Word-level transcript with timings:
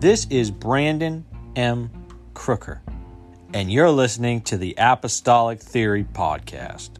This 0.00 0.28
is 0.30 0.52
Brandon 0.52 1.24
M. 1.56 1.90
Crooker, 2.32 2.80
and 3.52 3.68
you're 3.68 3.90
listening 3.90 4.42
to 4.42 4.56
the 4.56 4.76
Apostolic 4.78 5.58
Theory 5.58 6.04
Podcast. 6.04 6.90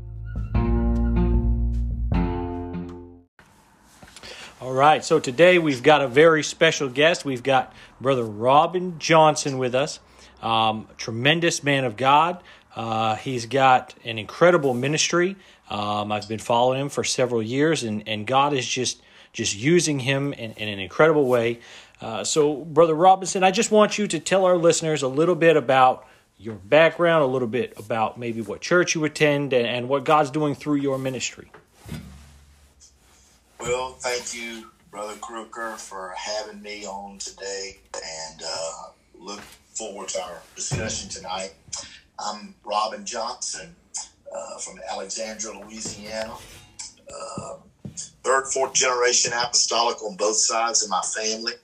All 4.60 4.72
right, 4.72 5.04
so 5.04 5.20
today 5.20 5.60
we've 5.60 5.80
got 5.80 6.02
a 6.02 6.08
very 6.08 6.42
special 6.42 6.88
guest. 6.88 7.24
We've 7.24 7.44
got 7.44 7.72
Brother 8.00 8.24
Robin 8.24 8.98
Johnson 8.98 9.58
with 9.58 9.76
us, 9.76 10.00
um, 10.42 10.88
tremendous 10.96 11.62
man 11.62 11.84
of 11.84 11.96
God. 11.96 12.42
Uh, 12.74 13.14
he's 13.14 13.46
got 13.46 13.94
an 14.04 14.18
incredible 14.18 14.74
ministry. 14.74 15.36
Um, 15.70 16.10
I've 16.10 16.28
been 16.28 16.40
following 16.40 16.80
him 16.80 16.88
for 16.88 17.04
several 17.04 17.44
years, 17.44 17.84
and, 17.84 18.08
and 18.08 18.26
God 18.26 18.54
is 18.54 18.66
just 18.66 19.02
just 19.32 19.56
using 19.56 20.00
him 20.00 20.32
in, 20.32 20.52
in 20.52 20.68
an 20.68 20.80
incredible 20.80 21.26
way. 21.26 21.60
Uh, 22.00 22.22
so, 22.22 22.56
Brother 22.56 22.94
Robinson, 22.94 23.42
I 23.42 23.50
just 23.50 23.70
want 23.70 23.98
you 23.98 24.06
to 24.06 24.20
tell 24.20 24.44
our 24.44 24.56
listeners 24.56 25.02
a 25.02 25.08
little 25.08 25.34
bit 25.34 25.56
about 25.56 26.06
your 26.38 26.54
background, 26.54 27.24
a 27.24 27.26
little 27.26 27.48
bit 27.48 27.72
about 27.76 28.18
maybe 28.18 28.40
what 28.40 28.60
church 28.60 28.94
you 28.94 29.04
attend, 29.04 29.52
and, 29.52 29.66
and 29.66 29.88
what 29.88 30.04
God's 30.04 30.30
doing 30.30 30.54
through 30.54 30.76
your 30.76 30.98
ministry. 30.98 31.50
Well, 33.58 33.94
thank 33.94 34.32
you, 34.34 34.70
Brother 34.92 35.14
Crooker, 35.20 35.72
for 35.72 36.14
having 36.16 36.62
me 36.62 36.86
on 36.86 37.18
today, 37.18 37.78
and 37.94 38.42
uh, 38.46 38.82
look 39.18 39.40
forward 39.40 40.08
to 40.10 40.22
our 40.22 40.40
discussion 40.54 41.08
tonight. 41.08 41.54
I'm 42.20 42.54
Robin 42.64 43.04
Johnson 43.04 43.74
uh, 44.32 44.58
from 44.58 44.78
Alexandria, 44.88 45.58
Louisiana. 45.58 46.34
Uh, 47.12 47.54
third, 48.22 48.46
fourth 48.46 48.74
generation 48.74 49.32
apostolic 49.32 50.00
on 50.04 50.16
both 50.16 50.36
sides 50.36 50.84
of 50.84 50.90
my 50.90 51.02
family 51.02 51.54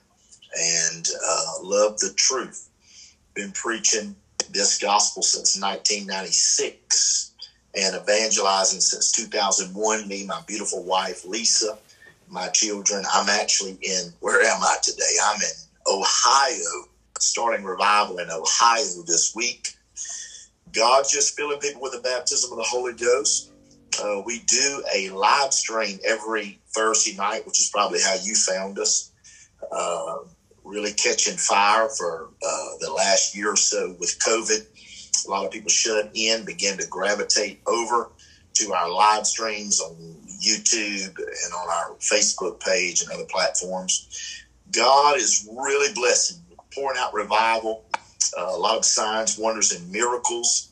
and 0.55 1.07
uh, 1.27 1.45
love 1.61 1.99
the 1.99 2.13
truth. 2.15 2.69
Been 3.33 3.51
preaching 3.51 4.15
this 4.51 4.79
gospel 4.79 5.21
since 5.23 5.59
1996 5.59 7.33
and 7.75 7.95
evangelizing 7.95 8.79
since 8.79 9.11
2001. 9.11 10.07
Me, 10.07 10.25
my 10.25 10.41
beautiful 10.47 10.83
wife, 10.83 11.25
Lisa, 11.25 11.77
my 12.29 12.47
children. 12.49 13.03
I'm 13.13 13.29
actually 13.29 13.77
in, 13.81 14.13
where 14.21 14.41
am 14.41 14.61
I 14.61 14.77
today? 14.81 15.03
I'm 15.23 15.41
in 15.41 15.93
Ohio, 15.93 16.87
starting 17.19 17.65
revival 17.65 18.19
in 18.19 18.29
Ohio 18.29 19.03
this 19.05 19.33
week. 19.35 19.75
God's 20.71 21.11
just 21.11 21.37
filling 21.37 21.59
people 21.59 21.81
with 21.81 21.93
the 21.93 22.01
baptism 22.01 22.51
of 22.51 22.57
the 22.57 22.63
Holy 22.63 22.93
Ghost. 22.93 23.51
Uh, 24.01 24.21
we 24.25 24.39
do 24.39 24.83
a 24.93 25.09
live 25.11 25.53
stream 25.53 25.99
every 26.05 26.59
Thursday 26.69 27.15
night, 27.15 27.45
which 27.45 27.59
is 27.59 27.69
probably 27.69 27.99
how 28.01 28.15
you 28.21 28.35
found 28.35 28.77
us. 28.77 29.11
Uh, 29.71 30.17
really 30.65 30.91
catching 30.93 31.37
fire 31.37 31.87
for 31.89 32.29
uh, 32.45 32.69
the 32.81 32.91
last 32.91 33.35
year 33.35 33.53
or 33.53 33.55
so 33.55 33.95
with 33.99 34.17
COVID. 34.19 34.65
A 35.25 35.29
lot 35.29 35.45
of 35.45 35.51
people 35.51 35.69
shut 35.69 36.11
in, 36.13 36.43
began 36.43 36.77
to 36.77 36.87
gravitate 36.87 37.61
over 37.67 38.09
to 38.55 38.73
our 38.73 38.91
live 38.91 39.25
streams 39.25 39.79
on 39.79 39.95
YouTube 40.43 41.17
and 41.17 41.53
on 41.53 41.69
our 41.69 41.95
Facebook 41.99 42.59
page 42.59 43.01
and 43.01 43.11
other 43.11 43.25
platforms. 43.25 44.43
God 44.71 45.17
is 45.17 45.47
really 45.51 45.93
blessing, 45.93 46.41
pouring 46.73 46.97
out 46.99 47.13
revival, 47.13 47.85
uh, 48.37 48.47
a 48.49 48.57
lot 48.57 48.77
of 48.77 48.85
signs, 48.85 49.37
wonders, 49.37 49.71
and 49.71 49.89
miracles. 49.91 50.71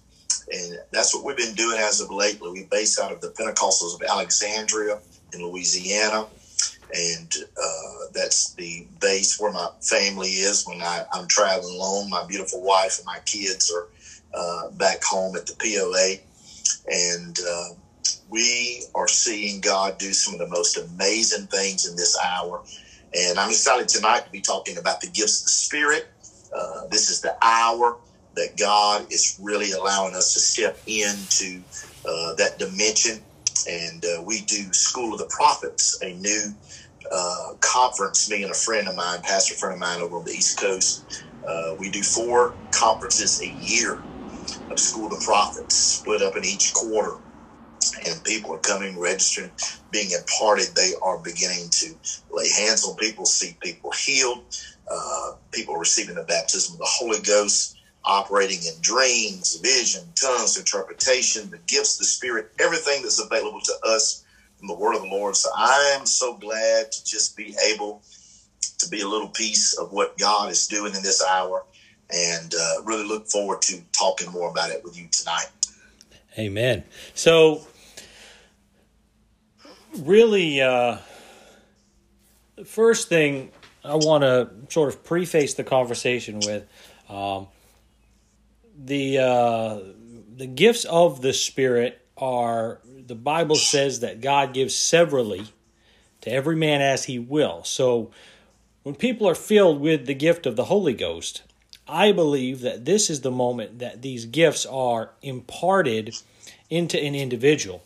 And 0.51 0.77
that's 0.91 1.15
what 1.15 1.23
we've 1.23 1.37
been 1.37 1.55
doing 1.55 1.77
as 1.79 2.01
of 2.01 2.11
lately. 2.11 2.51
We 2.51 2.67
base 2.69 2.99
out 2.99 3.11
of 3.11 3.21
the 3.21 3.29
Pentecostals 3.29 3.95
of 3.95 4.01
Alexandria 4.09 4.99
in 5.33 5.43
Louisiana 5.43 6.27
and 6.93 7.31
uh, 7.61 8.05
that's 8.13 8.53
the 8.55 8.87
base 8.99 9.39
where 9.39 9.51
my 9.51 9.69
family 9.81 10.29
is 10.29 10.65
when 10.65 10.81
I, 10.81 11.05
am 11.13 11.27
traveling 11.27 11.73
alone. 11.75 12.09
My 12.09 12.25
beautiful 12.27 12.63
wife 12.63 12.97
and 12.97 13.05
my 13.05 13.19
kids 13.25 13.71
are 13.71 13.87
uh, 14.33 14.71
back 14.71 15.03
home 15.03 15.35
at 15.35 15.45
the 15.45 15.55
POA, 15.61 16.17
and 16.87 17.37
uh, 17.39 17.75
we 18.29 18.83
are 18.95 19.07
seeing 19.07 19.61
God 19.61 19.97
do 19.97 20.13
some 20.13 20.33
of 20.33 20.39
the 20.39 20.49
most 20.49 20.77
amazing 20.77 21.47
things 21.47 21.87
in 21.87 21.95
this 21.95 22.17
hour. 22.23 22.63
And 23.13 23.37
I'm 23.37 23.49
excited 23.49 23.87
tonight 23.87 24.25
to 24.25 24.31
be 24.31 24.41
talking 24.41 24.77
about 24.77 25.01
the 25.01 25.07
gifts 25.07 25.41
of 25.41 25.45
the 25.45 25.51
Spirit. 25.51 26.07
Uh, 26.55 26.87
this 26.89 27.09
is 27.09 27.21
the 27.21 27.35
hour 27.43 27.97
that 28.35 28.57
God 28.57 29.05
is 29.11 29.35
really 29.39 29.71
allowing 29.71 30.15
us 30.15 30.33
to 30.33 30.39
step 30.39 30.81
into 30.87 31.63
uh, 32.05 32.33
that 32.35 32.57
dimension. 32.57 33.23
And 33.67 34.03
uh, 34.05 34.23
we 34.23 34.41
do 34.41 34.73
School 34.73 35.13
of 35.13 35.19
the 35.19 35.29
Prophets, 35.35 35.99
a 36.03 36.13
new 36.15 36.55
uh, 37.11 37.53
conference, 37.61 38.29
me 38.29 38.43
and 38.43 38.51
a 38.51 38.55
friend 38.55 38.87
of 38.87 38.95
mine, 38.95 39.21
pastor 39.23 39.55
friend 39.55 39.75
of 39.75 39.79
mine 39.79 40.01
over 40.01 40.17
on 40.17 40.25
the 40.25 40.31
East 40.31 40.59
Coast. 40.59 41.05
Uh, 41.47 41.75
we 41.79 41.91
do 41.91 42.03
four 42.03 42.57
conferences 42.71 43.41
a 43.43 43.47
year 43.47 44.05
of 44.71 44.79
School 44.79 45.05
of 45.07 45.11
the 45.11 45.23
Prophets, 45.25 45.75
split 45.77 46.21
up 46.21 46.37
in 46.37 46.45
each 46.45 46.73
quarter. 46.73 47.17
And 48.07 48.23
people 48.23 48.53
are 48.53 48.59
coming, 48.59 48.99
registering, 48.99 49.51
being 49.91 50.11
imparted. 50.11 50.75
They 50.75 50.93
are 51.03 51.19
beginning 51.19 51.69
to 51.71 51.95
lay 52.31 52.49
hands 52.49 52.85
on 52.85 52.95
people, 52.97 53.25
see 53.25 53.57
people 53.61 53.91
healed, 53.91 54.45
uh, 54.91 55.33
people 55.53 55.75
receiving 55.77 56.15
the 56.15 56.23
baptism 56.23 56.75
of 56.75 56.79
the 56.79 56.87
Holy 56.89 57.21
Ghost, 57.21 57.77
operating 58.05 58.59
in 58.59 58.73
dreams, 58.81 59.57
vision, 59.57 60.03
tongues, 60.15 60.57
interpretation, 60.57 61.49
the 61.49 61.59
gifts, 61.67 61.97
the 61.97 62.05
Spirit, 62.05 62.51
everything 62.59 63.01
that's 63.01 63.19
available 63.19 63.61
to 63.61 63.73
us 63.85 64.25
from 64.57 64.67
the 64.67 64.75
word 64.75 64.95
of 64.95 65.01
the 65.01 65.07
Lord. 65.07 65.35
So 65.35 65.49
I 65.55 65.95
am 65.99 66.05
so 66.05 66.35
glad 66.37 66.91
to 66.91 67.05
just 67.05 67.37
be 67.37 67.55
able 67.71 68.01
to 68.79 68.89
be 68.89 69.01
a 69.01 69.07
little 69.07 69.29
piece 69.29 69.77
of 69.77 69.91
what 69.91 70.17
God 70.17 70.51
is 70.51 70.67
doing 70.67 70.93
in 70.95 71.01
this 71.01 71.23
hour 71.23 71.63
and 72.09 72.53
uh, 72.53 72.83
really 72.83 73.07
look 73.07 73.27
forward 73.27 73.61
to 73.63 73.81
talking 73.97 74.31
more 74.31 74.49
about 74.49 74.69
it 74.69 74.83
with 74.83 74.97
you 74.97 75.07
tonight. 75.11 75.47
Amen. 76.37 76.83
So, 77.13 77.65
really, 79.99 80.61
uh, 80.61 80.97
the 82.55 82.65
first 82.65 83.07
thing 83.07 83.51
I 83.83 83.95
want 83.95 84.23
to 84.23 84.49
sort 84.69 84.89
of 84.89 85.03
preface 85.03 85.53
the 85.53 85.63
conversation 85.63 86.39
with 86.39 86.65
um, 87.09 87.47
the 88.77 89.19
uh, 89.19 89.79
the 90.35 90.47
gifts 90.47 90.85
of 90.85 91.21
the 91.21 91.33
Spirit 91.33 92.01
are 92.17 92.79
the 92.85 93.15
Bible 93.15 93.55
says 93.55 93.99
that 93.99 94.21
God 94.21 94.53
gives 94.53 94.75
severally 94.75 95.45
to 96.21 96.31
every 96.31 96.55
man 96.55 96.81
as 96.81 97.05
he 97.05 97.19
will. 97.19 97.63
So 97.63 98.11
when 98.83 98.95
people 98.95 99.27
are 99.27 99.35
filled 99.35 99.79
with 99.79 100.05
the 100.05 100.13
gift 100.13 100.45
of 100.45 100.55
the 100.55 100.65
Holy 100.65 100.93
Ghost, 100.93 101.43
I 101.87 102.11
believe 102.11 102.61
that 102.61 102.85
this 102.85 103.09
is 103.09 103.21
the 103.21 103.31
moment 103.31 103.79
that 103.79 104.01
these 104.01 104.25
gifts 104.25 104.65
are 104.65 105.11
imparted 105.21 106.15
into 106.69 106.99
an 106.99 107.15
individual. 107.15 107.83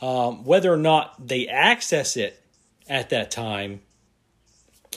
Um, 0.00 0.44
whether 0.44 0.72
or 0.72 0.78
not 0.78 1.28
they 1.28 1.46
access 1.48 2.16
it 2.16 2.42
at 2.88 3.10
that 3.10 3.30
time 3.30 3.80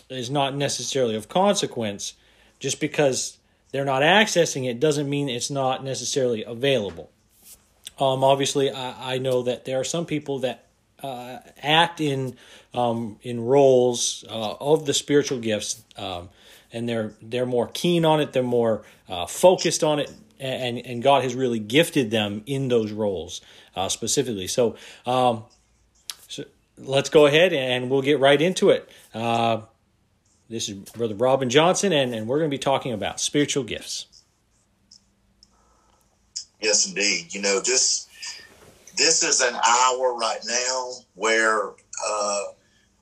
is 0.10 0.30
not 0.30 0.56
necessarily 0.56 1.16
of 1.16 1.28
consequence. 1.28 2.14
Just 2.60 2.80
because 2.80 3.38
they're 3.74 3.84
not 3.84 4.04
accessing 4.04 4.70
it 4.70 4.80
doesn't 4.80 5.10
mean 5.10 5.28
it's 5.28 5.50
not 5.50 5.84
necessarily 5.84 6.44
available. 6.44 7.10
Um, 8.00 8.24
obviously, 8.24 8.72
I, 8.72 9.16
I, 9.16 9.18
know 9.18 9.44
that 9.44 9.66
there 9.66 9.80
are 9.80 9.84
some 9.84 10.06
people 10.06 10.40
that 10.40 10.68
uh, 11.02 11.40
act 11.62 12.00
in 12.00 12.36
um, 12.74 13.18
in 13.22 13.44
roles 13.44 14.24
uh, 14.30 14.56
of 14.60 14.86
the 14.86 14.94
spiritual 14.94 15.40
gifts, 15.40 15.84
um, 15.98 16.30
and 16.72 16.88
they're 16.88 17.14
they're 17.22 17.46
more 17.46 17.68
keen 17.68 18.06
on 18.06 18.20
it. 18.20 18.34
They're 18.34 18.42
more 18.42 18.84
uh, 19.08 19.28
focused 19.28 19.84
on 19.84 20.00
it, 20.00 20.12
and 20.40 20.80
and 20.80 21.04
God 21.04 21.24
has 21.24 21.36
really 21.36 21.60
gifted 21.60 22.10
them 22.10 22.42
in 22.48 22.68
those 22.68 22.92
roles 22.92 23.42
uh, 23.76 23.90
specifically. 23.90 24.48
So, 24.48 24.76
um, 25.06 25.44
so 26.28 26.46
let's 26.78 27.10
go 27.10 27.28
ahead 27.28 27.54
and 27.54 27.92
we'll 27.92 28.02
get 28.02 28.20
right 28.20 28.42
into 28.42 28.70
it. 28.72 28.90
This 30.54 30.70
is 30.70 30.76
Brother 30.92 31.16
Robin 31.16 31.50
Johnson, 31.50 31.92
and, 31.94 32.14
and 32.14 32.28
we're 32.28 32.38
going 32.38 32.52
to 32.52 32.54
be 32.54 32.60
talking 32.60 32.94
about 32.94 33.20
spiritual 33.20 33.64
gifts. 33.64 34.06
Yes, 36.62 36.88
indeed. 36.88 37.34
You 37.34 37.42
know, 37.42 37.60
just 37.60 38.08
this 38.96 39.24
is 39.24 39.42
an 39.42 39.56
hour 39.56 40.14
right 40.14 40.42
now 40.48 40.92
where 41.16 41.72
uh, 42.08 42.44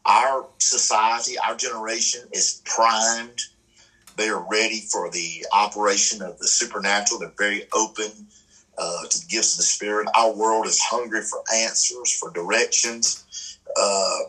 our 0.06 0.48
society, 0.59 1.38
our 1.45 1.53
generation 1.57 2.21
is 2.31 2.62
primed. 2.63 3.42
They 4.15 4.30
are 4.30 4.48
ready 4.50 4.86
for 4.89 5.12
the 5.12 5.45
operation 5.51 6.21
of 6.21 6.39
the 6.39 6.48
supernatural. 6.48 7.19
They're 7.19 7.33
very 7.38 7.63
open 7.74 8.27
uh, 8.77 9.07
to 9.09 9.19
the 9.19 9.25
gifts 9.27 9.56
of 9.56 9.57
the 9.57 9.63
Spirit. 9.63 10.07
Our 10.15 10.33
world 10.33 10.68
is 10.68 10.80
hungry 10.80 11.24
for 11.24 11.44
answers, 11.53 12.18
for 12.18 12.31
directions. 12.31 13.59
Uh, 13.75 14.19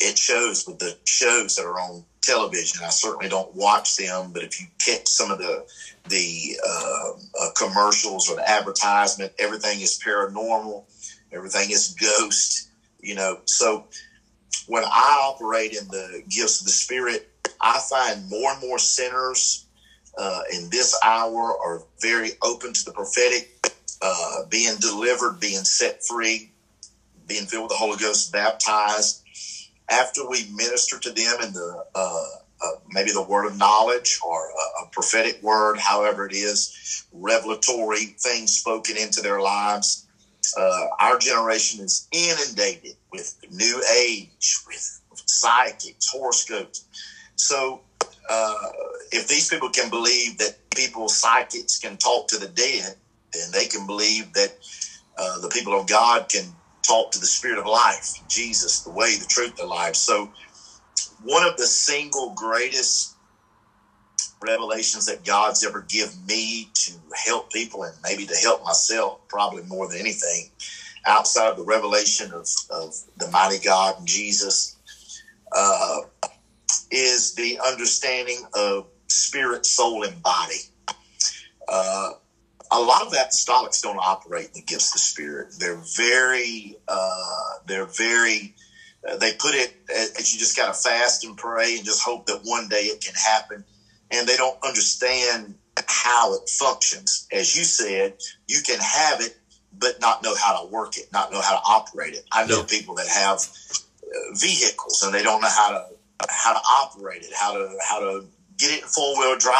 it 0.00 0.16
shows 0.16 0.66
with 0.66 0.78
the 0.78 0.96
shows 1.04 1.54
that 1.56 1.66
are 1.66 1.78
on 1.78 2.04
television. 2.28 2.84
I 2.84 2.90
certainly 2.90 3.28
don't 3.28 3.54
watch 3.54 3.96
them, 3.96 4.30
but 4.32 4.42
if 4.42 4.60
you 4.60 4.66
catch 4.84 5.06
some 5.08 5.30
of 5.30 5.38
the 5.38 5.66
the 6.08 6.56
uh, 6.66 7.10
uh, 7.40 7.50
commercials 7.56 8.30
or 8.30 8.36
the 8.36 8.48
advertisement, 8.48 9.32
everything 9.38 9.80
is 9.80 10.00
paranormal, 10.04 10.84
everything 11.32 11.70
is 11.70 11.94
ghost. 12.00 12.68
You 13.00 13.14
know, 13.14 13.38
so 13.44 13.86
when 14.66 14.84
I 14.84 15.32
operate 15.32 15.72
in 15.72 15.88
the 15.88 16.22
gifts 16.28 16.60
of 16.60 16.66
the 16.66 16.72
spirit, 16.72 17.30
I 17.60 17.80
find 17.88 18.28
more 18.28 18.52
and 18.52 18.60
more 18.60 18.78
sinners 18.78 19.66
uh, 20.18 20.42
in 20.52 20.68
this 20.70 20.98
hour 21.04 21.56
are 21.64 21.82
very 22.00 22.32
open 22.42 22.72
to 22.72 22.84
the 22.84 22.92
prophetic, 22.92 23.50
uh, 24.02 24.44
being 24.48 24.76
delivered, 24.80 25.40
being 25.40 25.64
set 25.64 26.04
free, 26.04 26.50
being 27.26 27.46
filled 27.46 27.64
with 27.64 27.70
the 27.70 27.76
Holy 27.76 27.96
Ghost, 27.98 28.32
baptized. 28.32 29.22
After 29.90 30.28
we 30.28 30.46
minister 30.54 30.98
to 30.98 31.10
them 31.10 31.36
in 31.42 31.52
the 31.52 31.84
uh, 31.94 32.24
uh 32.62 32.70
maybe 32.90 33.10
the 33.12 33.22
word 33.22 33.46
of 33.46 33.56
knowledge 33.56 34.18
or 34.24 34.50
a, 34.50 34.82
a, 34.84 34.88
prophetic 34.90 35.42
word, 35.42 35.78
however 35.78 36.26
it 36.26 36.32
is, 36.32 37.04
revelatory 37.12 38.16
things 38.18 38.56
spoken 38.56 38.96
into 38.96 39.20
their 39.20 39.40
lives. 39.40 40.06
Uh, 40.56 40.86
our 41.00 41.18
generation 41.18 41.84
is 41.84 42.08
inundated 42.10 42.96
with 43.12 43.36
new 43.50 43.82
age, 43.98 44.58
with 44.66 45.00
psychics, 45.26 46.08
horoscopes. 46.10 46.84
So 47.36 47.80
uh, 48.28 48.68
if 49.12 49.28
these 49.28 49.48
people 49.48 49.70
can 49.70 49.90
believe 49.90 50.38
that 50.38 50.56
people 50.74 51.08
psychics 51.08 51.78
can 51.78 51.96
talk 51.96 52.28
to 52.28 52.38
the 52.38 52.48
dead, 52.48 52.94
then 53.32 53.50
they 53.52 53.66
can 53.66 53.86
believe 53.86 54.32
that 54.34 54.56
uh, 55.16 55.40
the 55.40 55.48
people 55.48 55.78
of 55.78 55.86
God 55.88 56.28
can 56.28 56.44
talk 56.88 57.10
to 57.12 57.20
the 57.20 57.26
spirit 57.26 57.58
of 57.58 57.66
life, 57.66 58.22
Jesus, 58.28 58.80
the 58.80 58.90
way, 58.90 59.16
the 59.16 59.26
truth, 59.26 59.56
the 59.56 59.66
life. 59.66 59.94
So 59.94 60.32
one 61.22 61.46
of 61.46 61.56
the 61.56 61.66
single 61.66 62.32
greatest 62.34 63.14
revelations 64.42 65.06
that 65.06 65.24
God's 65.24 65.64
ever 65.64 65.84
given 65.88 66.14
me 66.26 66.70
to 66.74 66.92
help 67.26 67.52
people 67.52 67.82
and 67.82 67.94
maybe 68.02 68.24
to 68.26 68.36
help 68.36 68.64
myself, 68.64 69.20
probably 69.28 69.64
more 69.64 69.88
than 69.88 69.98
anything, 69.98 70.50
outside 71.06 71.48
of 71.48 71.56
the 71.56 71.64
revelation 71.64 72.32
of, 72.32 72.46
of 72.70 72.94
the 73.16 73.28
mighty 73.30 73.58
God 73.62 73.98
and 73.98 74.06
Jesus, 74.06 74.76
uh, 75.56 76.00
is 76.90 77.34
the 77.34 77.58
understanding 77.66 78.38
of 78.54 78.86
spirit, 79.08 79.66
soul, 79.66 80.04
and 80.04 80.22
body. 80.22 80.60
Uh, 81.66 82.12
a 82.70 82.80
lot 82.80 83.06
of 83.06 83.12
apostolics 83.12 83.82
don't 83.82 83.98
operate 83.98 84.46
in 84.46 84.52
the 84.54 84.62
gifts 84.62 84.94
of 84.94 85.00
spirit. 85.00 85.54
They're 85.58 85.82
very, 85.96 86.76
uh, 86.86 87.52
they're 87.66 87.86
very, 87.86 88.54
uh, 89.08 89.16
they 89.16 89.32
put 89.32 89.54
it 89.54 89.74
as 89.90 90.32
you 90.32 90.38
just 90.38 90.56
got 90.56 90.66
to 90.66 90.74
fast 90.74 91.24
and 91.24 91.36
pray 91.36 91.76
and 91.76 91.84
just 91.84 92.02
hope 92.02 92.26
that 92.26 92.40
one 92.44 92.68
day 92.68 92.82
it 92.82 93.00
can 93.00 93.14
happen. 93.14 93.64
And 94.10 94.26
they 94.26 94.36
don't 94.36 94.56
understand 94.64 95.54
how 95.86 96.34
it 96.34 96.48
functions. 96.48 97.26
As 97.32 97.56
you 97.56 97.64
said, 97.64 98.14
you 98.48 98.60
can 98.62 98.78
have 98.80 99.20
it, 99.20 99.36
but 99.78 100.00
not 100.00 100.22
know 100.22 100.34
how 100.34 100.60
to 100.60 100.68
work 100.68 100.96
it, 100.96 101.12
not 101.12 101.30
know 101.30 101.40
how 101.40 101.56
to 101.56 101.62
operate 101.66 102.14
it. 102.14 102.24
I 102.32 102.46
know 102.46 102.64
people 102.64 102.94
that 102.96 103.06
have 103.08 103.38
uh, 104.02 104.34
vehicles 104.34 105.02
and 105.02 105.14
they 105.14 105.22
don't 105.22 105.40
know 105.40 105.48
how 105.48 105.70
to 105.70 105.84
how 106.28 106.52
to 106.52 106.60
operate 106.60 107.22
it, 107.22 107.32
how 107.32 107.52
to 107.52 107.70
how 107.86 108.00
to 108.00 108.26
get 108.56 108.72
it 108.72 108.82
in 108.82 108.88
full 108.88 109.16
wheel 109.18 109.36
drive, 109.38 109.54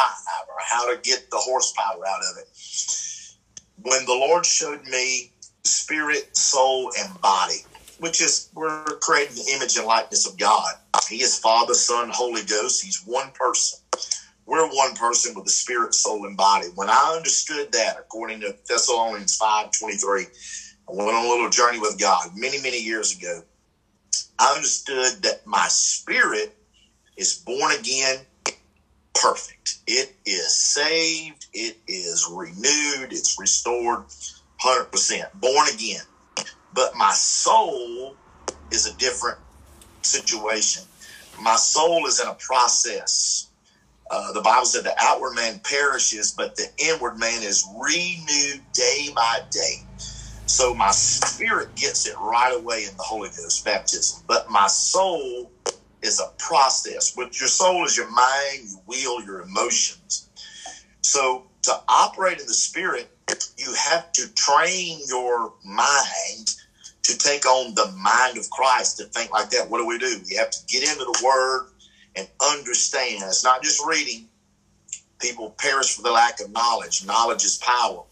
or 0.47 0.55
how 0.59 0.93
to 0.93 0.99
get 1.01 1.29
the 1.31 1.37
horsepower 1.37 2.05
out 2.05 2.19
of 2.19 2.37
it. 2.37 2.47
When 3.81 4.05
the 4.05 4.13
Lord 4.13 4.45
showed 4.45 4.83
me 4.85 5.31
spirit, 5.65 6.35
soul, 6.35 6.91
and 6.99 7.21
body, 7.21 7.59
which 7.97 8.21
is 8.21 8.49
we're 8.53 8.83
creating 9.01 9.35
the 9.35 9.51
image 9.55 9.77
and 9.77 9.85
likeness 9.85 10.27
of 10.27 10.37
God. 10.37 10.73
He 11.07 11.21
is 11.21 11.39
Father, 11.39 11.73
Son, 11.73 12.09
Holy 12.09 12.43
Ghost. 12.43 12.83
He's 12.83 13.03
one 13.05 13.31
person. 13.31 13.79
We're 14.45 14.67
one 14.67 14.95
person 14.95 15.35
with 15.35 15.45
the 15.45 15.51
spirit, 15.51 15.93
soul, 15.93 16.25
and 16.25 16.35
body. 16.35 16.67
When 16.75 16.89
I 16.89 17.13
understood 17.15 17.71
that, 17.71 17.97
according 17.99 18.39
to 18.41 18.55
Thessalonians 18.67 19.35
5 19.35 19.71
23, 19.77 20.23
I 20.23 20.25
went 20.87 21.09
on 21.15 21.25
a 21.25 21.29
little 21.29 21.49
journey 21.49 21.79
with 21.79 21.99
God 21.99 22.29
many, 22.35 22.59
many 22.61 22.81
years 22.81 23.15
ago. 23.15 23.43
I 24.39 24.55
understood 24.55 25.21
that 25.23 25.45
my 25.45 25.67
spirit 25.69 26.55
is 27.17 27.35
born 27.35 27.73
again 27.73 28.25
perfect. 29.21 29.79
It 29.87 30.15
is 30.25 30.55
saved, 30.55 31.47
it 31.53 31.77
is 31.87 32.27
renewed, 32.31 33.11
it's 33.11 33.37
restored 33.39 34.05
100%, 34.63 35.33
born 35.35 35.67
again. 35.73 36.01
But 36.73 36.95
my 36.95 37.11
soul 37.11 38.15
is 38.71 38.85
a 38.87 38.95
different 38.97 39.37
situation. 40.03 40.83
My 41.41 41.55
soul 41.55 42.05
is 42.05 42.19
in 42.19 42.27
a 42.27 42.35
process. 42.35 43.49
Uh, 44.11 44.33
the 44.33 44.41
Bible 44.41 44.65
said 44.65 44.83
the 44.83 44.95
outward 44.99 45.35
man 45.35 45.59
perishes, 45.63 46.33
but 46.35 46.55
the 46.55 46.67
inward 46.77 47.17
man 47.17 47.43
is 47.43 47.65
renewed 47.79 48.63
day 48.73 49.09
by 49.15 49.39
day. 49.51 49.75
So 50.45 50.73
my 50.73 50.91
spirit 50.91 51.75
gets 51.75 52.07
it 52.07 52.15
right 52.19 52.53
away 52.55 52.85
in 52.85 52.97
the 52.97 53.03
Holy 53.03 53.29
Ghost 53.29 53.63
baptism, 53.63 54.23
but 54.27 54.49
my 54.49 54.67
soul 54.67 55.51
is 56.01 56.19
a 56.19 56.31
process. 56.37 57.15
With 57.15 57.39
your 57.39 57.49
soul 57.49 57.85
is 57.85 57.97
your 57.97 58.09
mind, 58.11 58.69
your 58.69 58.81
will, 58.87 59.23
your 59.23 59.41
emotions. 59.41 60.29
So 61.01 61.47
to 61.63 61.79
operate 61.87 62.39
in 62.39 62.45
the 62.45 62.53
spirit, 62.53 63.09
you 63.57 63.73
have 63.73 64.11
to 64.13 64.33
train 64.33 64.99
your 65.07 65.53
mind 65.63 66.55
to 67.03 67.17
take 67.17 67.45
on 67.45 67.73
the 67.75 67.91
mind 67.97 68.37
of 68.37 68.49
Christ 68.49 68.97
to 68.97 69.05
think 69.05 69.31
like 69.31 69.49
that. 69.51 69.69
What 69.69 69.79
do 69.79 69.87
we 69.87 69.97
do? 69.97 70.19
You 70.25 70.37
have 70.37 70.51
to 70.51 70.65
get 70.67 70.83
into 70.83 71.05
the 71.05 71.21
word 71.25 71.67
and 72.15 72.27
understand. 72.41 73.23
It's 73.23 73.43
not 73.43 73.63
just 73.63 73.85
reading. 73.85 74.27
People 75.19 75.55
perish 75.57 75.95
for 75.95 76.01
the 76.03 76.11
lack 76.11 76.39
of 76.39 76.51
knowledge. 76.51 77.05
Knowledge 77.05 77.43
is 77.43 77.57
power 77.57 78.03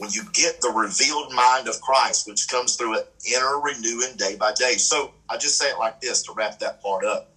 when 0.00 0.10
you 0.12 0.22
get 0.32 0.62
the 0.62 0.70
revealed 0.70 1.30
mind 1.34 1.68
of 1.68 1.78
Christ, 1.82 2.26
which 2.26 2.48
comes 2.48 2.74
through 2.74 2.96
an 2.96 3.04
inner 3.36 3.60
renewing 3.60 4.16
day 4.16 4.34
by 4.34 4.50
day. 4.54 4.72
So 4.72 5.12
I 5.28 5.36
just 5.36 5.58
say 5.58 5.66
it 5.66 5.78
like 5.78 6.00
this 6.00 6.22
to 6.22 6.32
wrap 6.32 6.58
that 6.60 6.82
part 6.82 7.04
up. 7.04 7.28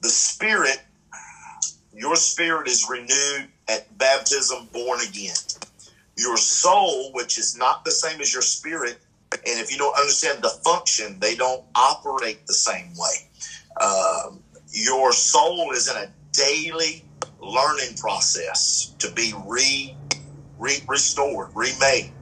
The 0.00 0.08
spirit, 0.08 0.78
your 1.92 2.16
spirit 2.16 2.66
is 2.66 2.88
renewed 2.88 3.50
at 3.68 3.98
baptism, 3.98 4.68
born 4.72 5.00
again. 5.06 5.34
Your 6.16 6.38
soul, 6.38 7.12
which 7.12 7.38
is 7.38 7.58
not 7.58 7.84
the 7.84 7.90
same 7.90 8.22
as 8.22 8.32
your 8.32 8.40
spirit, 8.40 8.98
and 9.32 9.60
if 9.60 9.70
you 9.70 9.76
don't 9.76 9.98
understand 9.98 10.42
the 10.42 10.48
function, 10.64 11.20
they 11.20 11.34
don't 11.34 11.62
operate 11.74 12.46
the 12.46 12.54
same 12.54 12.94
way. 12.96 13.86
Um, 13.86 14.42
your 14.72 15.12
soul 15.12 15.72
is 15.72 15.90
in 15.90 15.96
a 15.96 16.10
daily 16.32 17.04
learning 17.38 17.96
process 17.96 18.94
to 18.98 19.10
be 19.12 19.34
re 19.46 19.94
re- 20.58 20.82
restored, 20.88 21.50
remade. 21.54 22.12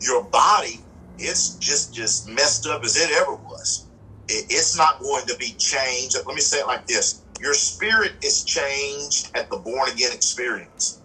Your 0.00 0.24
body, 0.30 0.86
it's 1.18 1.56
just 1.58 1.94
just 1.94 2.28
messed 2.28 2.66
up 2.66 2.84
as 2.84 2.96
it 2.96 3.10
ever 3.12 3.34
was. 3.34 3.88
It, 4.28 4.46
it's 4.50 4.76
not 4.76 5.00
going 5.00 5.26
to 5.26 5.36
be 5.38 5.56
changed. 5.58 6.16
Let 6.26 6.34
me 6.36 6.42
say 6.42 6.58
it 6.60 6.68
like 6.68 6.86
this: 6.86 7.24
Your 7.40 7.54
spirit 7.54 8.14
is 8.24 8.44
changed 8.44 9.30
at 9.36 9.50
the 9.50 9.58
born 9.58 9.90
again 9.90 10.12
experience. 10.12 11.02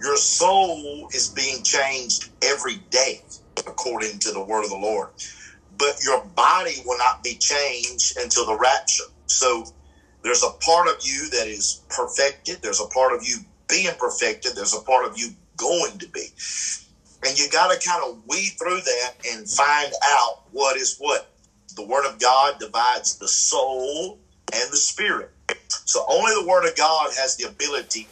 Your 0.00 0.16
soul 0.16 1.08
is 1.14 1.30
being 1.30 1.62
changed 1.64 2.24
every 2.42 2.76
day, 2.90 3.20
according 3.66 4.18
to 4.20 4.32
the 4.32 4.44
word 4.44 4.64
of 4.64 4.70
the 4.70 4.76
Lord. 4.78 5.10
But 5.70 5.96
your 6.04 6.24
body 6.26 6.76
will 6.86 6.98
not 6.98 7.24
be 7.24 7.36
changed 7.38 8.14
until 8.18 8.46
the 8.46 8.58
rapture. 8.58 9.04
So 9.26 9.64
there's 10.24 10.42
a 10.44 10.52
part 10.64 10.88
of 10.88 10.96
you 11.04 11.30
that 11.30 11.48
is 11.48 11.84
perfected. 11.90 12.60
There's 12.62 12.80
a 12.80 12.86
part 12.88 13.14
of 13.14 13.26
you 13.26 13.38
being 13.68 13.92
perfected. 13.98 14.52
There's 14.56 14.74
a 14.74 14.82
part 14.82 15.06
of 15.06 15.18
you 15.18 15.30
going 15.60 15.98
to 15.98 16.08
be. 16.08 16.26
And 17.26 17.38
you 17.38 17.50
got 17.50 17.72
to 17.72 17.88
kind 17.88 18.02
of 18.04 18.22
weed 18.26 18.52
through 18.58 18.80
that 18.80 19.12
and 19.32 19.48
find 19.48 19.92
out 20.12 20.42
what 20.52 20.76
is 20.78 20.96
what. 20.98 21.32
The 21.76 21.86
Word 21.86 22.06
of 22.08 22.20
God 22.20 22.58
divides 22.60 23.18
the 23.18 23.28
soul 23.28 24.20
and 24.54 24.72
the 24.72 24.78
spirit. 24.78 25.30
So 25.86 26.04
only 26.10 26.32
the 26.34 26.48
Word 26.48 26.66
of 26.66 26.76
God 26.76 27.10
has 27.16 27.36
the 27.36 27.48
ability 27.48 28.10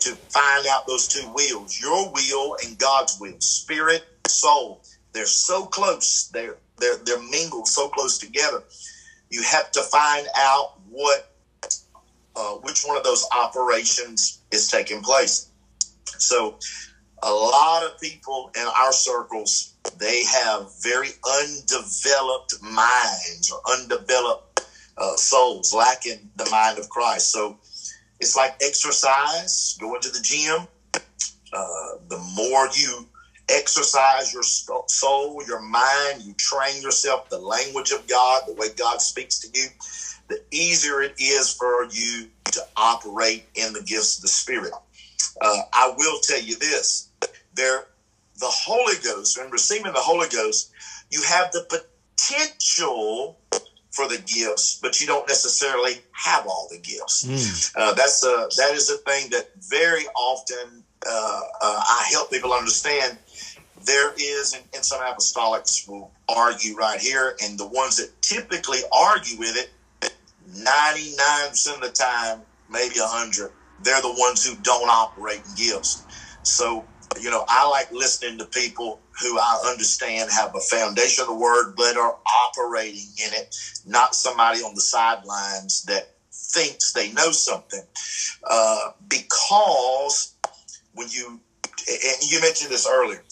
to 0.00 0.16
find 0.32 0.66
out 0.68 0.86
those 0.86 1.08
two 1.08 1.26
wheels 1.34 1.78
your 1.80 2.12
will 2.12 2.56
and 2.64 2.78
God's 2.78 3.18
will, 3.20 3.40
spirit, 3.40 4.04
soul. 4.28 4.82
They're 5.14 5.26
so 5.26 5.66
close, 5.66 6.30
they're, 6.32 6.56
they're, 6.78 6.98
they're 7.04 7.22
mingled 7.30 7.68
so 7.68 7.88
close 7.88 8.18
together. 8.18 8.62
You 9.30 9.42
have 9.42 9.72
to 9.72 9.82
find 9.82 10.26
out 10.38 10.72
what, 10.88 11.32
uh, 12.36 12.54
which 12.62 12.84
one 12.84 12.96
of 12.96 13.04
those 13.04 13.26
operations 13.36 14.42
is 14.52 14.68
taking 14.70 15.02
place. 15.02 15.50
So 16.18 16.58
a 17.22 17.32
lot 17.32 17.84
of 17.84 17.98
people 18.00 18.50
in 18.56 18.66
our 18.66 18.92
circles, 18.92 19.74
they 19.98 20.24
have 20.24 20.66
very 20.82 21.10
undeveloped 21.26 22.54
minds 22.62 23.52
or 23.52 23.60
undeveloped 23.74 24.62
uh, 24.98 25.16
souls, 25.16 25.74
lacking 25.74 26.30
the 26.36 26.48
mind 26.50 26.78
of 26.78 26.88
Christ. 26.88 27.30
So 27.32 27.58
it's 28.20 28.36
like 28.36 28.54
exercise, 28.62 29.76
going 29.80 30.00
to 30.02 30.10
the 30.10 30.20
gym. 30.22 30.68
Uh, 31.52 31.98
the 32.08 32.18
more 32.36 32.68
you 32.74 33.08
exercise 33.50 34.32
your 34.32 34.42
soul, 34.88 35.42
your 35.46 35.60
mind, 35.60 36.22
you 36.22 36.34
train 36.38 36.82
yourself 36.82 37.22
the 37.30 37.38
language 37.38 37.92
of 37.92 38.06
God, 38.08 38.42
the 38.46 38.54
way 38.54 38.68
God 38.76 39.00
speaks 39.00 39.38
to 39.40 39.48
you, 39.54 39.68
the 40.28 40.38
easier 40.52 41.02
it 41.02 41.14
is 41.18 41.52
for 41.52 41.86
you 41.90 42.28
to 42.52 42.62
operate 42.76 43.44
in 43.54 43.72
the 43.72 43.82
gifts 43.82 44.18
of 44.18 44.22
the 44.22 44.28
Spirit. 44.28 44.72
Uh, 45.40 45.62
I 45.72 45.94
will 45.96 46.18
tell 46.20 46.40
you 46.40 46.58
this 46.58 47.08
there, 47.54 47.86
the 48.38 48.46
Holy 48.46 48.94
Ghost, 49.02 49.38
and 49.38 49.52
receiving 49.52 49.92
the 49.92 50.00
Holy 50.00 50.28
Ghost, 50.28 50.72
you 51.10 51.22
have 51.22 51.52
the 51.52 51.84
potential 52.16 53.38
for 53.90 54.08
the 54.08 54.18
gifts, 54.26 54.78
but 54.82 55.00
you 55.00 55.06
don't 55.06 55.28
necessarily 55.28 55.94
have 56.12 56.46
all 56.46 56.68
the 56.70 56.78
gifts. 56.78 57.24
Mm. 57.24 57.72
Uh, 57.76 57.94
that's 57.94 58.24
a 58.24 58.48
that 58.56 58.72
is 58.74 58.90
a 58.90 58.96
thing 58.98 59.30
that 59.30 59.50
very 59.70 60.04
often 60.16 60.82
uh, 61.06 61.40
uh, 61.62 61.82
I 61.86 62.08
help 62.10 62.30
people 62.30 62.52
understand. 62.52 63.18
There 63.84 64.14
is, 64.18 64.54
and, 64.54 64.64
and 64.74 64.84
some 64.84 65.00
apostolics 65.00 65.86
will 65.86 66.10
argue 66.28 66.74
right 66.74 66.98
here, 66.98 67.36
and 67.42 67.58
the 67.58 67.66
ones 67.66 67.98
that 67.98 68.10
typically 68.22 68.80
argue 68.90 69.38
with 69.38 69.56
it, 69.56 69.70
ninety 70.48 71.14
nine 71.16 71.50
percent 71.50 71.76
of 71.76 71.82
the 71.82 71.90
time, 71.90 72.40
maybe 72.70 72.98
a 72.98 73.06
hundred, 73.06 73.52
they're 73.78 74.02
the 74.02 74.14
ones 74.18 74.44
who 74.44 74.56
don't 74.62 74.88
operate 74.88 75.44
in 75.46 75.54
gifts. 75.54 76.06
So 76.42 76.86
you 77.20 77.30
know, 77.30 77.44
I 77.48 77.68
like 77.68 77.90
listening 77.92 78.38
to 78.38 78.46
people 78.46 79.00
who 79.20 79.38
I 79.38 79.62
understand 79.70 80.30
have 80.32 80.54
a 80.54 80.60
foundation 80.60 81.22
of 81.22 81.28
the 81.28 81.34
word, 81.34 81.74
but 81.76 81.96
are 81.96 82.18
operating 82.48 83.06
in 83.24 83.32
it, 83.34 83.54
not 83.86 84.14
somebody 84.14 84.60
on 84.60 84.74
the 84.74 84.80
sidelines 84.80 85.84
that 85.84 86.14
thinks 86.32 86.92
they 86.92 87.12
know 87.12 87.30
something. 87.30 87.82
Uh, 88.48 88.90
because 89.08 90.34
when 90.94 91.08
you, 91.10 91.40
and 91.88 92.30
you 92.30 92.40
mentioned 92.40 92.70
this 92.70 92.88
earlier, 92.88 93.22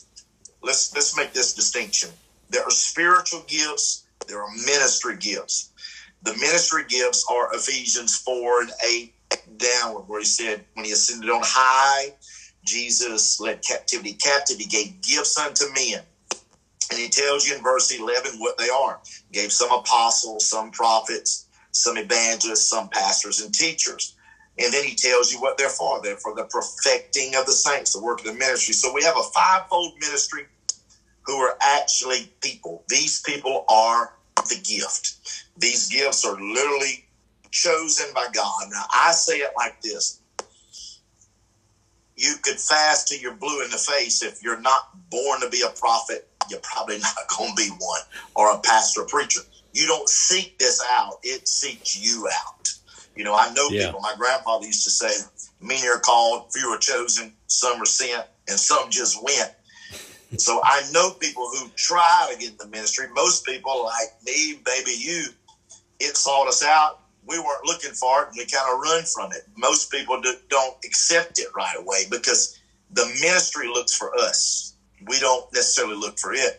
let's 0.62 0.94
let's 0.94 1.16
make 1.16 1.32
this 1.32 1.54
distinction. 1.54 2.10
There 2.50 2.62
are 2.62 2.70
spiritual 2.70 3.44
gifts, 3.48 4.04
there 4.28 4.42
are 4.42 4.50
ministry 4.66 5.16
gifts. 5.16 5.70
The 6.22 6.34
ministry 6.34 6.84
gifts 6.88 7.24
are 7.28 7.52
Ephesians 7.52 8.16
4 8.18 8.60
and 8.62 8.70
8 8.88 9.14
downward, 9.56 10.02
where 10.08 10.20
he 10.20 10.26
said, 10.26 10.64
when 10.74 10.84
he 10.84 10.92
ascended 10.92 11.30
on 11.30 11.40
high, 11.44 12.14
Jesus 12.64 13.40
led 13.40 13.62
captivity 13.62 14.14
captive. 14.14 14.58
He 14.58 14.66
gave 14.66 15.00
gifts 15.02 15.38
unto 15.38 15.64
men. 15.74 16.00
And 16.90 17.00
he 17.00 17.08
tells 17.08 17.48
you 17.48 17.56
in 17.56 17.62
verse 17.62 17.90
11 17.90 18.38
what 18.38 18.58
they 18.58 18.68
are. 18.68 19.00
He 19.30 19.40
gave 19.40 19.52
some 19.52 19.72
apostles, 19.72 20.46
some 20.48 20.70
prophets, 20.70 21.46
some 21.72 21.96
evangelists, 21.96 22.68
some 22.68 22.88
pastors 22.90 23.40
and 23.40 23.52
teachers. 23.52 24.14
And 24.58 24.72
then 24.72 24.84
he 24.84 24.94
tells 24.94 25.32
you 25.32 25.40
what 25.40 25.56
they're 25.56 25.70
for. 25.70 26.02
They're 26.02 26.16
for 26.16 26.34
the 26.34 26.44
perfecting 26.44 27.34
of 27.34 27.46
the 27.46 27.52
saints, 27.52 27.94
the 27.94 28.02
work 28.02 28.20
of 28.20 28.26
the 28.26 28.34
ministry. 28.34 28.74
So 28.74 28.92
we 28.92 29.02
have 29.02 29.16
a 29.16 29.22
fivefold 29.34 29.94
ministry 30.00 30.44
who 31.22 31.36
are 31.36 31.56
actually 31.62 32.32
people. 32.42 32.84
These 32.88 33.22
people 33.22 33.64
are 33.68 34.14
the 34.36 34.60
gift. 34.62 35.48
These 35.56 35.88
gifts 35.88 36.24
are 36.24 36.34
literally 36.40 37.01
chosen 37.52 38.06
by 38.14 38.26
God. 38.34 38.64
Now, 38.70 38.84
I 38.92 39.12
say 39.12 39.36
it 39.38 39.52
like 39.56 39.80
this 39.82 40.22
you 42.16 42.34
could 42.42 42.58
fast 42.58 43.08
till 43.08 43.18
you're 43.18 43.34
blue 43.34 43.64
in 43.64 43.70
the 43.70 43.76
face. 43.76 44.22
If 44.22 44.42
you're 44.42 44.60
not 44.60 44.90
born 45.10 45.40
to 45.40 45.48
be 45.48 45.62
a 45.62 45.70
prophet, 45.70 46.28
you're 46.48 46.60
probably 46.62 46.98
not 47.00 47.14
going 47.36 47.50
to 47.50 47.56
be 47.56 47.68
one 47.70 48.00
or 48.34 48.52
a 48.52 48.60
pastor 48.60 49.02
or 49.02 49.06
preacher. 49.06 49.40
You 49.72 49.86
don't 49.86 50.08
seek 50.08 50.58
this 50.58 50.82
out, 50.90 51.14
it 51.22 51.48
seeks 51.48 51.96
you 51.96 52.28
out. 52.28 52.68
You 53.16 53.24
know, 53.24 53.34
I 53.34 53.52
know 53.54 53.68
yeah. 53.70 53.86
people, 53.86 54.00
my 54.00 54.14
grandfather 54.16 54.66
used 54.66 54.84
to 54.84 54.90
say, 54.90 55.10
many 55.60 55.86
are 55.88 55.98
called, 55.98 56.52
few 56.52 56.66
are 56.68 56.78
chosen, 56.78 57.32
some 57.46 57.80
are 57.80 57.86
sent, 57.86 58.26
and 58.48 58.58
some 58.58 58.90
just 58.90 59.22
went. 59.22 59.52
so 60.38 60.60
I 60.64 60.82
know 60.92 61.10
people 61.10 61.48
who 61.52 61.68
try 61.76 62.28
to 62.32 62.38
get 62.38 62.52
in 62.52 62.56
the 62.58 62.68
ministry. 62.68 63.06
Most 63.14 63.44
people, 63.44 63.84
like 63.84 64.08
me, 64.24 64.60
maybe 64.66 64.92
you, 64.98 65.26
it 66.00 66.16
sought 66.16 66.48
us 66.48 66.64
out 66.64 67.01
we 67.26 67.38
weren't 67.38 67.66
looking 67.66 67.92
for 67.92 68.22
it 68.22 68.28
and 68.28 68.36
we 68.38 68.46
kind 68.46 68.72
of 68.72 68.80
run 68.80 69.04
from 69.04 69.32
it. 69.32 69.42
Most 69.56 69.90
people 69.90 70.20
do, 70.20 70.34
don't 70.50 70.76
accept 70.84 71.38
it 71.38 71.48
right 71.56 71.76
away 71.78 72.04
because 72.10 72.58
the 72.90 73.06
ministry 73.22 73.68
looks 73.68 73.94
for 73.96 74.12
us. 74.18 74.74
We 75.08 75.20
don't 75.20 75.44
necessarily 75.54 75.96
look 75.96 76.18
for 76.20 76.32
it. 76.34 76.52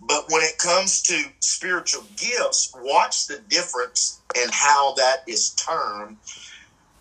But 0.00 0.24
when 0.28 0.42
it 0.42 0.58
comes 0.58 1.02
to 1.02 1.24
spiritual 1.40 2.04
gifts, 2.16 2.70
watch 2.74 3.26
the 3.26 3.38
difference 3.38 4.20
in 4.36 4.48
how 4.52 4.94
that 4.94 5.20
is 5.26 5.52
termed. 5.54 6.18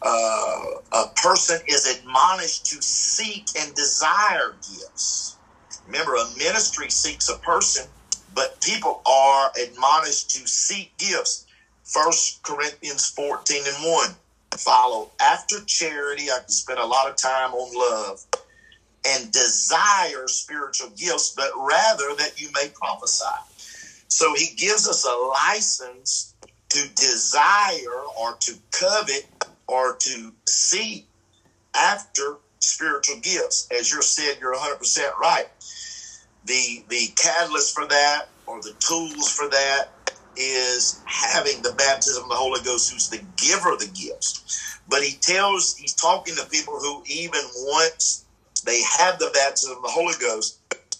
Uh, 0.01 0.61
a 0.93 1.05
person 1.15 1.59
is 1.67 1.87
admonished 1.87 2.67
to 2.67 2.81
seek 2.81 3.47
and 3.59 3.75
desire 3.75 4.53
gifts. 4.53 5.39
Remember, 5.85 6.15
a 6.15 6.25
ministry 6.37 6.89
seeks 6.89 7.29
a 7.29 7.37
person, 7.39 7.85
but 8.33 8.61
people 8.61 9.01
are 9.05 9.51
admonished 9.61 10.31
to 10.31 10.47
seek 10.47 10.97
gifts. 10.97 11.45
First 11.91 12.41
Corinthians 12.43 13.09
14 13.09 13.63
and 13.67 13.91
1. 13.91 14.09
Follow 14.57 15.11
after 15.19 15.61
charity. 15.65 16.31
I 16.31 16.39
can 16.39 16.49
spend 16.49 16.79
a 16.79 16.85
lot 16.85 17.09
of 17.09 17.17
time 17.17 17.53
on 17.53 18.07
love 18.07 18.23
and 19.05 19.31
desire 19.31 20.27
spiritual 20.27 20.89
gifts, 20.95 21.33
but 21.35 21.51
rather 21.57 22.15
that 22.15 22.39
you 22.39 22.49
may 22.53 22.69
prophesy. 22.73 23.25
So 24.07 24.33
he 24.33 24.55
gives 24.55 24.87
us 24.87 25.05
a 25.05 25.27
license 25.49 26.33
to 26.69 26.87
desire 26.95 28.03
or 28.17 28.35
to 28.39 28.53
covet 28.71 29.27
or 29.67 29.97
to 29.97 30.31
seek 30.45 31.07
after 31.75 32.37
spiritual 32.59 33.19
gifts. 33.19 33.67
As 33.77 33.91
you 33.91 34.01
said, 34.01 34.37
you're 34.39 34.55
100% 34.55 35.17
right. 35.17 35.47
The, 36.45 36.83
the 36.87 37.07
catalyst 37.17 37.75
for 37.75 37.85
that 37.87 38.29
or 38.47 38.61
the 38.61 38.75
tools 38.79 39.29
for 39.29 39.49
that 39.49 39.89
is 40.35 41.01
having 41.05 41.61
the 41.61 41.73
baptism 41.77 42.23
of 42.23 42.29
the 42.29 42.35
Holy 42.35 42.61
Ghost, 42.63 42.91
who's 42.91 43.09
the 43.09 43.23
giver 43.37 43.73
of 43.73 43.79
the 43.79 43.87
gifts. 43.87 44.81
But 44.89 45.03
he 45.03 45.17
tells, 45.17 45.75
he's 45.77 45.95
talking 45.95 46.35
to 46.35 46.45
people 46.49 46.79
who, 46.79 47.03
even 47.07 47.41
once 47.57 48.25
they 48.65 48.81
have 48.99 49.19
the 49.19 49.31
baptism 49.33 49.77
of 49.77 49.83
the 49.83 49.89
Holy 49.89 50.15
Ghost, 50.19 50.59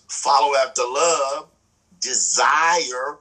follow 0.10 0.56
after 0.58 0.84
love, 0.84 1.50
desire 2.00 3.20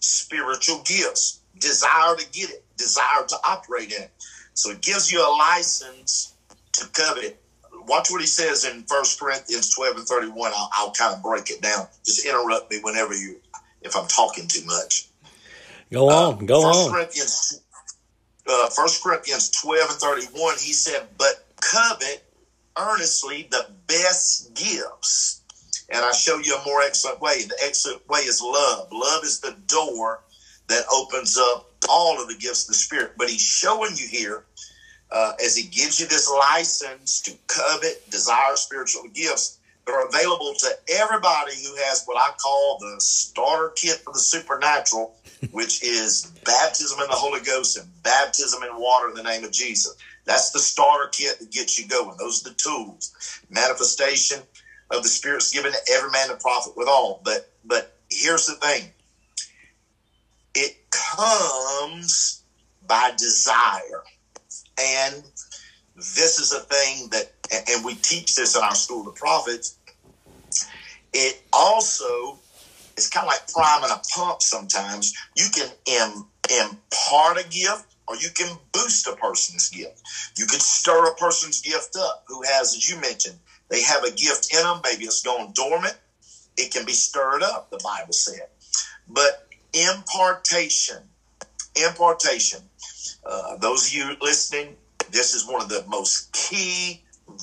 spiritual 0.00 0.82
gifts, 0.84 1.40
desire 1.58 2.16
to 2.16 2.30
get 2.32 2.50
it, 2.50 2.64
desire 2.76 3.24
to 3.28 3.36
operate 3.44 3.92
in 3.92 4.02
it. 4.02 4.10
So 4.54 4.70
it 4.70 4.82
gives 4.82 5.12
you 5.12 5.20
a 5.20 5.30
license 5.38 6.34
to 6.72 6.88
covet. 6.88 7.42
Watch 7.86 8.10
what 8.10 8.20
he 8.20 8.26
says 8.26 8.64
in 8.64 8.84
First 8.84 9.20
Corinthians 9.20 9.74
12 9.74 9.96
and 9.98 10.06
31. 10.06 10.52
I'll, 10.54 10.70
I'll 10.74 10.92
kind 10.92 11.14
of 11.14 11.22
break 11.22 11.50
it 11.50 11.62
down. 11.62 11.86
Just 12.04 12.26
interrupt 12.26 12.70
me 12.70 12.78
whenever 12.82 13.14
you, 13.14 13.36
if 13.82 13.96
I'm 13.96 14.08
talking 14.08 14.46
too 14.48 14.64
much. 14.66 15.09
Go 15.92 16.08
uh, 16.08 16.30
on, 16.30 16.46
go 16.46 16.62
First 16.62 16.78
on. 16.78 16.92
Corinthians, 16.92 17.62
uh, 18.46 18.68
First 18.70 19.02
Corinthians 19.02 19.50
12 19.50 19.90
and 19.90 19.98
31, 19.98 20.54
he 20.60 20.72
said, 20.72 21.08
But 21.18 21.46
covet 21.60 22.24
earnestly 22.78 23.48
the 23.50 23.66
best 23.86 24.54
gifts. 24.54 25.42
And 25.90 26.04
I 26.04 26.12
show 26.12 26.38
you 26.38 26.56
a 26.56 26.64
more 26.64 26.82
excellent 26.82 27.20
way. 27.20 27.42
The 27.42 27.56
excellent 27.64 28.08
way 28.08 28.20
is 28.20 28.40
love. 28.40 28.88
Love 28.92 29.24
is 29.24 29.40
the 29.40 29.56
door 29.66 30.20
that 30.68 30.84
opens 30.92 31.36
up 31.36 31.68
all 31.88 32.20
of 32.20 32.28
the 32.28 32.36
gifts 32.36 32.64
of 32.64 32.68
the 32.68 32.74
Spirit. 32.74 33.12
But 33.18 33.28
he's 33.28 33.42
showing 33.42 33.96
you 33.96 34.06
here, 34.06 34.44
uh, 35.10 35.32
as 35.44 35.56
he 35.56 35.64
gives 35.68 35.98
you 35.98 36.06
this 36.06 36.30
license 36.30 37.20
to 37.22 37.32
covet, 37.48 38.08
desire 38.10 38.54
spiritual 38.54 39.08
gifts, 39.12 39.58
they're 39.84 40.06
available 40.06 40.54
to 40.54 40.68
everybody 40.88 41.54
who 41.56 41.74
has 41.76 42.04
what 42.04 42.16
I 42.16 42.32
call 42.36 42.78
the 42.78 43.00
starter 43.00 43.72
kit 43.74 43.96
for 43.96 44.12
the 44.12 44.20
supernatural 44.20 45.16
which 45.52 45.82
is 45.82 46.32
baptism 46.44 47.00
in 47.00 47.08
the 47.08 47.16
Holy 47.16 47.40
Ghost 47.40 47.78
and 47.78 47.88
baptism 48.02 48.62
in 48.62 48.80
water 48.80 49.08
in 49.08 49.14
the 49.14 49.22
name 49.22 49.44
of 49.44 49.52
Jesus. 49.52 49.96
That's 50.24 50.50
the 50.50 50.58
starter 50.58 51.08
kit 51.12 51.38
that 51.40 51.50
gets 51.50 51.78
you 51.78 51.88
going. 51.88 52.16
Those 52.18 52.44
are 52.44 52.50
the 52.50 52.56
tools. 52.56 53.40
Manifestation 53.48 54.40
of 54.90 55.02
the 55.02 55.08
Spirit's 55.08 55.52
given 55.52 55.72
to 55.72 55.78
every 55.92 56.10
man 56.10 56.28
to 56.28 56.36
profit 56.36 56.76
with 56.76 56.88
all. 56.88 57.20
But 57.24 57.52
but 57.64 57.96
here's 58.10 58.46
the 58.46 58.54
thing. 58.54 58.90
It 60.54 60.76
comes 60.90 62.42
by 62.86 63.12
desire. 63.16 64.02
And 64.78 65.22
this 65.96 66.38
is 66.38 66.52
a 66.52 66.60
thing 66.60 67.08
that 67.10 67.32
and 67.70 67.84
we 67.84 67.94
teach 67.96 68.36
this 68.36 68.56
in 68.56 68.62
our 68.62 68.74
school 68.74 69.08
of 69.08 69.14
prophets. 69.14 69.76
It 71.12 71.42
also 71.52 72.38
it's 73.00 73.08
kind 73.08 73.24
of 73.26 73.28
like 73.28 73.48
priming 73.48 73.90
a 73.90 74.02
pump 74.14 74.42
sometimes. 74.42 75.14
You 75.34 75.46
can 75.54 75.70
Im- 75.86 76.26
impart 76.50 77.38
a 77.42 77.48
gift 77.48 77.86
or 78.06 78.16
you 78.16 78.28
can 78.34 78.54
boost 78.72 79.06
a 79.06 79.16
person's 79.16 79.70
gift. 79.70 80.02
You 80.36 80.44
can 80.44 80.60
stir 80.60 81.06
a 81.06 81.14
person's 81.14 81.62
gift 81.62 81.96
up 81.98 82.24
who 82.28 82.42
has, 82.42 82.74
as 82.76 82.90
you 82.90 83.00
mentioned, 83.00 83.36
they 83.70 83.80
have 83.82 84.04
a 84.04 84.10
gift 84.10 84.52
in 84.52 84.62
them. 84.62 84.82
Maybe 84.84 85.04
it's 85.04 85.22
gone 85.22 85.52
dormant. 85.54 85.96
It 86.58 86.74
can 86.74 86.84
be 86.84 86.92
stirred 86.92 87.42
up, 87.42 87.70
the 87.70 87.80
Bible 87.82 88.12
said. 88.12 88.48
But 89.08 89.48
impartation, 89.72 90.98
impartation, 91.74 92.60
uh, 93.24 93.56
those 93.56 93.86
of 93.86 93.94
you 93.94 94.14
listening, 94.20 94.76
this 95.10 95.32
is 95.32 95.46
one 95.48 95.62
of 95.62 95.70
the 95.70 95.84
most 95.88 96.30
key, 96.34 97.00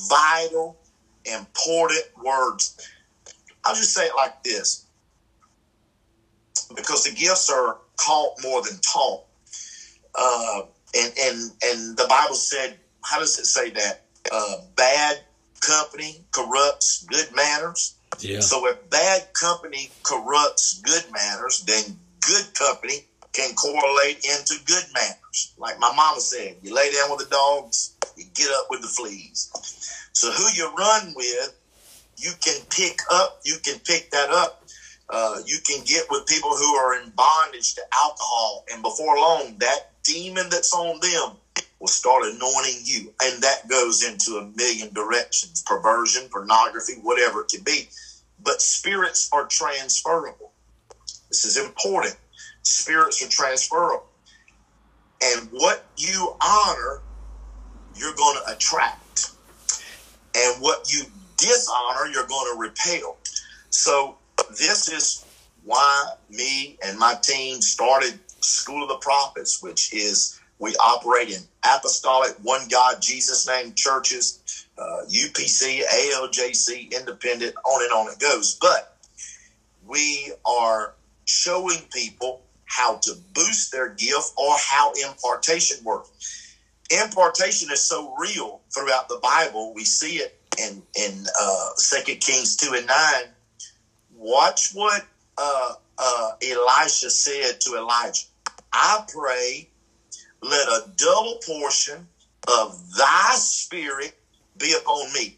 vital, 0.08 0.78
important 1.26 2.06
words. 2.24 2.78
I'll 3.66 3.74
just 3.74 3.96
say 3.96 4.06
it 4.06 4.14
like 4.16 4.44
this 4.44 4.87
because 6.78 7.04
the 7.04 7.12
gifts 7.12 7.50
are 7.50 7.78
caught 7.98 8.42
more 8.42 8.62
than 8.62 8.80
taught. 8.80 9.24
Uh, 10.16 10.62
and 10.96 11.14
and 11.20 11.52
and 11.66 11.98
the 11.98 12.06
Bible 12.08 12.36
said, 12.36 12.78
how 13.04 13.20
does 13.20 13.38
it 13.38 13.46
say 13.46 13.70
that? 13.72 14.06
Uh, 14.32 14.62
bad 14.76 15.20
company 15.60 16.24
corrupts 16.32 17.06
good 17.10 17.28
manners. 17.36 17.96
Yeah. 18.20 18.40
So 18.40 18.66
if 18.68 18.90
bad 18.90 19.34
company 19.34 19.90
corrupts 20.04 20.82
good 20.82 21.04
manners, 21.12 21.64
then 21.66 21.84
good 22.22 22.54
company 22.54 23.06
can 23.34 23.54
correlate 23.56 24.26
into 24.26 24.56
good 24.66 24.84
manners. 24.94 25.54
Like 25.58 25.80
my 25.80 25.94
mama 25.96 26.20
said, 26.20 26.56
you 26.62 26.74
lay 26.74 26.92
down 26.92 27.12
with 27.12 27.20
the 27.20 27.30
dogs, 27.30 27.96
you 28.16 28.26
get 28.34 28.50
up 28.52 28.68
with 28.70 28.82
the 28.82 28.88
fleas. 28.88 29.52
So 30.14 30.32
who 30.32 30.46
you 30.56 30.74
run 30.76 31.14
with, 31.16 31.56
you 32.18 32.32
can 32.42 32.60
pick 32.70 33.00
up, 33.12 33.40
you 33.46 33.58
can 33.64 33.80
pick 33.80 34.10
that 34.12 34.32
up. 34.32 34.64
Uh, 35.10 35.38
you 35.46 35.58
can 35.66 35.84
get 35.86 36.04
with 36.10 36.26
people 36.28 36.50
who 36.50 36.76
are 36.76 37.02
in 37.02 37.10
bondage 37.12 37.76
to 37.76 37.82
alcohol, 38.04 38.66
and 38.72 38.84
before 38.84 39.16
long, 39.18 39.56
that 39.60 39.92
demon 40.04 40.50
that's 40.50 40.74
on 40.74 41.00
them 41.00 41.38
will 41.80 41.88
start 41.88 42.26
anointing 42.26 42.82
you. 42.84 43.14
And 43.22 43.42
that 43.44 43.68
goes 43.70 44.04
into 44.04 44.38
a 44.38 44.46
million 44.58 44.94
directions 44.94 45.64
perversion, 45.66 46.28
pornography, 46.30 46.94
whatever 47.02 47.42
it 47.42 47.48
could 47.50 47.64
be. 47.64 47.88
But 48.44 48.62
spirits 48.62 49.30
are 49.32 49.46
transferable. 49.48 50.52
This 51.30 51.46
is 51.46 51.58
important. 51.58 52.16
Spirits 52.64 53.24
are 53.26 53.30
transferable. 53.30 54.08
And 55.24 55.50
what 55.52 55.86
you 55.98 56.36
honor, 56.46 57.02
you're 57.96 58.16
going 58.16 58.38
to 58.46 58.54
attract. 58.54 59.32
And 60.36 60.62
what 60.62 60.92
you 60.92 61.04
dishonor, 61.38 62.12
you're 62.12 62.28
going 62.28 62.54
to 62.54 62.60
repel. 62.60 63.18
So, 63.70 64.17
this 64.50 64.90
is 64.90 65.26
why 65.64 66.06
me 66.30 66.78
and 66.86 66.98
my 66.98 67.16
team 67.22 67.62
started 67.62 68.20
School 68.42 68.84
of 68.84 68.90
the 68.90 68.98
Prophets, 68.98 69.62
which 69.62 69.94
is 69.94 70.40
we 70.60 70.76
operate 70.76 71.30
in 71.30 71.42
apostolic, 71.66 72.34
one 72.42 72.68
God, 72.70 73.02
Jesus 73.02 73.48
name 73.48 73.74
churches, 73.76 74.66
uh, 74.78 75.02
UPC, 75.10 75.82
ALJC, 75.84 76.92
independent, 76.92 77.56
on 77.66 77.84
and 77.84 77.92
on 77.92 78.12
it 78.12 78.20
goes. 78.20 78.58
But 78.60 78.90
we 79.86 80.32
are 80.46 80.94
showing 81.28 81.80
people 81.94 82.42
how 82.66 82.98
to 83.04 83.16
boost 83.34 83.72
their 83.72 83.90
gift 83.90 84.34
or 84.38 84.56
how 84.58 84.92
impartation 84.94 85.78
works. 85.84 86.12
Impartation 86.92 87.70
is 87.72 87.86
so 87.86 88.14
real 88.18 88.62
throughout 88.74 89.10
the 89.10 89.20
Bible. 89.22 89.74
We 89.74 89.86
see 89.86 90.18
it 90.18 90.36
in 90.58 90.84
in 90.96 91.26
uh, 91.40 91.70
Second 91.76 92.22
Kings 92.22 92.56
two 92.56 92.74
and 92.74 92.88
nine. 92.88 93.34
Watch 94.18 94.72
what 94.74 95.04
uh, 95.38 95.74
uh, 96.00 96.32
Elisha 96.44 97.12
said 97.12 97.62
to 97.62 97.78
Elijah. 97.78 98.26
I 98.74 99.04
pray, 99.14 99.70
let 100.42 100.68
a 100.68 100.92
double 100.98 101.40
portion 101.46 102.08
of 102.48 102.80
thy 102.98 103.34
spirit 103.36 104.14
be 104.58 104.74
upon 104.80 105.14
me. 105.14 105.38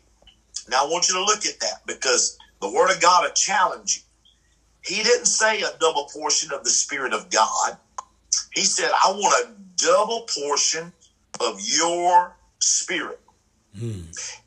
Now 0.69 0.85
I 0.85 0.89
want 0.89 1.09
you 1.09 1.15
to 1.15 1.23
look 1.23 1.45
at 1.45 1.59
that 1.61 1.81
because 1.87 2.37
the 2.61 2.71
word 2.71 2.91
of 2.91 3.01
God 3.01 3.23
will 3.23 3.31
challenge 3.31 3.97
you. 3.97 4.95
He 4.95 5.03
didn't 5.03 5.27
say 5.27 5.61
a 5.61 5.71
double 5.79 6.07
portion 6.13 6.51
of 6.53 6.63
the 6.63 6.71
Spirit 6.71 7.13
of 7.13 7.29
God. 7.29 7.77
He 8.53 8.63
said, 8.65 8.91
I 8.91 9.11
want 9.11 9.47
a 9.47 9.53
double 9.77 10.27
portion 10.39 10.93
of 11.41 11.59
your 11.61 12.35
spirit. 12.61 13.19
Hmm. 13.77 14.01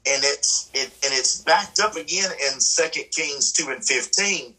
And 0.04 0.24
it's 0.24 0.70
it 0.74 0.92
and 1.04 1.12
it's 1.12 1.42
backed 1.42 1.80
up 1.80 1.96
again 1.96 2.30
in 2.52 2.60
Second 2.60 3.04
Kings 3.12 3.52
2 3.52 3.70
and 3.70 3.84
15 3.84 4.54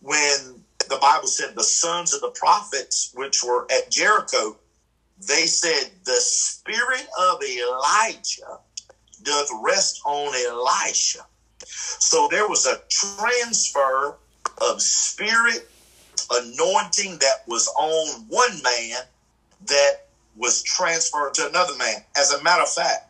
when 0.00 0.64
the 0.88 0.98
Bible 1.00 1.28
said 1.28 1.54
the 1.54 1.62
sons 1.62 2.12
of 2.14 2.20
the 2.20 2.30
prophets 2.30 3.12
which 3.14 3.44
were 3.44 3.66
at 3.70 3.90
Jericho, 3.90 4.56
they 5.26 5.46
said, 5.46 5.90
The 6.04 6.20
spirit 6.20 7.06
of 7.18 7.40
Elijah 7.42 8.58
doth 9.22 9.48
rest 9.62 10.00
on 10.04 10.34
Elisha. 10.34 11.20
So 11.64 12.28
there 12.30 12.48
was 12.48 12.66
a 12.66 12.80
transfer 12.88 14.16
of 14.60 14.80
spirit 14.80 15.68
anointing 16.30 17.18
that 17.18 17.42
was 17.46 17.68
on 17.78 18.24
one 18.28 18.62
man 18.62 19.02
that 19.66 20.06
was 20.36 20.62
transferred 20.62 21.34
to 21.34 21.48
another 21.48 21.76
man. 21.76 22.02
As 22.16 22.32
a 22.32 22.42
matter 22.42 22.62
of 22.62 22.72
fact, 22.72 23.09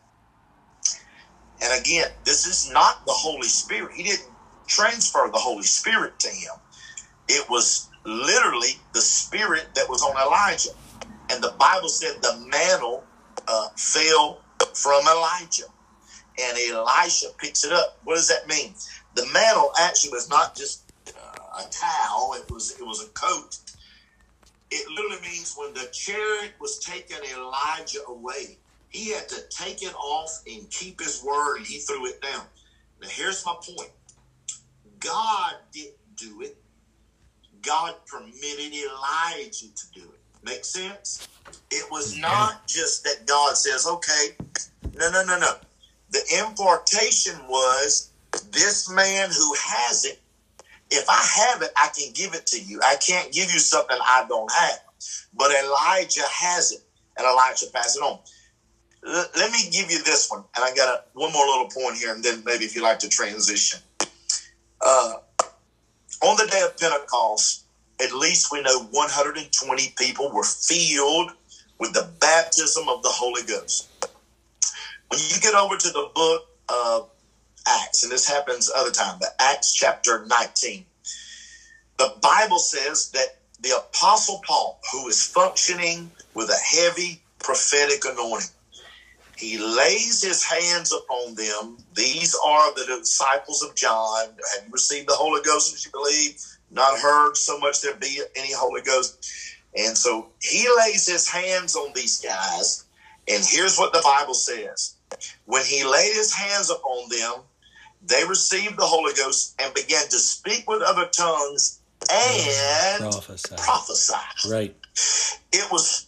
and 1.63 1.81
again, 1.81 2.09
this 2.25 2.47
is 2.47 2.71
not 2.73 3.05
the 3.07 3.13
Holy 3.13 3.49
Spirit. 3.49 3.93
He 3.95 4.03
didn't 4.03 4.29
transfer 4.67 5.29
the 5.33 5.39
Holy 5.39 5.63
Spirit 5.63 6.19
to 6.21 6.29
him. 6.29 6.53
It 7.29 7.49
was 7.51 7.89
literally 8.05 8.81
the 8.95 9.01
spirit 9.01 9.67
that 9.75 9.89
was 9.89 10.03
on 10.03 10.17
Elijah. 10.17 10.71
And 11.31 11.43
the 11.43 11.55
Bible 11.59 11.89
said 11.89 12.23
the 12.23 12.47
mantle 12.51 13.05
uh, 13.47 13.69
fell 13.77 14.41
from 14.75 15.03
Elijah. 15.07 15.65
And 16.43 16.59
Elisha 16.59 17.27
picks 17.39 17.65
it 17.65 17.73
up. 17.73 17.99
What 18.05 18.15
does 18.15 18.29
that 18.29 18.49
mean? 18.49 18.75
The 19.15 19.27
mantle 19.33 19.73
actually 19.79 20.13
was 20.13 20.31
not 20.31 20.57
just 20.57 20.91
a 21.59 21.65
towel. 21.71 22.35
It 22.35 22.51
was 22.51 22.73
it 22.79 22.87
was 22.87 23.05
a 23.05 23.09
coat. 23.09 23.59
It 24.71 24.89
literally 24.89 25.21
means 25.23 25.55
when 25.59 25.75
the 25.75 25.89
chariot 25.93 26.55
was 26.61 26.79
taking 26.79 27.19
Elijah 27.37 28.05
away, 28.07 28.57
he 28.91 29.13
had 29.13 29.29
to 29.31 29.43
take 29.51 29.83
it 29.83 29.95
off 29.95 30.31
and 30.47 30.71
keep 30.71 31.01
his 31.01 31.23
word, 31.25 31.59
and 31.59 31.67
he 31.67 31.79
threw 31.79 32.07
it 32.07 32.23
down. 32.23 32.43
Now 33.03 33.09
here's 33.11 33.45
my 33.47 33.55
point: 33.55 33.91
God 35.01 35.55
didn't 35.73 36.17
do 36.17 36.43
it. 36.43 36.57
God 37.63 37.95
permitted 38.07 38.73
Elijah 38.75 39.69
to 39.75 39.93
do 39.95 40.03
it. 40.03 40.21
Make 40.43 40.65
sense? 40.65 41.29
It 41.71 41.91
was 41.91 42.19
not 42.19 42.67
just 42.69 43.05
that 43.05 43.27
God 43.27 43.57
says, 43.57 43.87
"Okay, 43.87 44.39
no, 44.95 45.11
no, 45.11 45.25
no, 45.25 45.39
no." 45.39 45.53
The 46.11 46.45
impartation 46.47 47.49
was 47.49 48.11
this 48.53 48.91
man 48.91 49.31
who 49.31 49.55
has 49.55 50.05
it 50.05 50.19
if 50.91 51.09
I 51.09 51.23
have 51.47 51.63
it, 51.63 51.71
I 51.77 51.89
can 51.97 52.13
give 52.15 52.35
it 52.35 52.47
to 52.49 52.61
you. 52.63 52.81
I 52.87 52.97
can't 52.97 53.33
give 53.33 53.53
you 53.53 53.59
something 53.59 53.99
I 54.01 54.25
don't 54.29 54.51
have. 54.53 54.81
But 55.35 55.53
Elijah 55.53 56.23
has 56.29 56.73
it, 56.73 56.81
and 57.19 57.27
Elijah 57.27 57.67
passed 57.73 57.97
it 57.97 58.03
on. 58.03 58.19
Let 59.03 59.53
me 59.53 59.71
give 59.71 59.91
you 59.91 60.03
this 60.03 60.31
one, 60.31 60.45
and 60.55 60.65
I 60.65 60.75
got 60.75 60.89
a, 60.89 61.03
one 61.19 61.33
more 61.33 61.47
little 61.47 61.69
point 61.69 61.97
here, 61.97 62.15
and 62.15 62.23
then 62.23 62.43
maybe 62.45 62.65
if 62.65 62.77
you 62.77 62.83
like 62.83 62.99
to 63.01 63.09
transition. 63.09 63.81
Uh, 64.81 65.15
on 66.23 66.37
the 66.37 66.47
day 66.51 66.61
of 66.63 66.77
Pentecost, 66.77 67.65
at 68.03 68.13
least 68.13 68.53
we 68.53 68.63
know 68.63 68.83
120 68.91 69.95
people 69.99 70.31
were 70.33 70.45
filled 70.45 71.33
with 71.79 71.95
the 71.95 72.11
baptism 72.21 72.89
of 72.89 73.03
the 73.03 73.09
Holy 73.09 73.43
Ghost. 73.43 73.89
When 75.09 75.21
you 75.29 75.41
get 75.41 75.55
over 75.55 75.77
to 75.77 75.89
the 75.89 76.11
book 76.15 76.47
of 76.69 77.11
Acts, 77.67 78.03
and 78.03 78.13
this 78.13 78.29
happens 78.29 78.71
other 78.75 78.91
time, 78.91 79.17
but 79.19 79.31
Acts 79.39 79.73
chapter 79.75 80.27
19. 80.27 80.85
The 81.99 82.15
Bible 82.23 82.59
says 82.59 83.11
that 83.11 83.39
the 83.61 83.77
Apostle 83.77 84.41
Paul, 84.47 84.81
who 84.93 85.09
is 85.09 85.23
functioning 85.23 86.11
with 86.35 86.51
a 86.51 86.77
heavy 86.77 87.23
prophetic 87.39 88.05
anointing, 88.05 88.51
he 89.41 89.59
lays 89.59 90.23
his 90.23 90.45
hands 90.45 90.93
upon 90.93 91.35
them. 91.35 91.79
These 91.95 92.37
are 92.45 92.75
the 92.75 92.99
disciples 93.01 93.63
of 93.63 93.75
John. 93.75 94.27
Have 94.27 94.67
you 94.67 94.73
received 94.73 95.09
the 95.09 95.15
Holy 95.15 95.41
Ghost 95.43 95.73
as 95.75 95.85
you 95.85 95.91
believe? 95.91 96.39
Not 96.71 96.99
heard 96.99 97.37
so 97.37 97.59
much 97.59 97.81
there 97.81 97.95
be 97.95 98.21
any 98.37 98.53
Holy 98.53 98.83
Ghost. 98.83 99.27
And 99.77 99.97
so 99.97 100.29
he 100.43 100.67
lays 100.77 101.09
his 101.09 101.27
hands 101.27 101.75
on 101.75 101.93
these 101.95 102.21
guys. 102.21 102.85
And 103.29 103.43
here's 103.49 103.79
what 103.79 103.95
the 103.95 104.03
Bible 104.05 104.35
says 104.35 104.97
when 105.47 105.65
he 105.65 105.85
laid 105.85 106.13
his 106.13 106.35
hands 106.35 106.71
upon 106.71 107.09
them, 107.09 107.43
they 108.03 108.25
received 108.29 108.79
the 108.79 108.85
Holy 108.85 109.15
Ghost 109.15 109.55
and 109.59 109.73
began 109.73 110.05
to 110.05 110.19
speak 110.19 110.69
with 110.69 110.83
other 110.83 111.07
tongues 111.07 111.81
and 112.13 113.01
prophesy. 113.01 113.57
prophesy. 113.57 114.51
Right. 114.51 114.77
It 115.53 115.71
was 115.73 116.07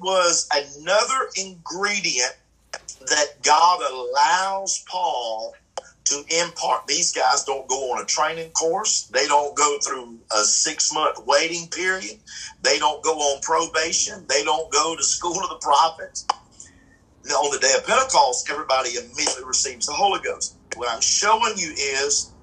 was 0.00 0.48
another 0.52 1.28
ingredient 1.36 2.32
that 3.00 3.42
God 3.42 3.80
allows 3.90 4.84
Paul 4.90 5.54
to 6.06 6.24
impart. 6.42 6.86
These 6.86 7.12
guys 7.12 7.44
don't 7.44 7.68
go 7.68 7.92
on 7.92 8.02
a 8.02 8.06
training 8.06 8.50
course. 8.52 9.08
They 9.12 9.26
don't 9.26 9.56
go 9.56 9.78
through 9.86 10.18
a 10.32 10.44
six 10.44 10.92
month 10.92 11.18
waiting 11.26 11.68
period. 11.68 12.18
They 12.62 12.78
don't 12.78 13.04
go 13.04 13.14
on 13.14 13.40
probation. 13.42 14.24
They 14.28 14.42
don't 14.44 14.72
go 14.72 14.96
to 14.96 15.02
school 15.04 15.42
of 15.42 15.50
the 15.50 15.58
prophets. 15.60 16.26
Now, 17.24 17.36
on 17.36 17.52
the 17.52 17.58
day 17.60 17.74
of 17.76 17.86
Pentecost, 17.86 18.48
everybody 18.50 18.90
immediately 18.96 19.44
receives 19.44 19.86
the 19.86 19.92
Holy 19.92 20.20
Ghost. 20.24 20.56
What 20.76 20.88
I'm 20.90 21.00
showing 21.02 21.54
you 21.56 21.72
is 21.76 22.34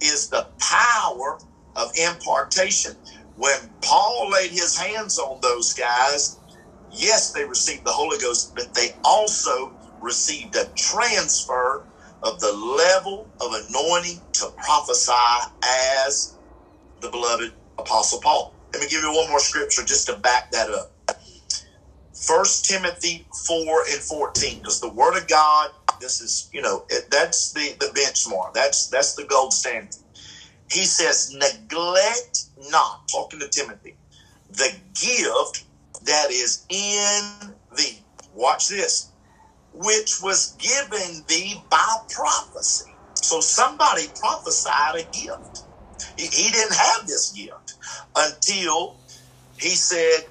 is 0.00 0.28
the 0.28 0.48
power 0.60 1.38
of 1.76 1.90
impartation. 1.96 2.92
When 3.36 3.58
Paul 3.82 4.30
laid 4.32 4.50
his 4.50 4.76
hands 4.76 5.18
on 5.18 5.40
those 5.40 5.74
guys, 5.74 6.37
yes, 6.98 7.32
they 7.32 7.44
received 7.44 7.86
the 7.86 7.92
Holy 7.92 8.18
Ghost, 8.18 8.54
but 8.56 8.74
they 8.74 8.98
also 9.04 9.76
received 10.00 10.56
a 10.56 10.66
transfer 10.76 11.88
of 12.22 12.40
the 12.40 12.52
level 12.52 13.32
of 13.40 13.52
anointing 13.68 14.22
to 14.34 14.48
prophesy 14.64 15.12
as 16.06 16.38
the 17.00 17.10
beloved 17.10 17.54
Apostle 17.78 18.20
Paul. 18.22 18.58
Let 18.74 18.82
me 18.82 18.88
give 18.88 19.02
you 19.02 19.12
one 19.14 19.30
more 19.30 19.40
scripture 19.40 19.84
just 19.84 20.06
to 20.08 20.16
back 20.18 20.50
that 20.52 20.70
up. 20.70 20.94
First 22.14 22.66
Timothy 22.66 23.28
4 23.46 23.82
and 23.92 24.00
14, 24.02 24.58
because 24.58 24.80
the 24.80 24.92
word 24.92 25.16
of 25.18 25.28
God 25.28 25.70
this 26.00 26.20
is, 26.20 26.48
you 26.52 26.62
know, 26.62 26.84
it, 26.90 27.04
that's 27.10 27.52
the, 27.52 27.76
the 27.80 27.86
benchmark. 27.88 28.54
That's 28.54 28.88
that's 28.88 29.14
the 29.16 29.24
gold 29.26 29.52
standard. 29.54 29.90
He 30.72 30.84
says, 30.84 31.32
neglect 31.34 32.46
not, 32.70 33.08
talking 33.12 33.40
to 33.40 33.48
Timothy, 33.48 33.98
the 34.50 34.70
gift 35.00 35.64
that 36.08 36.32
is 36.32 36.66
in 36.70 37.54
thee. 37.76 38.06
Watch 38.32 38.68
this, 38.68 39.12
which 39.72 40.20
was 40.22 40.56
given 40.58 41.24
thee 41.28 41.66
by 41.70 41.96
prophecy. 42.10 42.98
So 43.14 43.40
somebody 43.40 44.04
prophesied 44.20 44.96
a 44.96 45.04
gift. 45.04 45.64
He, 46.16 46.26
he 46.26 46.50
didn't 46.52 46.76
have 46.76 47.06
this 47.06 47.32
gift 47.32 47.74
until 48.16 49.00
he 49.60 49.70
said, 49.70 50.26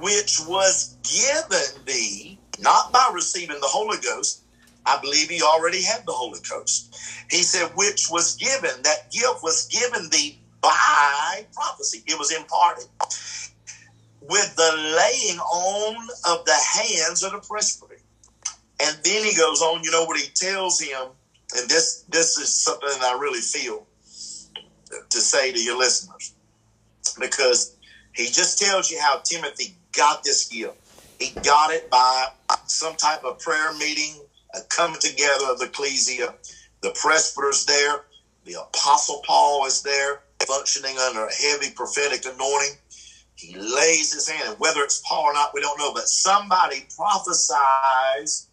which 0.00 0.40
was 0.48 0.98
given 1.04 1.84
thee, 1.86 2.40
not 2.60 2.92
by 2.92 3.10
receiving 3.14 3.60
the 3.60 3.68
Holy 3.68 3.98
Ghost. 3.98 4.44
I 4.86 5.00
believe 5.00 5.30
he 5.30 5.42
already 5.42 5.82
had 5.82 6.04
the 6.06 6.12
Holy 6.12 6.40
Ghost. 6.48 6.96
He 7.30 7.42
said, 7.42 7.70
which 7.76 8.08
was 8.10 8.36
given, 8.36 8.82
that 8.84 9.12
gift 9.12 9.42
was 9.42 9.68
given 9.68 10.08
thee 10.10 10.42
by 10.62 11.46
prophecy. 11.54 12.02
It 12.06 12.18
was 12.18 12.32
imparted 12.32 12.86
with 14.20 14.54
the 14.56 14.96
laying 14.96 15.38
on 15.38 15.96
of 16.28 16.44
the 16.44 16.56
hands 16.74 17.22
of 17.22 17.32
the 17.32 17.38
presbytery. 17.38 17.98
And 18.82 18.96
then 19.04 19.24
he 19.24 19.36
goes 19.36 19.60
on, 19.60 19.82
you 19.84 19.90
know 19.90 20.04
what 20.04 20.18
he 20.18 20.28
tells 20.34 20.80
him, 20.80 21.08
and 21.56 21.68
this 21.68 22.04
this 22.08 22.38
is 22.38 22.54
something 22.54 22.88
I 23.02 23.18
really 23.20 23.40
feel 23.40 23.86
to 25.10 25.20
say 25.20 25.52
to 25.52 25.58
your 25.58 25.78
listeners. 25.78 26.34
Because 27.18 27.76
he 28.14 28.26
just 28.26 28.58
tells 28.58 28.90
you 28.90 29.00
how 29.00 29.18
Timothy 29.18 29.74
got 29.92 30.22
this 30.24 30.48
gift. 30.48 30.76
He 31.18 31.38
got 31.42 31.70
it 31.72 31.90
by 31.90 32.28
some 32.66 32.96
type 32.96 33.24
of 33.24 33.38
prayer 33.40 33.72
meeting, 33.74 34.14
a 34.54 34.60
coming 34.68 35.00
together 35.00 35.46
of 35.50 35.58
the 35.58 35.66
ecclesia. 35.66 36.34
The 36.82 36.94
presbyter's 37.00 37.66
there. 37.66 38.04
The 38.44 38.60
apostle 38.62 39.22
Paul 39.26 39.66
is 39.66 39.82
there, 39.82 40.22
functioning 40.46 40.96
under 40.98 41.26
a 41.26 41.34
heavy 41.34 41.72
prophetic 41.74 42.24
anointing. 42.24 42.78
He 43.40 43.56
lays 43.56 44.12
his 44.12 44.28
hand, 44.28 44.50
and 44.50 44.58
whether 44.60 44.82
it's 44.82 45.02
Paul 45.08 45.24
or 45.24 45.32
not, 45.32 45.54
we 45.54 45.62
don't 45.62 45.78
know, 45.78 45.94
but 45.94 46.08
somebody 46.08 46.86
prophesies 46.94 48.48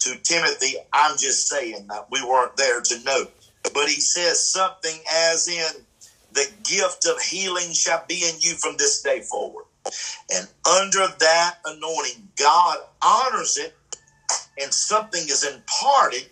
to 0.00 0.16
Timothy. 0.22 0.74
I'm 0.92 1.16
just 1.16 1.46
saying 1.48 1.86
that 1.88 2.08
we 2.10 2.22
weren't 2.24 2.56
there 2.56 2.80
to 2.80 3.04
know. 3.04 3.26
But 3.72 3.88
he 3.88 4.00
says 4.00 4.44
something 4.44 4.98
as 5.12 5.46
in, 5.48 5.86
the 6.32 6.50
gift 6.64 7.06
of 7.06 7.20
healing 7.20 7.72
shall 7.72 8.04
be 8.08 8.24
in 8.28 8.34
you 8.40 8.54
from 8.54 8.76
this 8.78 9.02
day 9.02 9.20
forward. 9.20 9.64
And 10.34 10.48
under 10.68 11.06
that 11.20 11.58
anointing, 11.64 12.28
God 12.36 12.78
honors 13.00 13.56
it, 13.58 13.74
and 14.60 14.72
something 14.72 15.22
is 15.22 15.44
imparted 15.44 16.26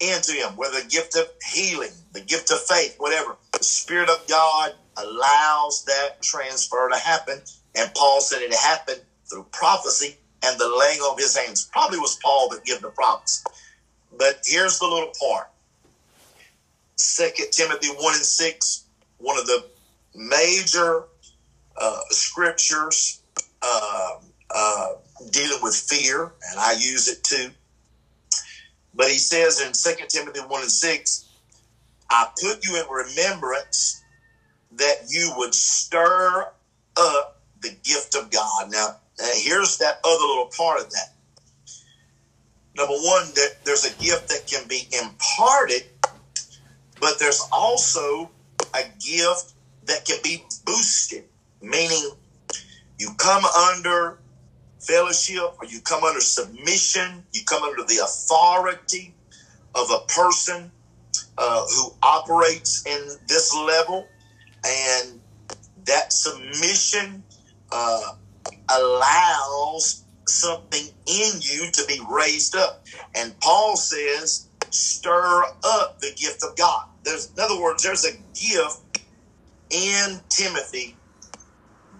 into 0.00 0.32
him, 0.32 0.56
whether 0.56 0.80
the 0.80 0.88
gift 0.88 1.16
of 1.16 1.28
healing, 1.52 1.90
the 2.12 2.20
gift 2.20 2.50
of 2.50 2.60
faith, 2.62 2.94
whatever. 2.98 3.36
The 3.52 3.64
Spirit 3.64 4.08
of 4.08 4.26
God 4.26 4.74
allows 4.96 5.84
that 5.86 6.22
transfer 6.22 6.88
to 6.90 6.98
happen. 6.98 7.40
And 7.74 7.92
Paul 7.94 8.20
said 8.20 8.42
it 8.42 8.54
happened 8.54 9.00
through 9.30 9.46
prophecy 9.52 10.16
and 10.42 10.58
the 10.58 10.68
laying 10.78 11.00
of 11.08 11.18
his 11.18 11.36
hands. 11.36 11.68
Probably 11.72 11.98
was 11.98 12.18
Paul 12.22 12.48
that 12.50 12.64
gave 12.64 12.80
the 12.80 12.90
prophecy. 12.90 13.44
But 14.16 14.40
here's 14.44 14.78
the 14.78 14.86
little 14.86 15.12
part. 15.20 15.48
Second 16.96 17.50
Timothy 17.52 17.88
1 17.88 18.14
and 18.14 18.24
6, 18.24 18.84
one 19.18 19.38
of 19.38 19.46
the 19.46 19.64
major 20.14 21.04
uh, 21.80 22.00
scriptures 22.10 23.22
uh, 23.62 24.10
uh, 24.54 24.88
dealing 25.30 25.62
with 25.62 25.74
fear, 25.74 26.32
and 26.50 26.60
I 26.60 26.72
use 26.72 27.08
it 27.08 27.24
too. 27.24 27.50
But 28.94 29.08
he 29.08 29.18
says 29.18 29.60
in 29.60 29.72
2 29.72 30.04
Timothy 30.08 30.40
1 30.40 30.60
and 30.60 30.70
6, 30.70 31.28
I 32.10 32.28
put 32.42 32.64
you 32.64 32.78
in 32.78 32.88
remembrance 32.90 34.01
that 34.76 34.96
you 35.08 35.32
would 35.36 35.54
stir 35.54 36.48
up 36.96 37.40
the 37.60 37.70
gift 37.84 38.14
of 38.14 38.30
God. 38.30 38.70
Now, 38.70 38.96
here's 39.34 39.78
that 39.78 40.00
other 40.04 40.26
little 40.26 40.50
part 40.56 40.80
of 40.80 40.90
that. 40.90 41.14
Number 42.76 42.94
one, 42.94 43.26
that 43.34 43.64
there's 43.64 43.84
a 43.84 44.02
gift 44.02 44.28
that 44.28 44.46
can 44.46 44.66
be 44.66 44.88
imparted, 45.02 45.84
but 47.00 47.18
there's 47.18 47.46
also 47.52 48.30
a 48.74 48.82
gift 48.98 49.52
that 49.84 50.04
can 50.06 50.18
be 50.24 50.42
boosted, 50.64 51.24
meaning 51.60 52.10
you 52.98 53.10
come 53.18 53.44
under 53.44 54.18
fellowship 54.80 55.54
or 55.60 55.66
you 55.68 55.80
come 55.80 56.02
under 56.04 56.20
submission, 56.20 57.24
you 57.32 57.42
come 57.44 57.62
under 57.62 57.82
the 57.82 58.00
authority 58.02 59.14
of 59.74 59.90
a 59.90 60.00
person 60.12 60.70
uh, 61.38 61.64
who 61.66 61.92
operates 62.02 62.86
in 62.86 63.08
this 63.28 63.54
level, 63.54 64.06
and 64.66 65.20
that 65.86 66.12
submission 66.12 67.24
uh, 67.72 68.12
allows 68.70 70.04
something 70.28 70.86
in 71.06 71.32
you 71.40 71.70
to 71.72 71.84
be 71.86 72.00
raised 72.10 72.56
up. 72.56 72.84
And 73.16 73.38
Paul 73.40 73.76
says, 73.76 74.48
stir 74.70 75.44
up 75.64 75.98
the 76.00 76.14
gift 76.16 76.42
of 76.44 76.56
God. 76.56 76.84
There's, 77.04 77.32
in 77.36 77.42
other 77.42 77.60
words, 77.60 77.82
there's 77.82 78.04
a 78.04 78.12
gift 78.40 79.00
in 79.70 80.20
Timothy 80.30 81.00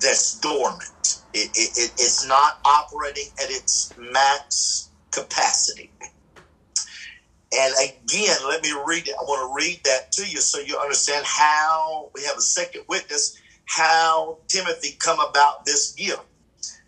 that's 0.00 0.38
dormant. 0.40 0.82
It, 1.34 1.50
it, 1.54 1.78
it, 1.78 1.92
it's 1.98 2.26
not 2.26 2.54
operating 2.64 3.28
at 3.42 3.50
its 3.50 3.94
max 3.98 4.90
capacity. 5.12 5.92
And 7.54 7.74
again, 7.84 8.36
let 8.48 8.62
me 8.62 8.72
read 8.86 9.08
it. 9.08 9.14
I 9.18 9.22
want 9.24 9.48
to 9.48 9.54
read 9.66 9.80
that 9.84 10.10
to 10.12 10.22
you 10.22 10.38
so 10.38 10.58
you 10.60 10.78
understand 10.78 11.24
how 11.26 12.10
we 12.14 12.22
have 12.24 12.36
a 12.36 12.42
second 12.42 12.84
witness, 12.88 13.38
how 13.66 14.38
Timothy 14.48 14.96
come 14.98 15.20
about 15.20 15.66
this 15.66 15.92
gift. 15.92 16.22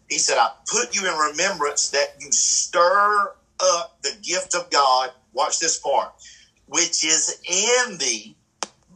He 0.08 0.18
said, 0.18 0.38
I 0.38 0.52
put 0.66 0.94
you 0.94 1.06
in 1.06 1.14
remembrance 1.14 1.90
that 1.90 2.14
you 2.18 2.30
stir 2.30 3.34
up 3.60 3.98
the 4.02 4.12
gift 4.22 4.54
of 4.54 4.70
God. 4.70 5.10
Watch 5.32 5.58
this 5.58 5.78
part, 5.78 6.12
which 6.66 7.04
is 7.04 7.40
in 7.48 7.98
thee 7.98 8.36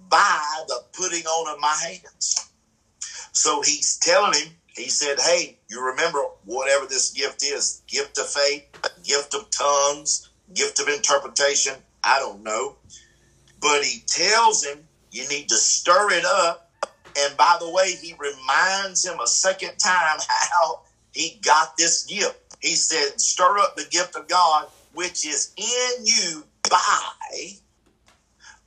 by 0.09 0.41
the 0.69 0.83
putting 0.93 1.25
on 1.25 1.55
of 1.55 1.61
my 1.61 1.75
hands. 1.87 2.51
So 3.33 3.63
he's 3.63 3.99
telling 3.99 4.35
him, 4.35 4.49
he 4.69 4.89
said, 4.89 5.19
Hey, 5.21 5.59
you 5.69 5.85
remember 5.85 6.21
whatever 6.45 6.87
this 6.87 7.11
gift 7.11 7.43
is 7.43 7.83
gift 7.89 8.19
of 8.19 8.29
faith, 8.29 8.65
gift 9.05 9.35
of 9.35 9.51
tongues, 9.51 10.28
gift 10.55 10.81
of 10.81 10.89
interpretation. 10.89 11.75
I 12.03 12.19
don't 12.19 12.43
know. 12.43 12.77
But 13.61 13.85
he 13.85 14.03
tells 14.07 14.65
him, 14.65 14.79
You 15.11 15.29
need 15.29 15.49
to 15.49 15.57
stir 15.57 16.13
it 16.13 16.25
up. 16.25 16.71
And 17.19 17.37
by 17.37 17.57
the 17.61 17.71
way, 17.71 17.93
he 18.01 18.15
reminds 18.19 19.05
him 19.05 19.19
a 19.21 19.27
second 19.27 19.77
time 19.79 20.19
how 20.29 20.83
he 21.13 21.39
got 21.45 21.77
this 21.77 22.05
gift. 22.05 22.57
He 22.61 22.75
said, 22.75 23.21
Stir 23.21 23.59
up 23.59 23.77
the 23.77 23.87
gift 23.91 24.17
of 24.17 24.29
God, 24.29 24.69
which 24.93 25.27
is 25.27 25.53
in 25.57 26.05
you 26.05 26.45
by 26.71 27.51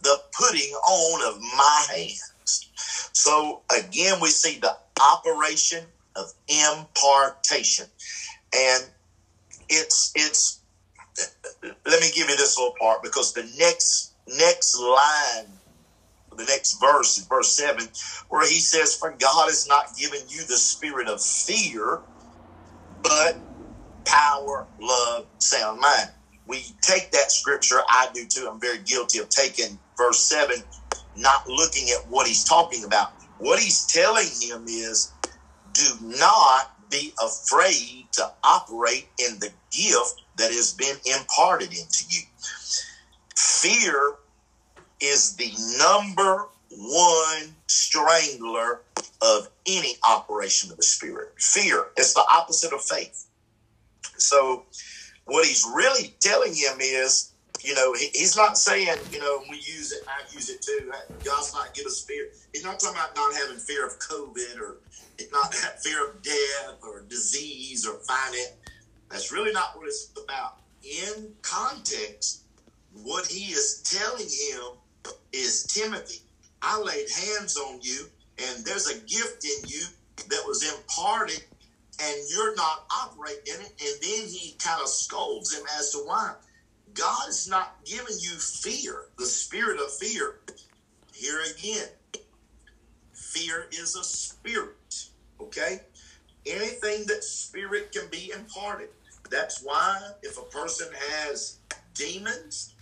the 0.01 0.19
putting 0.33 0.71
on 0.71 1.33
of 1.33 1.41
my 1.41 1.85
hands. 1.91 2.69
So 3.13 3.61
again, 3.75 4.19
we 4.21 4.29
see 4.29 4.59
the 4.59 4.75
operation 5.01 5.85
of 6.15 6.33
impartation. 6.47 7.85
And 8.55 8.83
it's 9.69 10.11
it's 10.15 10.60
let 11.63 12.01
me 12.01 12.07
give 12.15 12.29
you 12.29 12.37
this 12.37 12.57
little 12.57 12.75
part 12.79 13.03
because 13.03 13.33
the 13.33 13.43
next 13.59 14.15
next 14.27 14.77
line 14.79 15.47
the 16.37 16.45
next 16.45 16.79
verse 16.81 17.17
is 17.17 17.27
verse 17.27 17.55
7 17.55 17.87
where 18.29 18.47
he 18.47 18.59
says 18.59 18.95
for 18.95 19.11
god 19.11 19.47
has 19.47 19.67
not 19.67 19.85
given 19.99 20.21
you 20.29 20.41
the 20.47 20.57
spirit 20.57 21.07
of 21.07 21.21
fear 21.23 22.01
but 23.03 23.43
power 24.05 24.69
love 24.79 25.27
sound 25.39 25.79
mind. 25.81 26.09
We 26.47 26.63
take 26.83 27.11
that 27.11 27.31
scripture 27.31 27.79
i 27.89 28.09
do 28.13 28.25
too 28.27 28.49
i'm 28.51 28.61
very 28.61 28.79
guilty 28.83 29.19
of 29.19 29.29
taking 29.29 29.79
verse 29.97 30.21
7 30.29 30.57
not 31.15 31.47
looking 31.47 31.89
at 31.89 32.09
what 32.09 32.27
he's 32.27 32.43
talking 32.45 32.83
about. 32.85 33.09
What 33.37 33.59
he's 33.59 33.85
telling 33.87 34.27
him 34.41 34.65
is 34.67 35.15
do 35.73 35.89
not 36.01 36.71
be 36.91 37.13
afraid 37.23 38.07
to 38.13 38.31
operate 38.43 39.07
in 39.19 39.39
the 39.39 39.51
gift 39.71 40.21
that 40.37 40.51
has 40.51 40.73
been 40.73 40.97
imparted 41.05 41.69
into 41.69 42.03
you. 42.09 42.21
Fear 43.35 44.15
is 45.01 45.35
the 45.37 45.51
number 45.79 46.47
one 46.71 47.55
strangler 47.67 48.81
of 49.21 49.49
any 49.67 49.95
operation 50.07 50.71
of 50.71 50.77
the 50.77 50.83
spirit. 50.83 51.29
Fear 51.39 51.87
is 51.97 52.13
the 52.13 52.25
opposite 52.31 52.73
of 52.73 52.81
faith. 52.81 53.27
So, 54.17 54.65
what 55.25 55.45
he's 55.45 55.65
really 55.75 56.15
telling 56.21 56.53
him 56.55 56.79
is 56.79 57.31
you 57.63 57.75
know, 57.75 57.93
he, 57.93 58.07
he's 58.13 58.35
not 58.35 58.57
saying, 58.57 58.97
you 59.11 59.19
know, 59.19 59.43
we 59.49 59.57
use 59.57 59.91
it, 59.91 59.99
I 60.07 60.33
use 60.33 60.49
it 60.49 60.61
too. 60.61 60.91
God's 61.23 61.53
not 61.53 61.73
give 61.75 61.85
us 61.85 62.03
fear. 62.07 62.27
He's 62.53 62.63
not 62.63 62.79
talking 62.79 62.97
about 62.97 63.15
not 63.15 63.35
having 63.35 63.57
fear 63.57 63.85
of 63.85 63.99
COVID 63.99 64.59
or 64.59 64.77
not 65.31 65.51
that 65.51 65.83
fear 65.83 66.09
of 66.09 66.21
death 66.21 66.79
or 66.83 67.03
disease 67.09 67.85
or 67.85 67.99
finance. 67.99 68.53
That's 69.09 69.31
really 69.31 69.51
not 69.51 69.75
what 69.75 69.87
it's 69.87 70.11
about. 70.23 70.59
In 70.83 71.33
context, 71.41 72.43
what 73.03 73.27
he 73.27 73.51
is 73.51 73.81
telling 73.83 74.25
him 74.25 75.13
is 75.33 75.63
Timothy, 75.63 76.21
I 76.61 76.79
laid 76.79 77.09
hands 77.09 77.57
on 77.57 77.79
you, 77.81 78.05
and 78.37 78.65
there's 78.65 78.87
a 78.87 78.99
gift 78.99 79.43
in 79.45 79.67
you 79.67 79.83
that 80.29 80.43
was 80.47 80.63
imparted, 80.63 81.43
and 82.01 82.15
you're 82.29 82.55
not 82.55 82.85
operating 82.91 83.53
in 83.53 83.61
it. 83.61 83.73
And 83.81 84.01
then 84.01 84.27
he 84.27 84.55
kind 84.59 84.81
of 84.81 84.87
scolds 84.87 85.53
him 85.53 85.63
as 85.77 85.91
to 85.91 85.99
why. 85.99 86.33
God 86.93 87.29
is 87.29 87.47
not 87.47 87.77
giving 87.85 88.17
you 88.19 88.31
fear, 88.31 89.05
the 89.17 89.25
spirit 89.25 89.79
of 89.79 89.93
fear. 89.93 90.39
Here 91.13 91.41
again, 91.57 91.87
fear 93.13 93.67
is 93.71 93.95
a 93.95 94.03
spirit, 94.03 95.05
okay? 95.43 95.81
Anything 96.45 97.05
that 97.07 97.23
spirit 97.23 97.91
can 97.91 98.07
be 98.11 98.31
imparted. 98.35 98.89
That's 99.29 99.61
why 99.63 99.99
if 100.23 100.37
a 100.37 100.43
person 100.43 100.87
has 101.09 101.59
demons 101.93 102.73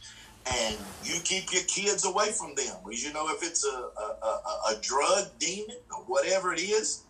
and 0.49 0.77
you 1.03 1.19
keep 1.23 1.51
your 1.51 1.63
kids 1.63 2.05
away 2.05 2.31
from 2.31 2.55
them, 2.55 2.75
because 2.83 3.03
you 3.03 3.13
know 3.13 3.27
if 3.29 3.43
it's 3.43 3.65
a, 3.65 3.69
a, 3.69 4.25
a, 4.25 4.75
a 4.75 4.81
drug 4.81 5.27
demon 5.39 5.75
or 5.91 6.03
whatever 6.05 6.53
it 6.53 6.59
is, 6.61 7.03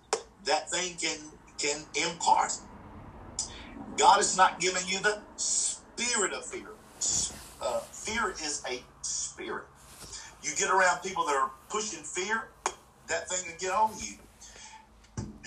that 0.46 0.70
thing 0.70 0.96
can 1.02 1.18
can 1.58 1.86
impart. 2.10 2.54
God 3.98 4.20
is 4.20 4.38
not 4.38 4.60
giving 4.60 4.88
you 4.88 5.00
the 5.02 5.20
spirit 5.36 6.34
of 6.34 6.46
fear. 6.46 6.70
Uh, 7.62 7.80
fear 7.92 8.32
is 8.32 8.64
a 8.70 8.82
spirit. 9.02 9.66
You 10.42 10.52
get 10.58 10.70
around 10.70 11.02
people 11.02 11.26
that 11.26 11.36
are 11.36 11.52
pushing 11.70 12.04
fear, 12.04 12.48
that 13.08 13.30
thing 13.30 13.46
will 13.46 13.60
get 13.60 13.72
on 13.72 13.92
you. 14.00 14.16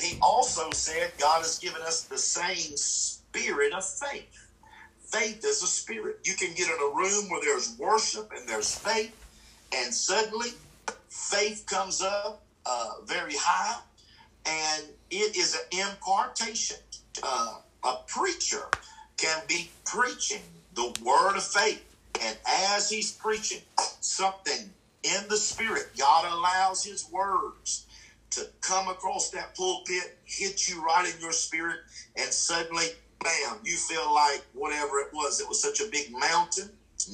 He 0.02 0.18
also 0.22 0.72
said 0.72 1.14
God 1.20 1.40
has 1.40 1.58
given 1.58 1.82
us 1.82 2.06
the 2.06 2.18
same 2.18 2.76
spirit 2.76 3.74
of 3.74 3.84
faith. 3.84 4.30
Faith 5.12 5.44
is 5.44 5.62
a 5.62 5.68
spirit. 5.68 6.16
You 6.26 6.34
can 6.34 6.54
get 6.54 6.68
in 6.68 6.74
a 6.74 6.96
room 6.96 7.30
where 7.30 7.42
there's 7.42 7.76
worship 7.78 8.30
and 8.36 8.48
there's 8.48 8.74
faith, 8.74 9.14
and 9.74 9.94
suddenly 9.94 10.50
faith 11.10 11.64
comes 11.66 12.02
up 12.02 12.46
uh, 12.66 12.90
very 13.06 13.34
high, 13.36 13.80
and 14.46 14.84
it 15.10 15.36
is 15.36 15.54
an 15.72 15.80
impartation. 15.88 16.78
Uh, 17.22 17.56
a 17.84 17.94
preacher 18.08 18.64
can 19.18 19.42
be 19.48 19.72
preaching 19.86 20.42
the 20.72 20.94
word 21.04 21.36
of 21.36 21.44
faith, 21.44 21.84
and 22.22 22.38
as 22.48 22.90
he's 22.90 23.12
preaching 23.16 23.62
something 24.00 24.74
in 25.04 25.28
the 25.28 25.38
spirit, 25.38 25.84
God 25.98 26.32
allows 26.32 26.84
his 26.84 27.08
words 27.12 27.86
to 28.32 28.46
come 28.60 28.88
across 28.88 29.30
that 29.30 29.54
pulpit, 29.56 30.18
hit 30.24 30.68
you 30.68 30.82
right 30.84 31.12
in 31.12 31.20
your 31.20 31.32
spirit, 31.32 31.78
and 32.16 32.30
suddenly, 32.32 32.86
bam, 33.22 33.58
you 33.64 33.76
feel 33.76 34.12
like 34.12 34.44
whatever 34.52 35.00
it 35.00 35.08
was, 35.12 35.40
it 35.40 35.48
was 35.48 35.62
such 35.62 35.80
a 35.80 35.90
big 35.90 36.12
mountain. 36.12 36.70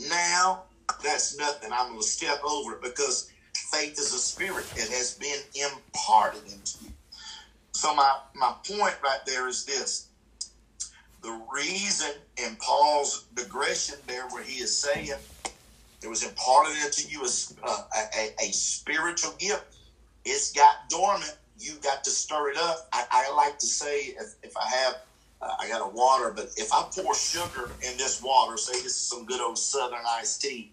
Now, 0.08 0.64
that's 1.02 1.36
nothing. 1.38 1.70
I'm 1.72 1.88
going 1.88 2.00
to 2.00 2.06
step 2.06 2.40
over 2.44 2.74
it 2.74 2.82
because 2.82 3.30
faith 3.54 3.98
is 3.98 4.14
a 4.14 4.18
spirit. 4.18 4.66
It 4.76 4.90
has 4.90 5.14
been 5.14 5.40
imparted 5.54 6.44
into 6.44 6.84
you. 6.84 6.92
So, 7.72 7.94
my, 7.94 8.18
my 8.34 8.54
point 8.66 8.96
right 9.02 9.20
there 9.26 9.48
is 9.48 9.64
this 9.64 10.08
the 11.22 11.40
reason 11.52 12.12
in 12.36 12.56
Paul's 12.56 13.26
digression 13.34 13.96
there, 14.06 14.28
where 14.28 14.42
he 14.42 14.60
is 14.62 14.76
saying 14.76 15.10
it 16.02 16.08
was 16.08 16.22
imparted 16.22 16.76
into 16.84 17.08
you 17.08 17.24
as 17.24 17.56
uh, 17.62 17.82
a, 17.96 18.20
a, 18.20 18.48
a 18.48 18.52
spiritual 18.52 19.32
gift, 19.38 19.77
it's 20.28 20.52
got 20.52 20.88
dormant. 20.88 21.36
You 21.58 21.72
got 21.82 22.04
to 22.04 22.10
stir 22.10 22.50
it 22.50 22.56
up. 22.56 22.88
I, 22.92 23.04
I 23.10 23.34
like 23.34 23.58
to 23.58 23.66
say 23.66 24.14
if, 24.18 24.34
if 24.42 24.56
I 24.56 24.68
have, 24.68 24.94
uh, 25.42 25.54
I 25.58 25.68
got 25.68 25.80
a 25.80 25.90
water, 25.90 26.32
but 26.34 26.50
if 26.56 26.72
I 26.72 26.86
pour 26.92 27.14
sugar 27.14 27.70
in 27.82 27.96
this 27.96 28.22
water, 28.22 28.56
say 28.56 28.74
this 28.74 28.86
is 28.86 28.96
some 28.96 29.24
good 29.24 29.40
old 29.40 29.58
Southern 29.58 30.04
iced 30.08 30.42
tea, 30.42 30.72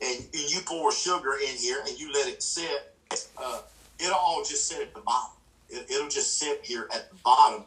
and, 0.00 0.18
and 0.18 0.50
you 0.52 0.60
pour 0.66 0.92
sugar 0.92 1.34
in 1.34 1.56
here 1.56 1.82
and 1.86 1.98
you 1.98 2.12
let 2.12 2.28
it 2.28 2.42
sit, 2.42 2.94
uh, 3.36 3.60
it'll 3.98 4.14
all 4.14 4.42
just 4.42 4.66
sit 4.66 4.82
at 4.82 4.94
the 4.94 5.00
bottom. 5.00 5.30
It, 5.70 5.90
it'll 5.90 6.08
just 6.08 6.38
sit 6.38 6.64
here 6.64 6.88
at 6.94 7.10
the 7.10 7.16
bottom, 7.24 7.64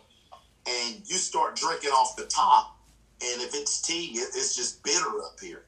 and 0.68 0.96
you 1.06 1.16
start 1.16 1.56
drinking 1.56 1.92
off 1.92 2.16
the 2.16 2.26
top. 2.26 2.78
And 3.22 3.42
if 3.42 3.56
it's 3.56 3.82
tea, 3.82 4.12
it, 4.16 4.30
it's 4.36 4.56
just 4.56 4.84
bitter 4.84 5.22
up 5.24 5.40
here. 5.40 5.64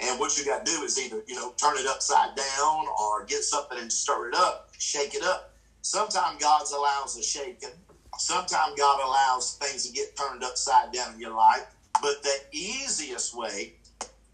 And 0.00 0.18
what 0.18 0.36
you 0.38 0.44
got 0.44 0.64
to 0.64 0.72
do 0.72 0.82
is 0.82 0.98
either, 0.98 1.22
you 1.26 1.34
know, 1.34 1.52
turn 1.56 1.76
it 1.76 1.86
upside 1.86 2.34
down 2.34 2.86
or 3.00 3.24
get 3.24 3.42
something 3.42 3.78
and 3.78 3.92
stir 3.92 4.30
it 4.30 4.34
up, 4.34 4.69
shake 4.80 5.14
it 5.14 5.22
up. 5.22 5.52
Sometimes 5.82 6.42
God 6.42 6.64
allows 6.74 7.16
a 7.16 7.22
shaking. 7.22 7.70
Sometimes 8.18 8.78
God 8.78 9.00
allows 9.04 9.56
things 9.60 9.86
to 9.86 9.92
get 9.92 10.16
turned 10.16 10.42
upside 10.42 10.92
down 10.92 11.14
in 11.14 11.20
your 11.20 11.34
life. 11.34 11.64
But 12.02 12.22
the 12.22 12.34
easiest 12.52 13.36
way 13.36 13.74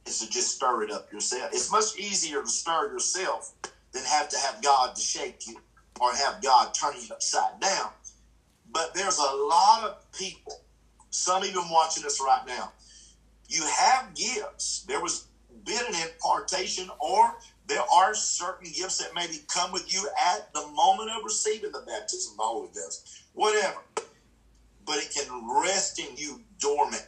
is 0.07 0.21
to 0.21 0.31
just 0.31 0.57
stir 0.57 0.85
it 0.85 0.91
up 0.91 1.13
yourself. 1.13 1.51
It's 1.53 1.71
much 1.71 1.97
easier 1.99 2.43
to 2.43 2.49
stir 2.49 2.93
yourself 2.93 3.53
than 3.93 4.05
have 4.05 4.29
to 4.31 4.39
have 4.39 4.63
God 4.63 4.95
to 4.95 5.01
shake 5.01 5.47
you 5.47 5.61
or 6.01 6.13
have 6.13 6.43
God 6.43 6.73
turn 6.75 6.95
you 7.01 7.09
upside 7.13 7.61
down. 7.61 7.91
But 8.71 8.95
there's 8.95 9.19
a 9.19 9.23
lot 9.23 9.85
of 9.85 10.13
people, 10.13 10.61
some 11.11 11.45
even 11.45 11.63
watching 11.71 12.05
us 12.05 12.21
right 12.21 12.43
now. 12.47 12.73
You 13.49 13.65
have 13.65 14.15
gifts. 14.15 14.85
There 14.87 15.01
was 15.01 15.27
been 15.65 15.85
an 15.89 16.09
impartation, 16.09 16.89
or 17.01 17.35
there 17.67 17.83
are 17.93 18.15
certain 18.15 18.71
gifts 18.73 18.99
that 18.99 19.15
maybe 19.15 19.41
come 19.49 19.73
with 19.73 19.93
you 19.93 20.09
at 20.35 20.53
the 20.55 20.67
moment 20.69 21.11
of 21.11 21.25
receiving 21.25 21.73
the 21.73 21.83
baptism 21.87 22.33
of 22.33 22.37
the 22.37 22.43
Holy 22.43 22.69
Ghost, 22.69 23.25
whatever. 23.33 23.79
But 24.85 24.99
it 24.99 25.13
can 25.13 25.27
rest 25.63 25.99
in 25.99 26.17
you 26.17 26.41
dormant. 26.61 27.07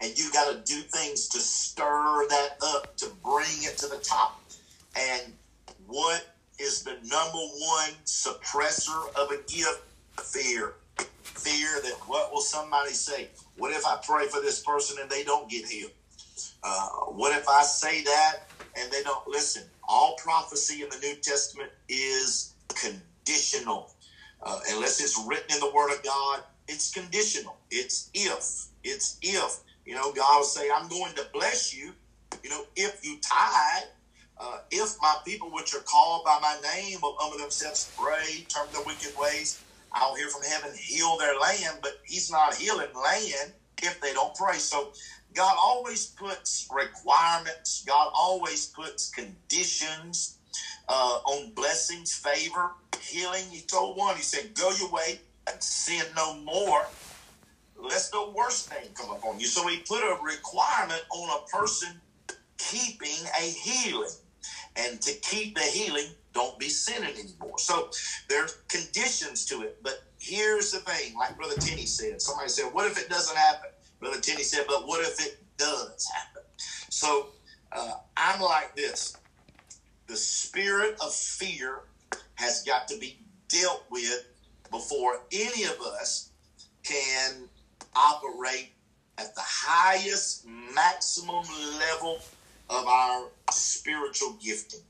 And 0.00 0.16
you 0.16 0.30
got 0.32 0.52
to 0.52 0.72
do 0.72 0.80
things 0.82 1.26
to 1.28 1.38
stir 1.38 2.26
that 2.28 2.58
up, 2.62 2.96
to 2.98 3.06
bring 3.24 3.46
it 3.62 3.76
to 3.78 3.88
the 3.88 3.96
top. 3.96 4.40
And 4.96 5.32
what 5.86 6.36
is 6.60 6.82
the 6.82 6.92
number 6.92 7.38
one 7.38 7.90
suppressor 8.04 9.08
of 9.16 9.30
a 9.30 9.38
gift? 9.48 9.82
Fear. 10.22 10.74
Fear 11.22 11.68
that 11.82 11.94
what 12.06 12.32
will 12.32 12.40
somebody 12.40 12.92
say? 12.92 13.28
What 13.56 13.72
if 13.72 13.84
I 13.84 13.98
pray 14.06 14.28
for 14.28 14.40
this 14.40 14.62
person 14.62 14.98
and 15.00 15.10
they 15.10 15.24
don't 15.24 15.50
get 15.50 15.66
healed? 15.66 15.92
Uh, 16.62 16.88
what 17.08 17.36
if 17.36 17.48
I 17.48 17.62
say 17.62 18.02
that 18.04 18.45
and 18.78 18.90
they 18.92 19.02
don't 19.02 19.26
listen? 19.28 19.64
All 19.88 20.16
prophecy 20.18 20.82
in 20.82 20.90
the 20.90 20.98
New 20.98 21.16
Testament 21.16 21.70
is 21.88 22.54
conditional. 22.74 23.90
Uh, 24.42 24.60
unless 24.70 25.00
it's 25.00 25.20
written 25.26 25.54
in 25.54 25.60
the 25.60 25.72
Word 25.74 25.92
of 25.92 26.02
God, 26.04 26.42
it's 26.68 26.92
conditional. 26.92 27.58
It's 27.70 28.10
if. 28.14 28.68
It's 28.84 29.18
if. 29.22 29.60
You 29.86 29.94
know, 29.96 30.12
God 30.12 30.38
will 30.38 30.44
say, 30.44 30.68
I'm 30.74 30.88
going 30.88 31.14
to 31.14 31.26
bless 31.32 31.74
you, 31.74 31.94
you 32.44 32.50
know, 32.50 32.64
if 32.76 33.04
you 33.04 33.18
tithe. 33.20 33.84
Uh, 34.40 34.58
if 34.70 34.96
my 35.02 35.14
people 35.26 35.50
which 35.52 35.74
are 35.74 35.82
called 35.82 36.24
by 36.24 36.38
my 36.42 36.56
name 36.74 36.98
will 37.02 37.16
humble 37.20 37.38
themselves, 37.38 37.92
pray, 37.98 38.46
turn 38.54 38.68
their 38.72 38.82
wicked 38.84 39.12
ways, 39.16 39.62
I'll 39.92 40.14
hear 40.16 40.28
from 40.28 40.42
heaven, 40.42 40.72
heal 40.78 41.16
their 41.18 41.38
land. 41.38 41.78
But 41.82 41.92
He's 42.06 42.30
not 42.30 42.54
healing 42.54 42.88
land 42.94 43.54
if 43.82 44.00
they 44.00 44.12
don't 44.14 44.34
pray. 44.34 44.58
So 44.58 44.92
God 45.36 45.56
always 45.62 46.06
puts 46.08 46.68
requirements, 46.72 47.84
God 47.86 48.10
always 48.14 48.68
puts 48.68 49.10
conditions 49.10 50.38
uh, 50.88 51.18
on 51.26 51.52
blessings, 51.54 52.14
favor, 52.14 52.72
healing. 53.00 53.44
He 53.50 53.62
told 53.62 53.98
one, 53.98 54.16
He 54.16 54.22
said, 54.22 54.54
Go 54.54 54.72
your 54.80 54.90
way 54.90 55.20
and 55.50 55.62
sin 55.62 56.04
no 56.16 56.36
more, 56.36 56.92
lest 57.76 58.12
the 58.12 58.30
worst 58.36 58.70
thing 58.70 58.90
come 58.94 59.10
upon 59.10 59.40
you. 59.40 59.46
So 59.46 59.66
He 59.68 59.78
put 59.78 60.02
a 60.02 60.18
requirement 60.22 61.02
on 61.10 61.30
a 61.40 61.56
person 61.56 61.90
keeping 62.58 63.26
a 63.40 63.42
healing. 63.42 64.10
And 64.76 65.00
to 65.02 65.12
keep 65.22 65.56
the 65.56 65.62
healing, 65.62 66.06
don't 66.34 66.58
be 66.58 66.68
sinning 66.68 67.14
anymore. 67.18 67.58
So 67.58 67.90
there's 68.28 68.56
conditions 68.68 69.44
to 69.46 69.62
it. 69.62 69.78
But 69.82 69.94
here's 70.18 70.72
the 70.72 70.80
thing, 70.80 71.14
like 71.18 71.36
Brother 71.36 71.56
Tenney 71.60 71.86
said. 71.86 72.22
Somebody 72.22 72.48
said, 72.50 72.66
What 72.72 72.86
if 72.90 72.98
it 72.98 73.08
doesn't 73.10 73.36
happen? 73.36 73.70
Brother 74.00 74.20
Tenney 74.20 74.42
said, 74.42 74.64
but 74.68 74.86
what 74.86 75.00
if 75.06 75.24
it 75.24 75.38
does 75.56 76.08
happen? 76.14 76.42
So 76.90 77.28
uh, 77.72 77.94
I'm 78.16 78.40
like 78.40 78.74
this 78.76 79.16
the 80.06 80.16
spirit 80.16 80.96
of 81.00 81.12
fear 81.12 81.80
has 82.36 82.62
got 82.62 82.86
to 82.88 82.98
be 82.98 83.18
dealt 83.48 83.84
with 83.90 84.26
before 84.70 85.20
any 85.32 85.64
of 85.64 85.80
us 85.80 86.30
can 86.84 87.48
operate 87.94 88.70
at 89.18 89.34
the 89.34 89.42
highest 89.42 90.46
maximum 90.74 91.44
level 91.78 92.18
of 92.68 92.86
our 92.86 93.26
spiritual 93.50 94.36
gifting. 94.42 94.80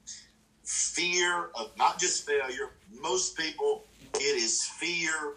Fear 0.65 1.51
of 1.55 1.71
not 1.79 1.99
just 1.99 2.27
failure, 2.27 2.71
most 3.01 3.39
people, 3.39 3.85
it 4.15 4.19
is 4.19 4.65
fear 4.65 5.35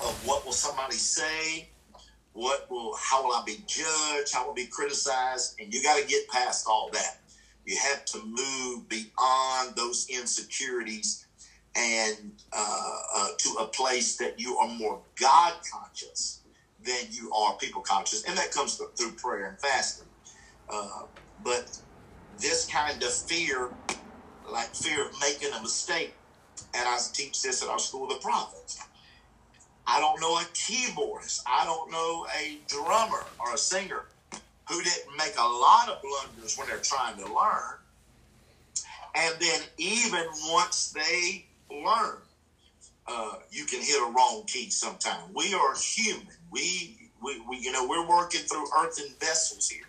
of 0.00 0.26
what 0.26 0.44
will 0.44 0.52
somebody 0.52 0.96
say, 0.96 1.68
what 2.34 2.70
will 2.70 2.96
how 3.10 3.24
will 3.24 3.34
I 3.34 3.44
be 3.46 3.64
judged? 3.68 4.34
How 4.34 4.46
will 4.46 4.52
I 4.52 4.56
be 4.56 4.68
criticized? 4.68 5.56
And 5.60 5.74
you 5.74 5.82
got 5.84 6.00
to 6.00 6.06
get 6.08 6.28
past 6.30 6.66
all 6.68 6.90
that. 6.94 7.18
You 7.66 7.78
have 7.78 8.06
to 8.06 8.20
move 8.24 8.88
beyond 8.90 9.76
those 9.76 10.06
insecurities 10.10 11.26
and 11.76 12.32
uh, 12.52 12.98
uh, 13.16 13.28
to 13.38 13.50
a 13.60 13.68
place 13.68 14.18
that 14.18 14.40
you 14.40 14.58
are 14.58 14.68
more 14.68 15.04
God 15.20 15.54
conscious 15.72 16.42
than 16.80 17.06
you 17.10 17.32
are 17.32 17.56
people 17.58 17.82
conscious, 17.82 18.24
and 18.24 18.38
that 18.38 18.52
comes 18.52 18.80
through 18.98 19.12
prayer 19.12 19.48
and 19.48 19.60
fasting. 19.60 20.08
Uh, 20.68 21.04
but 21.40 21.70
this 22.40 22.66
kind 22.66 23.02
of 23.02 23.12
fear 23.14 23.72
like 24.50 24.74
fear 24.74 25.06
of 25.06 25.12
making 25.20 25.52
a 25.54 25.62
mistake. 25.62 26.16
And 26.74 26.88
I 26.88 26.98
teach 27.14 27.42
this 27.42 27.62
at 27.62 27.70
our 27.70 27.80
school 27.80 28.04
of 28.04 28.10
the 28.10 28.16
prophets. 28.22 28.78
I 29.86 30.00
don't 30.00 30.20
know 30.20 30.36
a 30.36 30.44
keyboardist. 30.54 31.42
I 31.46 31.64
don't 31.64 31.90
know 31.90 32.26
a 32.38 32.58
drummer 32.66 33.24
or 33.38 33.54
a 33.54 33.58
singer 33.58 34.04
who 34.68 34.82
didn't 34.82 35.16
make 35.16 35.34
a 35.38 35.46
lot 35.46 35.88
of 35.88 36.00
blunders 36.02 36.56
when 36.56 36.68
they're 36.68 36.78
trying 36.78 37.16
to 37.18 37.26
learn. 37.26 37.78
And 39.14 39.34
then 39.40 39.60
even 39.76 40.24
once 40.48 40.92
they 40.92 41.46
learn, 41.70 42.16
uh, 43.06 43.34
you 43.50 43.66
can 43.66 43.80
hit 43.80 44.00
a 44.00 44.10
wrong 44.10 44.44
key 44.46 44.70
sometime. 44.70 45.20
We 45.34 45.54
are 45.54 45.74
human. 45.76 46.26
We, 46.50 47.10
we, 47.22 47.40
we, 47.48 47.58
you 47.58 47.70
know, 47.70 47.86
we're 47.86 48.08
working 48.08 48.40
through 48.40 48.66
earthen 48.78 49.08
vessels 49.20 49.68
here. 49.68 49.84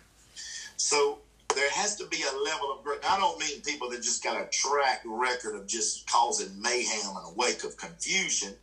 So 0.76 1.18
there 1.54 1.70
has 1.70 1.96
to 1.96 2.06
be 2.08 2.18
a 2.22 2.38
level 2.44 2.70
of 2.72 2.84
great. 2.84 3.00
I 3.08 3.18
don't 3.18 3.38
mean 3.40 3.62
people 3.62 3.88
that 3.90 4.02
just 4.02 4.22
got 4.22 4.40
a 4.40 4.46
track 4.50 5.02
record 5.06 5.56
of 5.56 5.66
just 5.66 6.08
causing 6.08 6.60
mayhem 6.60 7.10
in 7.10 7.16
a 7.16 7.32
wake 7.34 7.64
of 7.64 7.76
confusion, 7.78 8.54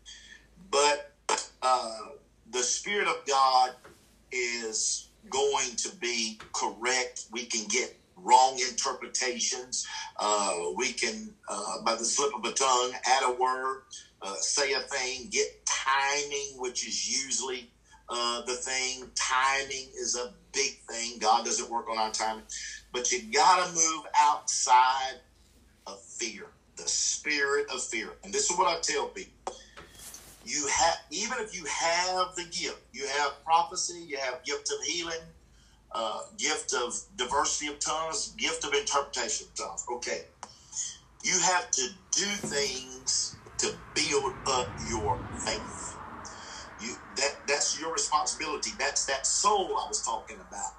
but 0.70 1.13
uh, 1.64 1.90
the 2.52 2.64
Spirit 2.64 3.08
of 3.08 3.26
God 3.28 3.72
is 4.32 5.10
going 5.30 5.76
to 5.78 5.90
be 5.98 6.38
correct. 6.54 7.26
We 7.32 7.46
can 7.46 7.68
get 7.68 7.92
wrong 8.18 8.60
interpretations. 8.60 9.86
Uh, 10.20 10.54
we 10.76 10.94
can, 10.94 11.34
uh, 11.50 11.80
by 11.86 11.96
the 11.96 12.06
slip 12.06 12.32
of 12.36 12.46
a 12.46 12.54
tongue, 12.54 12.94
add 13.06 13.24
a 13.24 13.32
word, 13.32 13.82
uh, 14.22 14.36
say 14.40 14.74
a 14.74 14.82
thing, 14.82 15.30
get 15.32 15.48
timing, 15.66 16.56
which 16.58 16.88
is 16.88 17.08
usually 17.24 17.70
uh, 18.10 18.42
the 18.46 18.56
thing. 18.56 19.10
Timing 19.16 19.90
is 20.00 20.16
a 20.16 20.32
big 20.54 20.74
thing. 20.90 21.20
God 21.20 21.46
doesn't 21.46 21.70
work 21.70 21.90
on 21.90 22.00
our 22.00 22.12
timing. 22.12 22.46
But 22.92 23.12
you 23.12 23.22
got 23.32 23.66
to 23.66 23.74
move 23.74 24.04
outside 24.20 25.16
of 25.88 26.00
fear, 26.02 26.52
the 26.78 26.88
spirit 26.88 27.66
of 27.70 27.82
fear. 27.84 28.16
And 28.24 28.34
this 28.34 28.50
is 28.52 28.58
what 28.58 28.68
I 28.68 28.80
tell 28.82 29.08
people. 29.08 29.32
You 30.44 30.68
have, 30.68 30.98
even 31.12 31.38
if 31.40 31.56
you 31.56 31.66
have 31.66 32.36
the 32.36 32.44
gift, 32.44 32.82
you 32.92 33.08
have 33.08 33.44
prophecy, 33.46 34.06
you 34.08 34.18
have 34.18 34.44
gift 34.44 34.72
of 34.72 34.86
healing, 34.86 35.22
uh, 35.94 36.22
gift 36.38 36.74
of 36.74 36.94
diversity 37.16 37.68
of 37.72 37.80
tongues, 37.80 38.36
gift 38.38 38.66
of 38.66 38.74
interpretation 38.74 39.48
of 39.50 39.56
tongues. 39.56 39.86
Okay. 39.94 40.24
You 41.24 41.40
have 41.40 41.72
to 41.72 41.88
do 42.12 42.26
things 42.26 43.38
to 43.60 43.74
build 43.94 44.34
up 44.48 44.76
your 44.80 45.22
faith. 45.46 45.98
You 46.78 46.96
that 47.16 47.48
that's 47.48 47.80
your 47.80 47.94
responsibility. 47.94 48.72
That's 48.78 49.06
that 49.06 49.26
soul 49.28 49.78
I 49.84 49.88
was 49.88 50.04
talking 50.04 50.40
about. 50.42 50.72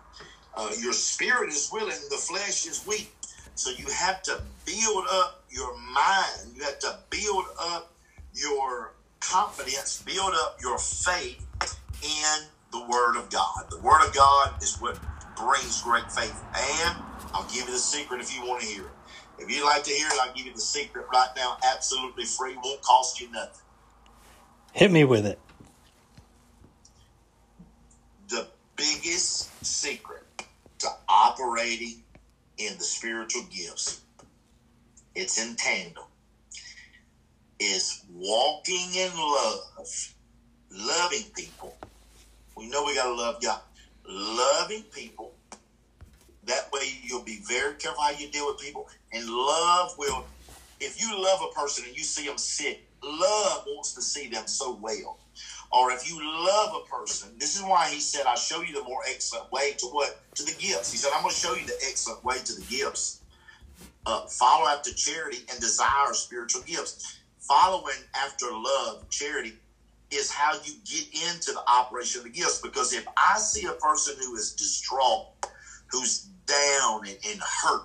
Uh, 0.56 0.70
your 0.80 0.92
spirit 0.92 1.50
is 1.50 1.70
willing, 1.72 1.96
the 2.10 2.16
flesh 2.16 2.66
is 2.66 2.86
weak. 2.86 3.14
So 3.54 3.70
you 3.70 3.86
have 3.92 4.22
to 4.24 4.42
build 4.66 5.06
up 5.10 5.44
your 5.50 5.76
mind. 5.78 6.56
You 6.56 6.64
have 6.64 6.78
to 6.80 6.98
build 7.10 7.44
up 7.60 7.94
your 8.34 8.93
confidence, 9.30 10.02
build 10.02 10.32
up 10.34 10.56
your 10.60 10.78
faith 10.78 11.46
in 12.02 12.48
the 12.72 12.86
Word 12.88 13.16
of 13.16 13.30
God. 13.30 13.64
The 13.70 13.80
Word 13.80 14.06
of 14.06 14.14
God 14.14 14.52
is 14.62 14.76
what 14.80 14.98
brings 15.36 15.82
great 15.82 16.10
faith. 16.10 16.44
And 16.56 16.96
I'll 17.32 17.46
give 17.48 17.66
you 17.66 17.72
the 17.72 17.78
secret 17.78 18.20
if 18.20 18.34
you 18.34 18.42
want 18.46 18.62
to 18.62 18.66
hear 18.66 18.84
it. 18.84 18.92
If 19.38 19.50
you'd 19.50 19.64
like 19.64 19.82
to 19.84 19.90
hear 19.90 20.06
it, 20.06 20.18
I'll 20.22 20.32
give 20.34 20.46
you 20.46 20.54
the 20.54 20.60
secret 20.60 21.06
right 21.12 21.28
now, 21.36 21.56
absolutely 21.74 22.24
free, 22.24 22.56
won't 22.62 22.82
cost 22.82 23.20
you 23.20 23.30
nothing. 23.32 23.62
Hit 24.72 24.90
me 24.92 25.04
with 25.04 25.26
it. 25.26 25.38
The 28.28 28.48
biggest 28.76 29.64
secret 29.64 30.22
to 30.80 30.88
operating 31.08 32.02
in 32.58 32.74
the 32.78 32.84
spiritual 32.84 33.42
gifts, 33.50 34.02
it's 35.14 35.44
in 35.44 35.56
tandem, 35.56 36.04
is 37.72 38.04
walking 38.12 38.94
in 38.94 39.10
love, 39.16 40.14
loving 40.70 41.24
people. 41.34 41.74
We 42.56 42.68
know 42.68 42.84
we 42.84 42.94
got 42.94 43.04
to 43.04 43.14
love 43.14 43.42
God. 43.42 43.60
Loving 44.06 44.84
people. 44.92 45.34
That 46.44 46.70
way 46.72 46.82
you'll 47.02 47.24
be 47.24 47.40
very 47.48 47.74
careful 47.74 48.02
how 48.02 48.10
you 48.10 48.30
deal 48.30 48.46
with 48.46 48.60
people. 48.60 48.88
And 49.12 49.28
love 49.28 49.94
will, 49.98 50.24
if 50.80 51.00
you 51.00 51.10
love 51.22 51.40
a 51.42 51.58
person 51.58 51.84
and 51.86 51.96
you 51.96 52.02
see 52.02 52.26
them 52.26 52.38
sick, 52.38 52.82
love 53.02 53.64
wants 53.66 53.94
to 53.94 54.02
see 54.02 54.28
them 54.28 54.46
so 54.46 54.78
well 54.80 55.18
or 55.74 55.90
if 55.90 56.08
you 56.08 56.20
love 56.22 56.72
a 56.84 56.88
person, 56.88 57.30
this 57.38 57.56
is 57.56 57.62
why 57.62 57.88
he 57.88 57.98
said, 57.98 58.26
I'll 58.26 58.36
show 58.36 58.62
you 58.62 58.72
the 58.74 58.84
more 58.84 59.00
excellent 59.08 59.50
way 59.50 59.72
to 59.78 59.86
what? 59.86 60.20
To 60.36 60.44
the 60.44 60.54
gifts. 60.58 60.92
He 60.92 60.98
said, 60.98 61.10
I'm 61.12 61.22
going 61.22 61.34
to 61.34 61.40
show 61.40 61.54
you 61.54 61.66
the 61.66 61.76
excellent 61.88 62.24
way 62.24 62.36
to 62.44 62.54
the 62.54 62.64
gifts. 62.66 63.22
Uh, 64.06 64.26
follow 64.26 64.68
after 64.68 64.92
charity 64.92 65.38
and 65.50 65.58
desire 65.60 66.12
spiritual 66.12 66.62
gifts. 66.62 67.18
Following 67.48 68.04
after 68.16 68.46
love, 68.52 69.08
charity, 69.10 69.58
is 70.10 70.30
how 70.32 70.54
you 70.64 70.74
get 70.84 71.06
into 71.12 71.52
the 71.52 71.62
operation 71.68 72.20
of 72.20 72.24
the 72.24 72.30
gifts. 72.30 72.60
Because 72.62 72.92
if 72.92 73.04
I 73.18 73.38
see 73.38 73.66
a 73.66 73.72
person 73.74 74.16
who 74.20 74.34
is 74.36 74.52
distraught, 74.52 75.24
who's 75.90 76.20
down 76.46 77.02
and, 77.06 77.16
and 77.28 77.40
hurt, 77.62 77.82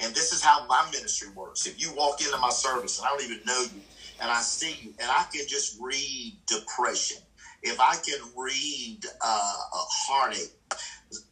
and 0.00 0.14
this 0.14 0.32
is 0.32 0.42
how 0.42 0.64
my 0.66 0.84
ministry 0.92 1.28
works. 1.34 1.66
If 1.66 1.80
you 1.80 1.92
walk 1.94 2.20
into 2.20 2.38
my 2.38 2.50
service 2.50 2.98
and 2.98 3.06
I 3.06 3.10
don't 3.10 3.22
even 3.24 3.40
know 3.46 3.62
you, 3.72 3.82
and 4.20 4.30
I 4.30 4.40
see 4.40 4.72
you, 4.80 4.94
and 5.00 5.10
I 5.10 5.24
can 5.32 5.46
just 5.48 5.76
read 5.80 6.36
depression, 6.48 7.18
if 7.62 7.80
I 7.80 7.96
can 8.04 8.18
read 8.36 9.00
uh, 9.24 9.54
a 9.74 9.78
heartache, 10.06 10.50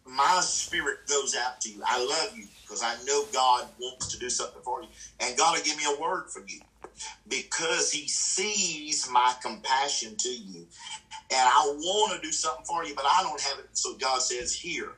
my 0.06 0.40
spirit 0.42 0.96
goes 1.08 1.34
out 1.34 1.60
to 1.62 1.70
you. 1.70 1.82
I 1.86 1.98
love 2.04 2.30
you 2.34 2.48
because 2.66 2.82
I 2.82 2.94
know 3.04 3.24
God 3.32 3.64
wants 3.78 4.08
to 4.08 4.18
do 4.18 4.30
something 4.30 4.62
for 4.64 4.82
you, 4.82 4.88
and 5.20 5.36
God 5.36 5.56
will 5.56 5.62
give 5.62 5.76
me 5.76 5.84
a 5.86 6.00
word 6.00 6.24
for 6.32 6.42
you 6.46 6.60
because 7.28 7.92
He 7.92 8.08
sees 8.08 9.08
my 9.10 9.34
compassion 9.42 10.16
to 10.18 10.30
you, 10.30 10.68
and 11.32 11.40
I 11.40 11.72
want 11.78 12.14
to 12.14 12.26
do 12.26 12.32
something 12.32 12.64
for 12.68 12.84
you, 12.84 12.94
but 12.96 13.06
I 13.06 13.22
don't 13.22 13.40
have 13.42 13.58
it. 13.60 13.66
So 13.74 13.96
God 13.98 14.22
says, 14.22 14.54
"Here, 14.54 14.90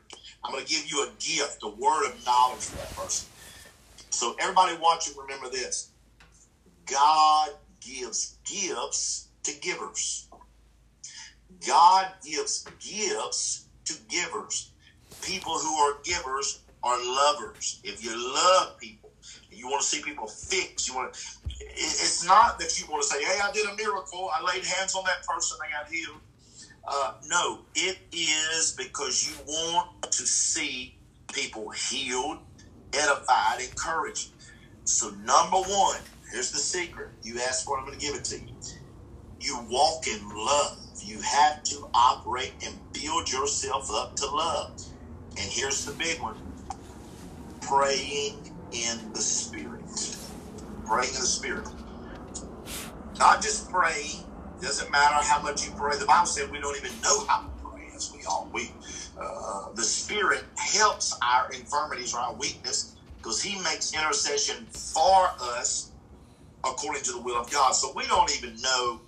I'm 0.45 0.53
going 0.53 0.65
to 0.67 0.73
give 0.73 0.91
you 0.91 1.05
a 1.05 1.15
gift, 1.21 1.59
a 1.65 1.69
word 1.71 2.11
of 2.13 2.25
knowledge 2.25 2.65
for 2.65 2.77
that 2.77 2.95
person." 2.97 3.31
So 4.13 4.37
everybody 4.41 4.77
watching, 4.81 5.15
remember 5.19 5.51
this: 5.51 5.93
God 6.87 7.51
gives 7.81 8.39
gifts 8.47 9.31
to 9.45 9.53
givers. 9.61 10.29
God 11.67 12.09
gives 12.25 12.73
gifts 12.81 13.69
to 13.87 13.95
givers. 14.09 14.75
People 15.23 15.59
who 15.59 15.75
are 15.77 15.97
givers 16.05 16.65
are 16.85 16.99
lovers. 17.05 17.81
If 17.85 18.05
you 18.05 18.13
love 18.35 18.79
people, 18.81 19.13
you 19.51 19.69
want 19.69 19.83
to 19.83 19.89
see 19.89 20.03
people 20.03 20.29
fix. 20.29 20.89
You 20.89 20.97
want 20.97 21.15
to. 21.15 21.21
It's 21.77 22.25
not 22.27 22.59
that 22.61 22.79
you 22.81 22.87
want 22.91 23.03
to 23.05 23.09
say, 23.09 23.25
"Hey, 23.25 23.41
I 23.43 23.53
did 23.53 23.67
a 23.69 23.77
miracle. 23.77 24.31
I 24.35 24.43
laid 24.45 24.65
hands 24.65 24.95
on 24.95 25.05
that 25.07 25.27
person. 25.27 25.59
They 25.63 25.73
got 25.73 25.93
healed." 25.93 26.21
Uh, 26.89 27.13
no, 27.29 27.61
it 27.75 27.99
is 28.13 28.75
because 28.79 29.25
you 29.25 29.35
want 29.47 29.89
to 30.11 30.27
see 30.27 30.97
people 31.33 31.71
healed, 31.71 32.39
edified, 32.95 33.61
encouraged. 33.61 34.31
So, 34.85 35.11
number 35.11 35.59
one, 35.59 36.01
Here's 36.33 36.53
the 36.53 36.59
secret. 36.59 37.11
You 37.23 37.41
ask 37.41 37.65
for 37.65 37.77
it, 37.77 37.81
I'm 37.83 37.87
going 37.87 37.99
to 37.99 38.07
give 38.07 38.17
it 38.17 38.25
to 38.27 38.37
you. 38.37 38.49
You 39.41 39.67
walk 39.71 40.07
in 40.09 40.21
love. 40.35 40.73
You 41.01 41.21
have 41.23 41.63
to 41.65 41.89
operate 41.95 42.55
and 42.67 42.81
build 42.93 43.31
yourself 43.33 43.89
up 43.93 44.17
to 44.17 44.27
love. 44.27 44.71
And 45.41 45.51
here's 45.53 45.85
the 45.85 45.93
big 45.99 46.21
one 46.23 46.37
praying 47.61 48.45
in 48.73 49.13
the 49.15 49.21
Spirit. 49.21 49.72
Praying 50.87 51.15
in 51.15 51.21
the 51.21 51.27
Spirit. 51.27 51.69
Not 53.19 53.43
just 53.43 53.71
pray. 53.71 54.05
Doesn't 54.61 54.91
matter 54.91 55.17
how 55.27 55.43
much 55.43 55.67
you 55.67 55.73
pray. 55.77 55.99
The 55.99 56.07
Bible 56.07 56.27
said 56.27 56.51
we 56.51 56.61
don't 56.61 56.77
even 56.77 56.93
know 57.03 57.25
how 57.27 57.43
to 57.43 57.49
pray, 57.65 57.89
as 57.97 58.13
we 58.15 58.25
all 58.25 58.51
we. 58.53 58.71
Uh, 59.21 59.73
the 59.75 59.83
Spirit 59.83 60.45
helps 60.57 61.17
our 61.23 61.53
infirmities 61.53 62.15
or 62.15 62.21
our 62.21 62.35
weakness 62.35 62.97
because 63.19 63.43
He 63.43 63.61
makes 63.63 63.95
intercession 63.95 64.67
for 64.67 65.31
us 65.41 65.93
according 66.65 67.03
to 67.05 67.13
the 67.13 67.21
will 67.21 67.41
of 67.41 67.51
God. 67.51 67.73
So 67.73 67.93
we 67.95 68.07
don't 68.07 68.31
even 68.37 68.61
know, 68.63 69.01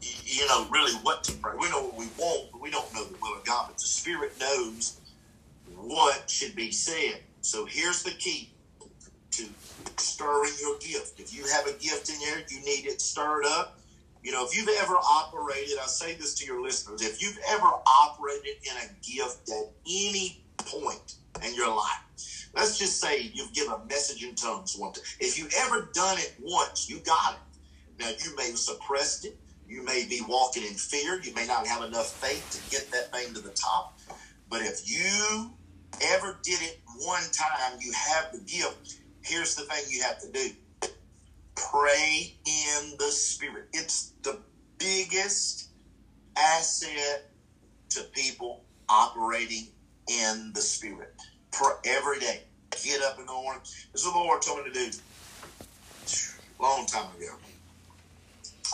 you 0.00 0.46
know, 0.48 0.66
really 0.70 0.92
what 1.02 1.24
to 1.24 1.32
pray. 1.34 1.52
We 1.58 1.70
know 1.70 1.84
what 1.84 1.96
we 1.96 2.06
want, 2.18 2.50
but 2.52 2.60
we 2.60 2.70
don't 2.70 2.92
know 2.94 3.04
the 3.04 3.16
will 3.20 3.38
of 3.38 3.44
God. 3.44 3.66
But 3.68 3.78
the 3.78 3.86
Spirit 3.86 4.32
knows 4.40 5.00
what 5.76 6.28
should 6.30 6.56
be 6.56 6.70
said. 6.72 7.20
So 7.40 7.66
here's 7.66 8.02
the 8.02 8.12
key 8.12 8.50
to 9.32 9.44
stirring 9.98 10.52
your 10.60 10.78
gift. 10.78 11.20
If 11.20 11.34
you 11.34 11.44
have 11.46 11.66
a 11.66 11.72
gift 11.72 12.08
in 12.08 12.18
there, 12.20 12.42
you 12.48 12.60
need 12.60 12.86
it 12.86 13.00
stirred 13.00 13.44
up. 13.46 13.78
You 14.22 14.32
know, 14.32 14.44
if 14.44 14.56
you've 14.56 14.68
ever 14.80 14.94
operated, 14.94 15.78
I 15.82 15.86
say 15.86 16.14
this 16.14 16.34
to 16.34 16.46
your 16.46 16.60
listeners, 16.62 17.02
if 17.02 17.22
you've 17.22 17.38
ever 17.48 17.66
operated 17.66 18.56
in 18.64 18.76
a 18.76 18.88
gift 19.02 19.48
at 19.50 19.70
any 19.86 20.42
point 20.58 21.14
in 21.44 21.54
your 21.54 21.68
life, 21.68 22.06
Let's 22.56 22.78
just 22.78 22.98
say 23.02 23.30
you've 23.34 23.52
given 23.52 23.74
a 23.74 23.84
message 23.84 24.24
in 24.24 24.34
tongues 24.34 24.76
one 24.78 24.94
time. 24.94 25.04
If 25.20 25.38
you 25.38 25.46
ever 25.58 25.90
done 25.92 26.16
it 26.18 26.34
once, 26.40 26.88
you 26.88 27.00
got 27.00 27.34
it. 27.34 28.00
Now 28.00 28.08
you 28.08 28.34
may 28.34 28.46
have 28.46 28.58
suppressed 28.58 29.26
it. 29.26 29.36
You 29.68 29.84
may 29.84 30.06
be 30.08 30.22
walking 30.26 30.62
in 30.62 30.72
fear. 30.72 31.20
You 31.20 31.34
may 31.34 31.46
not 31.46 31.66
have 31.66 31.82
enough 31.82 32.10
faith 32.12 32.48
to 32.52 32.70
get 32.74 32.90
that 32.92 33.12
thing 33.12 33.34
to 33.34 33.40
the 33.40 33.50
top. 33.50 33.98
But 34.48 34.62
if 34.62 34.90
you 34.90 35.50
ever 36.14 36.38
did 36.42 36.62
it 36.62 36.80
one 37.00 37.24
time, 37.32 37.78
you 37.78 37.92
have 37.92 38.32
the 38.32 38.38
gift. 38.38 39.00
Here's 39.26 39.54
the 39.56 39.62
thing 39.62 39.82
you 39.88 40.02
have 40.02 40.20
to 40.20 40.30
do 40.30 40.50
pray 41.56 42.34
in 42.46 42.92
the 42.98 43.10
Spirit. 43.10 43.68
It's 43.72 44.12
the 44.22 44.38
biggest 44.78 45.70
asset 46.38 47.30
to 47.90 48.02
people 48.14 48.64
operating 48.88 49.68
in 50.08 50.52
the 50.54 50.60
Spirit. 50.60 51.14
Pray 51.52 51.72
every 51.86 52.20
day. 52.20 52.42
Get 52.84 53.02
up 53.02 53.18
in 53.18 53.26
the 53.26 53.32
morning. 53.32 53.62
This 53.92 54.02
is 54.02 54.06
what 54.06 54.12
the 54.14 54.18
Lord 54.18 54.42
told 54.42 54.64
me 54.64 54.72
to 54.72 54.90
do 54.90 54.98
long 56.60 56.86
time 56.86 57.14
ago. 57.16 57.32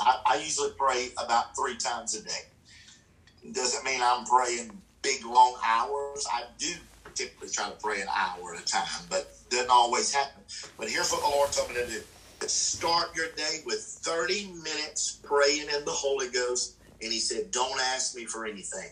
I, 0.01 0.19
I 0.27 0.37
usually 0.37 0.71
pray 0.79 1.11
about 1.23 1.57
three 1.57 1.77
times 1.77 2.15
a 2.15 2.23
day. 2.23 3.51
Doesn't 3.53 3.85
mean 3.85 4.01
I'm 4.03 4.25
praying 4.25 4.81
big 5.03 5.25
long 5.25 5.55
hours. 5.65 6.27
I 6.33 6.45
do 6.59 6.73
typically 7.15 7.49
try 7.49 7.69
to 7.69 7.77
pray 7.83 8.01
an 8.01 8.09
hour 8.15 8.55
at 8.55 8.61
a 8.61 8.65
time, 8.65 9.07
but 9.09 9.31
doesn't 9.51 9.71
always 9.71 10.15
happen. 10.15 10.43
But 10.79 10.89
here's 10.89 11.11
what 11.11 11.23
the 11.23 11.29
Lord 11.29 11.53
told 11.53 11.69
me 11.69 11.77
to 11.77 11.87
do. 11.87 12.01
Start 12.49 13.17
your 13.17 13.29
day 13.37 13.61
with 13.65 13.81
30 14.05 14.53
minutes 14.65 15.21
praying 15.23 15.69
in 15.75 15.85
the 15.85 15.93
Holy 15.93 16.29
Ghost. 16.29 16.79
And 17.01 17.13
he 17.13 17.19
said, 17.19 17.51
Don't 17.51 17.81
ask 17.95 18.17
me 18.17 18.25
for 18.25 18.47
anything. 18.47 18.91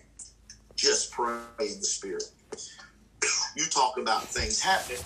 Just 0.77 1.11
pray 1.12 1.35
in 1.61 1.79
the 1.79 1.85
Spirit. 1.85 2.25
You 3.57 3.66
talk 3.66 3.99
about 3.99 4.33
things 4.33 4.61
happening 4.61 5.03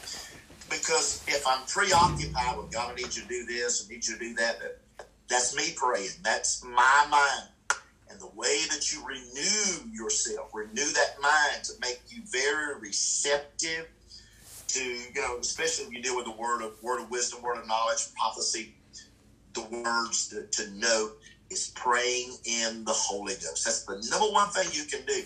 because 0.71 1.25
if 1.27 1.47
I'm 1.47 1.65
preoccupied 1.67 2.57
with 2.57 2.73
God, 2.73 2.93
I 2.93 2.95
need 2.95 3.15
you 3.15 3.23
to 3.23 3.29
do 3.29 3.47
this, 3.47 3.87
I 3.87 3.93
need 3.93 4.07
you 4.07 4.15
to 4.15 4.21
do 4.21 4.35
that, 4.35 4.61
that's 5.29 5.57
me 5.57 5.75
praying. 5.77 6.11
That's 6.23 6.63
my 6.65 7.07
mind. 7.11 7.49
And 8.15 8.23
the 8.23 8.31
way 8.37 8.61
that 8.71 8.93
you 8.93 9.05
renew 9.05 9.91
yourself, 9.93 10.51
renew 10.55 10.87
that 10.93 11.17
mind 11.21 11.65
to 11.65 11.73
make 11.81 12.01
you 12.09 12.23
very 12.31 12.79
receptive 12.79 13.89
to, 14.69 14.81
you 14.81 15.15
know, 15.17 15.39
especially 15.41 15.87
when 15.87 15.97
you 15.97 16.03
deal 16.03 16.15
with 16.15 16.27
the 16.27 16.33
word 16.33 16.63
of 16.63 16.81
word 16.81 17.03
of 17.03 17.11
wisdom, 17.11 17.43
word 17.43 17.59
of 17.59 17.67
knowledge, 17.67 18.15
prophecy, 18.17 18.77
the 19.55 19.63
words 19.63 20.29
to, 20.29 20.47
to 20.47 20.71
know 20.75 21.11
is 21.51 21.73
praying 21.75 22.37
in 22.45 22.85
the 22.85 22.93
Holy 22.93 23.35
Ghost. 23.35 23.65
That's 23.65 23.85
the 23.85 23.95
number 24.11 24.33
one 24.33 24.49
thing 24.51 24.69
you 24.73 24.85
can 24.85 25.05
do. 25.07 25.23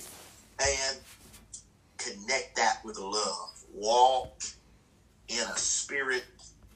And 0.60 0.98
connect 1.98 2.56
that 2.56 2.78
with 2.86 2.98
love. 2.98 3.50
Walk 3.74 4.42
in 5.28 5.40
a 5.40 5.58
spirit 5.58 6.24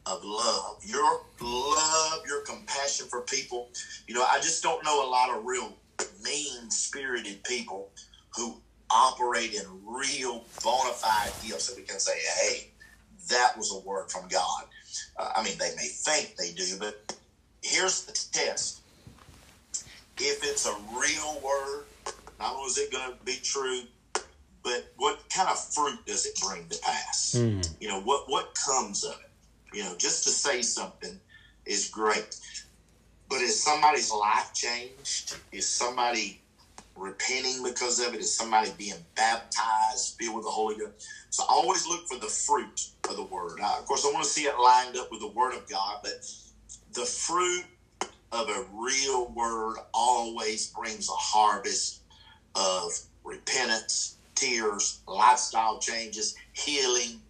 of 0.05 0.23
love. 0.23 0.77
Your 0.85 1.23
love, 1.41 2.21
your 2.27 2.43
compassion 2.43 3.07
for 3.09 3.23
people. 3.23 3.71
You 4.07 4.15
know, 4.15 4.27
I 4.31 4.41
just 4.41 4.63
don't 4.63 4.85
know 4.85 5.07
a 5.07 5.09
lot 5.09 5.31
of 5.31 5.47
real 5.47 5.73
mean 6.23 6.71
spirited 6.71 7.43
people 7.45 7.91
who 8.37 8.63
operate 8.91 9.55
in 9.55 9.63
real 9.85 10.45
bona 10.63 10.93
fide 10.93 11.33
gifts 11.43 11.69
that 11.69 11.77
we 11.77 11.83
can 11.83 11.99
say, 11.99 12.19
hey, 12.41 12.73
that 13.31 13.57
was 13.57 13.73
a 13.73 13.87
word 13.87 14.11
from 14.11 14.29
God. 14.29 14.65
Uh, 15.19 15.31
I 15.37 15.43
mean, 15.43 15.57
they 15.59 15.75
may 15.77 15.87
think 15.87 16.37
they 16.37 16.53
do, 16.53 16.77
but 16.79 17.17
here's 17.63 18.05
the 18.05 18.13
test. 18.33 18.83
If 20.19 20.45
it's 20.45 20.67
a 20.67 20.75
real 20.95 21.41
word, 21.43 21.87
not 22.39 22.55
only 22.55 22.67
is 22.67 22.79
it 22.79 22.93
going 22.93 23.13
to 23.13 23.25
be 23.25 23.37
true, 23.43 23.81
but 24.63 24.93
what 24.97 25.25
kind 25.35 25.49
of 25.49 25.59
fruit 25.73 25.99
does 26.07 26.27
it 26.27 26.39
bring 26.41 26.69
to 26.69 26.79
pass? 26.83 27.35
Mm. 27.37 27.67
You 27.81 27.89
know, 27.89 28.01
what, 28.01 28.25
what 28.29 28.55
comes 28.55 29.05
of 29.05 29.13
it? 29.13 29.77
You 29.77 29.85
know, 29.85 29.95
just 29.97 30.25
to 30.25 30.31
say 30.31 30.63
something 30.63 31.19
is 31.67 31.89
great. 31.89 32.37
But 33.33 33.41
is 33.41 33.65
somebody's 33.65 34.13
life 34.13 34.53
changed? 34.53 35.37
Is 35.53 35.67
somebody 35.67 36.43
repenting 36.95 37.63
because 37.63 37.99
of 37.99 38.13
it? 38.13 38.21
Is 38.21 38.37
somebody 38.37 38.71
being 38.77 39.07
baptized, 39.15 40.17
filled 40.21 40.37
with 40.37 40.45
the 40.45 40.51
Holy 40.51 40.77
Ghost? 40.77 41.09
So 41.31 41.45
I 41.45 41.55
always 41.55 41.87
look 41.87 42.07
for 42.07 42.19
the 42.19 42.27
fruit 42.27 42.89
of 43.09 43.17
the 43.17 43.25
word. 43.25 43.59
Of 43.59 43.87
course, 43.87 44.05
I 44.05 44.13
want 44.13 44.25
to 44.25 44.29
see 44.29 44.43
it 44.43 44.55
lined 44.63 44.99
up 44.99 45.11
with 45.11 45.21
the 45.21 45.29
word 45.29 45.55
of 45.55 45.67
God, 45.67 46.01
but 46.03 46.13
the 46.93 47.07
fruit 47.07 47.65
of 48.33 48.51
a 48.51 48.67
real 48.75 49.33
word 49.35 49.79
always 49.95 50.67
brings 50.67 51.09
a 51.09 51.13
harvest 51.13 52.03
of 52.55 52.91
repentance, 53.25 54.19
tears, 54.35 55.01
lifestyle 55.09 55.79
changes, 55.79 56.35
healing. 56.53 57.23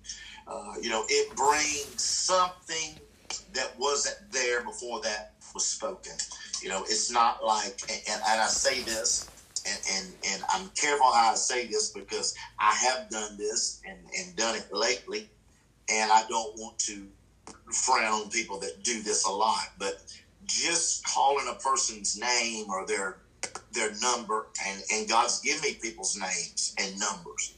Uh, 0.48 0.74
you 0.80 0.90
know, 0.90 1.04
it 1.08 1.36
brings 1.36 2.02
something 2.02 2.98
that 3.54 3.78
wasn't 3.78 4.16
there 4.32 4.64
before 4.64 5.00
that 5.02 5.31
was 5.54 5.64
spoken. 5.64 6.12
You 6.62 6.68
know, 6.68 6.82
it's 6.82 7.10
not 7.10 7.44
like, 7.44 7.80
and, 7.88 8.22
and 8.28 8.40
I 8.40 8.46
say 8.46 8.82
this, 8.82 9.28
and, 9.66 9.80
and, 9.96 10.14
and 10.32 10.42
I'm 10.52 10.68
careful 10.70 11.12
how 11.12 11.32
I 11.32 11.34
say 11.34 11.66
this 11.66 11.90
because 11.90 12.34
I 12.58 12.72
have 12.72 13.08
done 13.10 13.36
this 13.36 13.80
and, 13.86 13.98
and 14.18 14.36
done 14.36 14.56
it 14.56 14.72
lately, 14.72 15.28
and 15.90 16.10
I 16.10 16.24
don't 16.28 16.56
want 16.56 16.78
to 16.80 17.06
frown 17.72 18.22
on 18.22 18.30
people 18.30 18.58
that 18.60 18.82
do 18.82 19.02
this 19.02 19.24
a 19.24 19.30
lot, 19.30 19.72
but 19.78 20.02
just 20.44 21.04
calling 21.06 21.46
a 21.48 21.54
person's 21.54 22.18
name 22.18 22.66
or 22.70 22.86
their 22.86 23.18
their 23.72 23.92
number, 24.02 24.46
and, 24.66 24.82
and 24.92 25.08
God's 25.08 25.40
given 25.40 25.62
me 25.62 25.78
people's 25.80 26.16
names 26.16 26.74
and 26.78 26.98
numbers, 26.98 27.56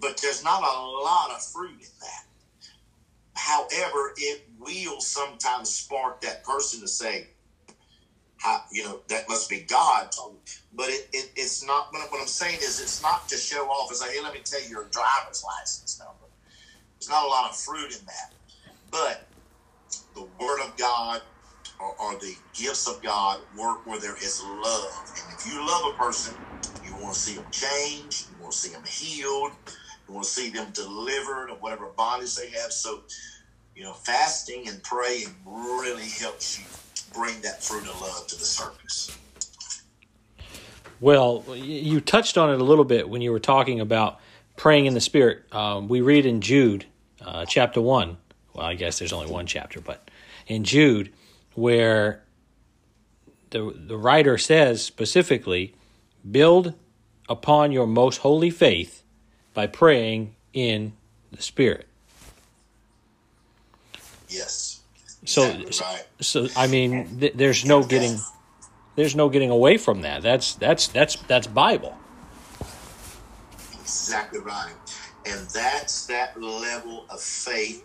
but 0.00 0.18
there's 0.20 0.42
not 0.44 0.62
a 0.62 0.80
lot 1.04 1.30
of 1.30 1.42
fruit 1.42 1.70
in 1.80 1.88
that. 2.00 2.24
However, 3.36 4.12
it 4.16 4.48
will 4.58 5.00
sometimes 5.00 5.70
spark 5.74 6.20
that 6.22 6.44
person 6.44 6.80
to 6.80 6.88
say, 6.88 7.28
how, 8.38 8.62
you 8.72 8.84
know, 8.84 9.02
that 9.08 9.28
must 9.28 9.50
be 9.50 9.60
God. 9.62 10.10
But 10.72 10.88
it, 10.90 11.08
it, 11.12 11.30
it's 11.36 11.64
not, 11.66 11.88
what 11.92 12.20
I'm 12.20 12.26
saying 12.28 12.58
is 12.62 12.80
it's 12.80 13.02
not 13.02 13.28
to 13.28 13.36
show 13.36 13.66
off 13.68 13.90
and 13.90 13.98
say, 13.98 14.16
hey, 14.16 14.22
let 14.22 14.34
me 14.34 14.40
tell 14.44 14.62
you 14.62 14.68
your 14.68 14.88
driver's 14.90 15.44
license 15.60 15.98
number. 16.00 16.26
There's 17.00 17.10
not 17.10 17.26
a 17.26 17.28
lot 17.28 17.50
of 17.50 17.56
fruit 17.56 17.92
in 17.98 18.06
that. 18.06 18.34
But 18.90 19.30
the 20.14 20.24
Word 20.24 20.60
of 20.64 20.76
God 20.76 21.22
or, 21.80 21.94
or 22.00 22.18
the 22.20 22.36
gifts 22.54 22.88
of 22.88 23.02
God 23.02 23.40
work 23.54 23.86
where 23.86 24.00
there 24.00 24.16
is 24.16 24.40
love. 24.44 25.12
And 25.22 25.32
if 25.32 25.46
you 25.46 25.66
love 25.66 25.82
a 25.94 26.02
person, 26.02 26.38
you 26.82 26.96
want 26.96 27.14
to 27.14 27.20
see 27.20 27.36
them 27.36 27.48
change, 27.50 28.28
you 28.30 28.36
want 28.38 28.52
to 28.54 28.58
see 28.58 28.72
them 28.72 28.84
healed, 28.86 29.52
you 30.08 30.14
want 30.14 30.24
to 30.24 30.30
see 30.30 30.50
them 30.50 30.70
delivered 30.72 31.50
of 31.50 31.60
whatever 31.62 31.86
bodies 31.86 32.36
they 32.36 32.50
have. 32.50 32.72
So, 32.72 33.02
you 33.74 33.82
know, 33.82 33.92
fasting 33.92 34.68
and 34.68 34.82
praying 34.82 35.28
really 35.46 36.08
helps 36.08 36.58
you 36.58 36.64
bring 37.12 37.40
that 37.42 37.62
fruit 37.62 37.82
of 37.82 38.00
love 38.00 38.26
to 38.28 38.36
the 38.36 38.44
surface. 38.44 39.16
Well, 41.00 41.44
you 41.54 42.00
touched 42.00 42.38
on 42.38 42.50
it 42.50 42.60
a 42.60 42.64
little 42.64 42.84
bit 42.84 43.08
when 43.08 43.22
you 43.22 43.32
were 43.32 43.40
talking 43.40 43.80
about 43.80 44.20
praying 44.56 44.86
in 44.86 44.94
the 44.94 45.00
Spirit. 45.00 45.42
Um, 45.52 45.88
we 45.88 46.00
read 46.00 46.26
in 46.26 46.40
Jude, 46.40 46.86
uh, 47.20 47.44
chapter 47.44 47.80
1. 47.80 48.16
Well, 48.54 48.66
I 48.66 48.74
guess 48.74 48.98
there's 48.98 49.12
only 49.12 49.30
one 49.30 49.46
chapter, 49.46 49.80
but 49.80 50.10
in 50.46 50.62
Jude, 50.62 51.12
where 51.54 52.22
the, 53.50 53.74
the 53.74 53.96
writer 53.96 54.38
says 54.38 54.84
specifically, 54.84 55.74
build 56.30 56.74
upon 57.28 57.72
your 57.72 57.86
most 57.86 58.18
holy 58.18 58.50
faith 58.50 59.01
by 59.54 59.66
praying 59.66 60.34
in 60.52 60.92
the 61.30 61.42
Spirit. 61.42 61.86
Yes. 64.28 64.80
So, 65.24 65.44
exactly 65.44 65.86
right. 65.86 66.04
so 66.20 66.48
I 66.56 66.66
mean, 66.66 67.20
th- 67.20 67.34
there's 67.34 67.64
no 67.64 67.82
getting, 67.82 68.18
there's 68.96 69.14
no 69.14 69.28
getting 69.28 69.50
away 69.50 69.76
from 69.76 70.02
that. 70.02 70.22
That's 70.22 70.54
that's 70.54 70.88
that's 70.88 71.16
that's 71.16 71.46
Bible. 71.46 71.96
Exactly 73.80 74.40
right, 74.40 74.74
and 75.26 75.48
that's 75.50 76.06
that 76.06 76.40
level 76.40 77.06
of 77.08 77.20
faith. 77.20 77.84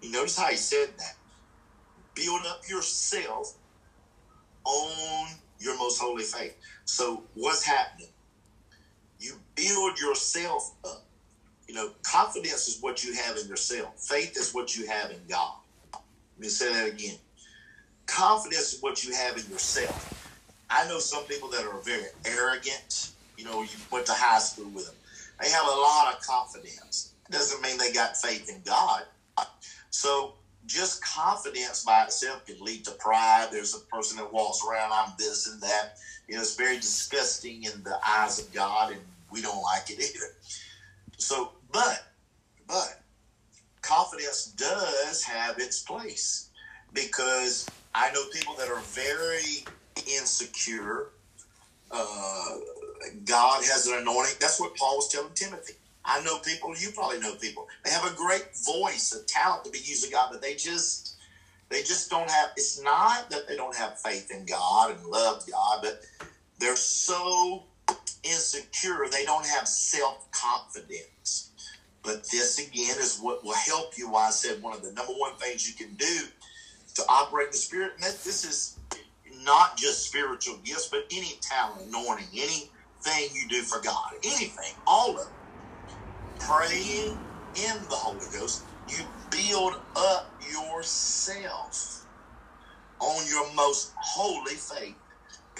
You 0.00 0.12
notice 0.12 0.38
how 0.38 0.46
he 0.46 0.56
said 0.56 0.88
that. 0.98 1.16
Build 2.14 2.40
up 2.46 2.62
yourself 2.68 3.54
on 4.64 5.28
your 5.58 5.76
most 5.78 6.00
holy 6.00 6.24
faith. 6.24 6.56
So 6.84 7.24
what's 7.34 7.64
happening? 7.64 8.11
Build 9.62 10.00
yourself 10.00 10.74
up. 10.84 11.04
You 11.68 11.74
know, 11.74 11.90
confidence 12.02 12.68
is 12.68 12.78
what 12.80 13.04
you 13.04 13.14
have 13.14 13.36
in 13.36 13.46
yourself. 13.46 13.98
Faith 13.98 14.36
is 14.36 14.52
what 14.52 14.76
you 14.76 14.86
have 14.86 15.10
in 15.10 15.20
God. 15.28 15.54
Let 15.92 16.02
me 16.38 16.48
say 16.48 16.72
that 16.72 16.88
again. 16.88 17.16
Confidence 18.06 18.74
is 18.74 18.82
what 18.82 19.04
you 19.04 19.14
have 19.14 19.36
in 19.36 19.44
yourself. 19.50 20.08
I 20.68 20.88
know 20.88 20.98
some 20.98 21.24
people 21.24 21.48
that 21.50 21.64
are 21.64 21.78
very 21.80 22.06
arrogant. 22.26 23.12
You 23.36 23.44
know, 23.44 23.62
you 23.62 23.68
went 23.90 24.06
to 24.06 24.12
high 24.12 24.38
school 24.38 24.68
with 24.70 24.86
them. 24.86 24.94
They 25.40 25.50
have 25.50 25.66
a 25.66 25.70
lot 25.70 26.14
of 26.14 26.20
confidence. 26.26 27.12
Doesn't 27.30 27.62
mean 27.62 27.78
they 27.78 27.92
got 27.92 28.16
faith 28.16 28.48
in 28.48 28.60
God. 28.64 29.02
So 29.90 30.34
just 30.66 31.04
confidence 31.04 31.84
by 31.84 32.04
itself 32.04 32.44
can 32.46 32.56
lead 32.60 32.84
to 32.84 32.92
pride. 32.92 33.48
There's 33.50 33.74
a 33.74 33.80
person 33.94 34.16
that 34.18 34.32
walks 34.32 34.60
around, 34.66 34.90
I'm 34.92 35.12
this 35.18 35.46
and 35.46 35.60
that. 35.62 35.94
You 36.28 36.36
know, 36.36 36.42
it's 36.42 36.56
very 36.56 36.76
disgusting 36.76 37.64
in 37.64 37.82
the 37.82 37.98
eyes 38.06 38.38
of 38.38 38.52
God, 38.52 38.92
and 38.92 39.00
we 39.32 39.42
don't 39.42 39.62
like 39.62 39.90
it 39.90 39.98
either. 40.14 40.26
So, 41.18 41.52
but, 41.72 42.04
but, 42.66 43.00
confidence 43.80 44.46
does 44.46 45.22
have 45.24 45.58
its 45.58 45.82
place 45.82 46.50
because 46.92 47.68
I 47.94 48.12
know 48.12 48.24
people 48.32 48.54
that 48.54 48.68
are 48.68 48.80
very 48.80 49.64
insecure. 50.06 51.08
Uh, 51.90 52.56
God 53.24 53.64
has 53.64 53.86
an 53.86 53.98
anointing. 53.98 54.36
That's 54.40 54.60
what 54.60 54.76
Paul 54.76 54.96
was 54.96 55.08
telling 55.08 55.34
Timothy. 55.34 55.74
I 56.04 56.22
know 56.22 56.38
people, 56.38 56.74
you 56.76 56.90
probably 56.90 57.20
know 57.20 57.34
people. 57.34 57.68
They 57.84 57.90
have 57.90 58.10
a 58.10 58.14
great 58.16 58.48
voice, 58.64 59.12
a 59.12 59.24
talent 59.26 59.64
to 59.64 59.70
be 59.70 59.78
used 59.78 60.04
of 60.04 60.12
God, 60.12 60.28
but 60.32 60.42
they 60.42 60.54
just 60.54 61.16
they 61.68 61.82
just 61.82 62.10
don't 62.10 62.28
have 62.30 62.50
it's 62.56 62.82
not 62.82 63.30
that 63.30 63.48
they 63.48 63.56
don't 63.56 63.74
have 63.76 63.98
faith 64.00 64.30
in 64.30 64.44
God 64.44 64.90
and 64.90 65.06
love 65.06 65.44
God, 65.50 65.80
but 65.82 66.02
they're 66.58 66.76
so 66.76 67.64
insecure, 68.24 69.06
they 69.10 69.24
don't 69.24 69.46
have 69.46 69.68
self-confidence. 69.68 71.52
But 72.02 72.28
this 72.30 72.58
again 72.58 72.96
is 72.98 73.18
what 73.20 73.44
will 73.44 73.54
help 73.54 73.98
you. 73.98 74.10
Why 74.10 74.28
I 74.28 74.30
said 74.30 74.62
one 74.62 74.74
of 74.74 74.82
the 74.82 74.92
number 74.92 75.12
one 75.14 75.36
things 75.36 75.68
you 75.68 75.74
can 75.74 75.94
do 75.96 76.20
to 76.96 77.02
operate 77.08 77.52
the 77.52 77.58
spirit, 77.58 77.92
and 77.94 78.04
this 78.04 78.44
is 78.44 78.78
not 79.44 79.76
just 79.78 80.08
spiritual 80.08 80.58
gifts, 80.64 80.88
but 80.90 81.06
any 81.12 81.38
talent, 81.42 81.88
anointing, 81.88 82.28
anything 82.34 83.34
you 83.34 83.48
do 83.48 83.62
for 83.62 83.80
God, 83.80 84.12
anything, 84.24 84.74
all 84.86 85.12
of 85.12 85.16
it 85.16 85.26
praying 86.40 87.24
in 87.54 87.82
the 87.88 87.96
Holy 87.96 88.26
Ghost, 88.32 88.64
you 88.86 89.04
build 89.30 89.74
up 89.96 90.36
yourself 90.40 92.06
on 93.00 93.26
your 93.28 93.52
most 93.54 93.94
holy 94.02 94.54
faith, 94.54 95.01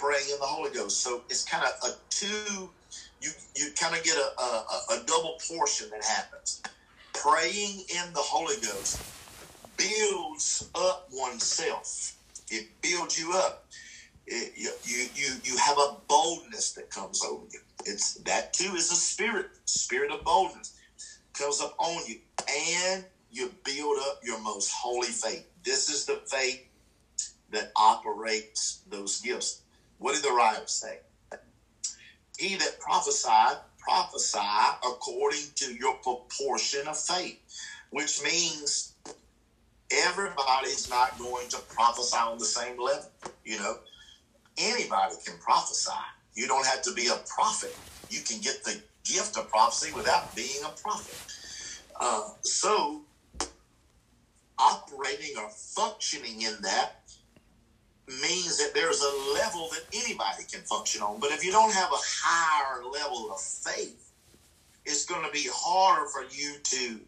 praying 0.03 0.29
in 0.33 0.39
the 0.39 0.45
Holy 0.45 0.71
Ghost. 0.71 1.01
So 1.01 1.21
it's 1.29 1.45
kind 1.45 1.63
of 1.63 1.89
a 1.89 1.93
two, 2.09 2.69
you, 3.21 3.29
you 3.55 3.69
kind 3.79 3.95
of 3.95 4.03
get 4.03 4.17
a, 4.17 4.41
a, 4.41 4.99
a 4.99 5.03
double 5.05 5.37
portion 5.47 5.89
that 5.91 6.03
happens. 6.03 6.61
Praying 7.13 7.83
in 7.89 8.13
the 8.13 8.19
Holy 8.19 8.55
Ghost 8.55 8.99
builds 9.77 10.69
up 10.75 11.07
oneself. 11.13 12.17
It 12.49 12.67
builds 12.81 13.17
you 13.17 13.31
up. 13.33 13.65
It, 14.27 14.53
you, 14.57 14.71
you, 15.15 15.33
you, 15.43 15.57
have 15.57 15.77
a 15.77 15.97
boldness 16.07 16.73
that 16.73 16.89
comes 16.89 17.23
over 17.23 17.45
you. 17.51 17.59
It's 17.85 18.15
that 18.23 18.53
too 18.53 18.73
is 18.75 18.91
a 18.91 18.95
spirit, 18.95 19.47
spirit 19.65 20.11
of 20.11 20.23
boldness 20.23 20.77
comes 21.33 21.61
up 21.61 21.75
on 21.77 22.01
you, 22.07 22.19
and 22.49 23.03
you 23.31 23.51
build 23.65 23.97
up 24.07 24.19
your 24.23 24.39
most 24.41 24.71
holy 24.71 25.07
faith. 25.07 25.45
This 25.63 25.89
is 25.89 26.05
the 26.05 26.21
faith 26.27 26.65
that 27.51 27.71
operates 27.75 28.83
those 28.89 29.19
gifts. 29.19 29.62
What 30.03 30.15
did 30.15 30.25
the 30.25 30.33
writer 30.33 30.67
say? 30.67 30.99
He 32.37 32.57
that 32.57 32.77
prophesied, 32.81 33.55
prophesy 33.79 34.37
according 34.85 35.45
to 35.55 35.73
your 35.75 35.95
proportion 35.95 36.89
of 36.89 36.99
faith, 36.99 37.39
which 37.91 38.21
means 38.21 38.95
everybody's 39.89 40.89
not 40.89 41.17
going 41.17 41.47
to 41.51 41.57
prophesy 41.73 42.17
on 42.17 42.37
the 42.37 42.43
same 42.43 42.77
level. 42.77 43.09
You 43.45 43.59
know, 43.59 43.77
anybody 44.57 45.15
can 45.25 45.37
prophesy. 45.39 45.91
You 46.35 46.47
don't 46.47 46.65
have 46.67 46.81
to 46.81 46.93
be 46.93 47.07
a 47.07 47.21
prophet. 47.25 47.79
You 48.09 48.19
can 48.23 48.41
get 48.41 48.61
the 48.65 48.81
gift 49.05 49.37
of 49.37 49.47
prophecy 49.47 49.93
without 49.95 50.35
being 50.35 50.65
a 50.65 50.81
prophet. 50.81 51.17
Uh, 52.01 52.27
so, 52.41 53.03
operating 54.59 55.37
or 55.37 55.49
functioning 55.49 56.41
in 56.41 56.57
that 56.61 57.02
means 58.07 58.57
that 58.57 58.73
there's 58.73 59.01
a 59.01 59.33
level 59.33 59.69
that 59.71 59.83
anybody 59.93 60.43
can 60.51 60.61
function 60.61 61.01
on. 61.01 61.19
But 61.19 61.31
if 61.31 61.43
you 61.43 61.51
don't 61.51 61.73
have 61.73 61.91
a 61.91 62.03
higher 62.23 62.83
level 62.83 63.31
of 63.31 63.39
faith, 63.39 64.11
it's 64.85 65.05
going 65.05 65.25
to 65.25 65.31
be 65.31 65.47
harder 65.53 66.07
for 66.09 66.23
you 66.35 66.55
to 66.63 66.99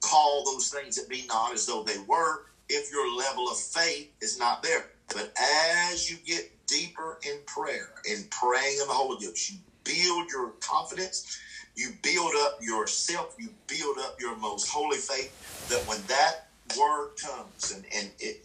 call 0.00 0.44
those 0.44 0.68
things 0.68 0.96
that 0.96 1.08
be 1.08 1.24
not 1.28 1.52
as 1.52 1.66
though 1.66 1.82
they 1.82 1.98
were 2.06 2.44
if 2.68 2.90
your 2.90 3.16
level 3.16 3.48
of 3.48 3.58
faith 3.58 4.10
is 4.20 4.38
not 4.38 4.62
there. 4.62 4.86
But 5.08 5.32
as 5.90 6.10
you 6.10 6.16
get 6.24 6.50
deeper 6.66 7.18
in 7.22 7.38
prayer 7.46 7.88
and 8.08 8.30
praying 8.30 8.78
in 8.80 8.86
the 8.86 8.94
Holy 8.94 9.24
Ghost, 9.24 9.50
you 9.50 9.58
build 9.84 10.30
your 10.30 10.50
confidence, 10.60 11.38
you 11.74 11.90
build 12.02 12.32
up 12.40 12.58
yourself, 12.60 13.34
you 13.38 13.50
build 13.68 13.98
up 13.98 14.16
your 14.20 14.36
most 14.36 14.68
holy 14.68 14.98
faith, 14.98 15.36
that 15.68 15.86
when 15.86 16.06
that 16.06 16.45
word 16.78 17.12
comes, 17.24 17.72
and, 17.74 17.84
and, 17.96 18.12
it, 18.20 18.36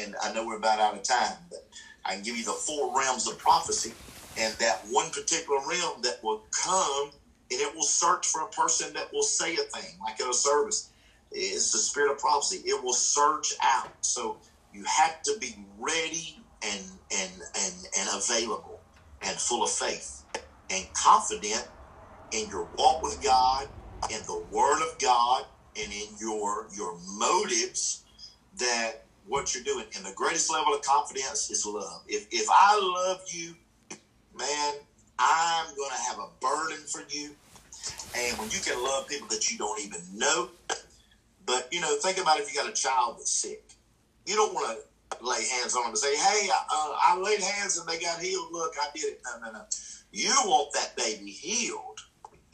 and 0.00 0.16
I 0.22 0.32
know 0.32 0.46
we're 0.46 0.58
about 0.58 0.80
out 0.80 0.96
of 0.96 1.04
time, 1.04 1.36
but 1.50 1.60
I 2.04 2.14
can 2.14 2.24
give 2.24 2.36
you 2.36 2.44
the 2.44 2.52
four 2.52 2.96
realms 2.98 3.28
of 3.28 3.38
prophecy, 3.38 3.98
and 4.36 4.54
that 4.60 4.82
one 4.90 5.10
particular 5.10 5.60
realm 5.68 6.02
that 6.02 6.20
will 6.22 6.44
come 6.64 7.12
and 7.52 7.60
it 7.60 7.74
will 7.74 7.84
search 7.84 8.26
for 8.26 8.42
a 8.42 8.48
person 8.48 8.94
that 8.94 9.12
will 9.12 9.22
say 9.22 9.54
a 9.54 9.58
thing, 9.58 9.98
like 10.00 10.20
at 10.20 10.28
a 10.30 10.34
service. 10.34 10.92
It's 11.30 11.72
the 11.72 11.78
spirit 11.78 12.12
of 12.12 12.18
prophecy. 12.18 12.62
It 12.68 12.82
will 12.82 12.94
search 12.94 13.54
out. 13.62 13.90
So 14.02 14.40
you 14.72 14.84
have 14.84 15.22
to 15.24 15.38
be 15.40 15.54
ready 15.78 16.46
and 16.64 16.84
and 17.16 17.32
and 17.60 17.74
and 17.98 18.08
available 18.14 18.82
and 19.22 19.36
full 19.38 19.62
of 19.64 19.70
faith 19.70 20.24
and 20.70 20.86
confident 20.94 21.68
in 22.32 22.48
your 22.48 22.68
walk 22.76 23.02
with 23.02 23.22
God, 23.22 23.66
in 24.10 24.20
the 24.26 24.46
Word 24.50 24.82
of 24.82 25.00
God, 25.00 25.44
and 25.78 25.92
in 25.92 26.08
your 26.20 26.66
your 26.76 26.98
motives 27.18 28.04
that 28.58 29.04
what 29.26 29.54
you're 29.54 29.64
doing. 29.64 29.86
And 29.96 30.04
the 30.04 30.12
greatest 30.12 30.50
level 30.50 30.74
of 30.74 30.82
confidence 30.82 31.50
is 31.50 31.66
love. 31.66 32.02
If 32.08 32.26
if 32.30 32.48
I 32.50 32.78
love 32.80 33.22
you, 33.28 33.54
man, 34.36 34.74
I'm 35.18 35.66
to 35.66 36.02
have 36.08 36.18
a 36.18 36.28
burden 36.40 36.78
for 36.86 37.02
you. 37.10 37.30
And 38.14 38.38
when 38.38 38.50
you 38.50 38.58
can 38.60 38.82
love 38.82 39.08
people 39.08 39.28
that 39.28 39.50
you 39.50 39.58
don't 39.58 39.80
even 39.84 40.00
know, 40.14 40.48
but 41.46 41.68
you 41.70 41.80
know, 41.80 41.96
think 41.96 42.18
about 42.18 42.38
if 42.40 42.52
you 42.52 42.60
got 42.60 42.70
a 42.70 42.74
child 42.74 43.16
that's 43.18 43.30
sick, 43.30 43.62
you 44.26 44.34
don't 44.34 44.54
want 44.54 44.78
to 44.78 45.24
lay 45.24 45.46
hands 45.48 45.74
on 45.74 45.82
them 45.82 45.90
and 45.90 45.98
say, 45.98 46.14
"Hey, 46.16 46.48
uh, 46.50 46.96
I 47.02 47.16
laid 47.22 47.40
hands 47.40 47.78
and 47.78 47.88
they 47.88 47.98
got 47.98 48.20
healed. 48.20 48.52
Look, 48.52 48.74
I 48.80 48.88
did 48.94 49.04
it." 49.04 49.20
No, 49.24 49.46
no, 49.46 49.52
no. 49.52 49.64
You 50.10 50.34
want 50.44 50.72
that 50.74 50.96
baby 50.96 51.30
healed, 51.30 52.00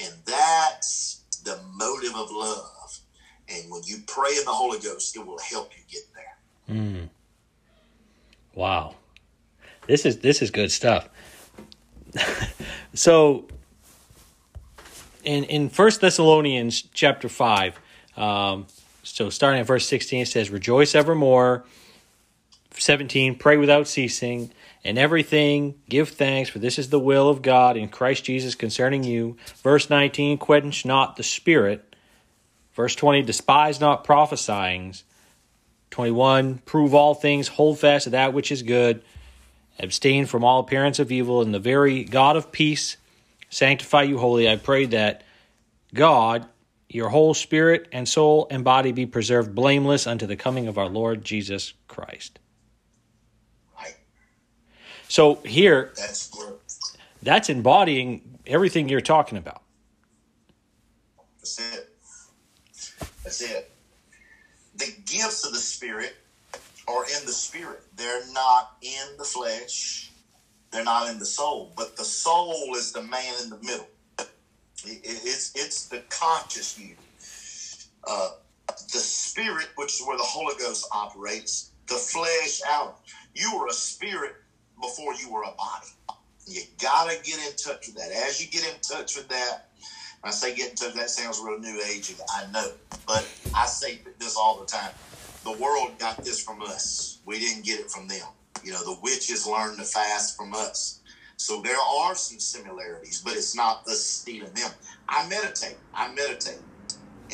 and 0.01 0.13
that's 0.25 1.23
the 1.45 1.61
motive 1.75 2.15
of 2.17 2.31
love. 2.31 2.84
And 3.49 3.71
when 3.71 3.83
you 3.85 3.99
pray 4.07 4.37
in 4.39 4.45
the 4.45 4.53
Holy 4.53 4.79
Ghost, 4.79 5.17
it 5.17 5.27
will 5.27 5.39
help 5.39 5.73
you 5.77 5.83
get 5.91 6.03
there. 6.15 6.77
Mm. 6.77 7.09
Wow, 8.55 8.95
this 9.87 10.07
is 10.07 10.19
this 10.19 10.41
is 10.41 10.51
good 10.51 10.71
stuff. 10.71 11.09
so, 12.95 13.47
in 15.25 15.45
in 15.45 15.69
First 15.69 16.01
Thessalonians 16.01 16.83
chapter 16.95 17.29
five, 17.29 17.79
um, 18.17 18.67
so 19.03 19.29
starting 19.29 19.61
at 19.61 19.67
verse 19.67 19.87
sixteen, 19.87 20.23
it 20.23 20.29
says, 20.29 20.51
"Rejoice 20.51 20.95
evermore." 20.95 21.65
17 22.77 23.37
pray 23.37 23.57
without 23.57 23.87
ceasing 23.87 24.51
and 24.83 24.99
everything 24.99 25.75
give 25.89 26.09
thanks 26.09 26.51
for 26.51 26.59
this 26.59 26.79
is 26.79 26.91
the 26.91 26.99
will 26.99 27.29
of 27.29 27.43
god 27.43 27.77
in 27.77 27.89
christ 27.89 28.25
jesus 28.25 28.55
concerning 28.55 29.05
you 29.05 29.37
verse 29.63 29.89
19 29.89 30.39
quench 30.39 30.85
not 30.85 31.17
the 31.17 31.23
spirit 31.23 31.94
verse 32.75 32.95
20 32.95 33.23
despise 33.23 33.81
not 33.81 34.05
prophesying 34.05 34.95
21 35.91 36.59
prove 36.59 36.95
all 36.95 37.15
things 37.15 37.49
hold 37.49 37.79
fast 37.79 38.05
to 38.05 38.11
that 38.11 38.33
which 38.33 38.51
is 38.53 38.63
good 38.63 39.03
abstain 39.79 40.27
from 40.27 40.45
all 40.45 40.61
appearance 40.61 40.99
of 40.99 41.11
evil 41.13 41.41
and 41.41 41.55
the 41.55 41.59
very 41.59 42.05
god 42.05 42.37
of 42.37 42.51
peace 42.53 42.97
sanctify 43.49 44.03
you 44.03 44.19
wholly 44.19 44.49
i 44.49 44.57
pray 44.57 44.85
that 44.87 45.23
god 45.93 46.47
your 46.89 47.09
whole 47.09 47.35
spirit 47.35 47.89
and 47.93 48.09
soul 48.09 48.47
and 48.51 48.63
body 48.65 48.93
be 48.93 49.07
preserved 49.07 49.55
blameless 49.55 50.07
unto 50.07 50.27
the 50.27 50.37
coming 50.37 50.67
of 50.69 50.79
our 50.79 50.89
lord 50.89 51.25
jesus 51.25 51.73
christ 51.89 52.39
Right. 53.77 53.97
so 55.09 55.37
here, 55.45 55.93
that's 55.97 56.31
that's 57.23 57.49
embodying 57.49 58.39
everything 58.47 58.89
you're 58.89 59.01
talking 59.01 59.39
about. 59.39 59.63
That's 61.39 61.59
it. 61.59 61.94
That's 63.39 63.53
it. 63.53 63.73
The 64.77 64.93
gifts 65.07 65.45
of 65.45 65.53
the 65.53 65.59
Spirit 65.59 66.15
are 66.89 67.05
in 67.05 67.27
the 67.27 67.33
Spirit. 67.33 67.81
They're 67.97 68.33
not 68.33 68.73
in 68.83 69.17
the 69.19 69.25
flesh. 69.25 70.13
They're 70.73 70.85
not 70.85 71.11
in 71.11 71.19
the 71.19 71.27
soul. 71.27 71.73
But 71.77 71.97
the 71.97 72.05
soul 72.05 72.75
is 72.77 72.93
the 72.93 73.03
man 73.03 73.35
in 73.43 73.51
the 73.51 73.59
middle. 73.59 73.89
It's 74.85 75.53
it's 75.55 75.89
the 75.89 76.01
conscious 76.11 76.79
you. 76.79 76.97
Uh, 78.07 78.31
the 78.69 78.99
spirit, 78.99 79.69
which 79.77 79.95
is 79.95 80.07
where 80.07 80.17
the 80.17 80.25
Holy 80.25 80.55
Ghost 80.59 80.87
operates, 80.93 81.73
the 81.89 81.95
flesh 81.95 82.61
out. 82.69 82.99
You 83.35 83.57
were 83.57 83.67
a 83.69 83.73
spirit 83.73 84.33
before 84.81 85.15
you 85.15 85.31
were 85.31 85.43
a 85.43 85.55
body. 85.57 85.89
You 86.47 86.63
gotta 86.81 87.17
get 87.23 87.39
in 87.39 87.57
touch 87.57 87.87
with 87.89 87.97
that. 87.97 88.11
As 88.13 88.41
you 88.41 88.49
get 88.49 88.65
in 88.65 88.81
touch 88.81 89.17
with 89.17 89.29
that, 89.29 89.65
I 90.25 90.31
say 90.31 90.55
get 90.55 90.71
in 90.71 90.77
touch, 90.77 90.95
that 90.95 91.11
sounds 91.11 91.41
real 91.45 91.59
new 91.59 91.83
age. 91.91 92.15
I 92.31 92.51
know, 92.51 92.73
but 93.07 93.29
I 93.55 93.67
say 93.67 94.01
this 94.19 94.37
all 94.37 94.59
the 94.59 94.67
time. 94.67 94.91
The 95.45 95.53
world 95.53 95.99
got 95.99 96.25
this 96.25 96.43
from 96.43 96.63
us. 96.63 97.19
We 97.27 97.39
didn't 97.39 97.65
get 97.65 97.81
it 97.81 97.91
from 97.91 98.09
them. 98.09 98.27
You 98.65 98.73
know, 98.73 98.83
the 98.83 98.99
witches 99.03 99.47
learned 99.47 99.79
to 99.79 99.85
fast 99.85 100.37
from 100.37 100.55
us. 100.55 101.01
So 101.37 101.61
there 101.61 101.77
are 101.77 102.15
some 102.15 102.39
similarities, 102.39 103.21
but 103.23 103.35
it's 103.35 103.55
not 103.55 103.87
us 103.87 104.01
stealing 104.01 104.55
them. 104.55 104.71
I 105.09 105.29
meditate. 105.29 105.77
I 105.93 106.11
meditate. 106.15 106.61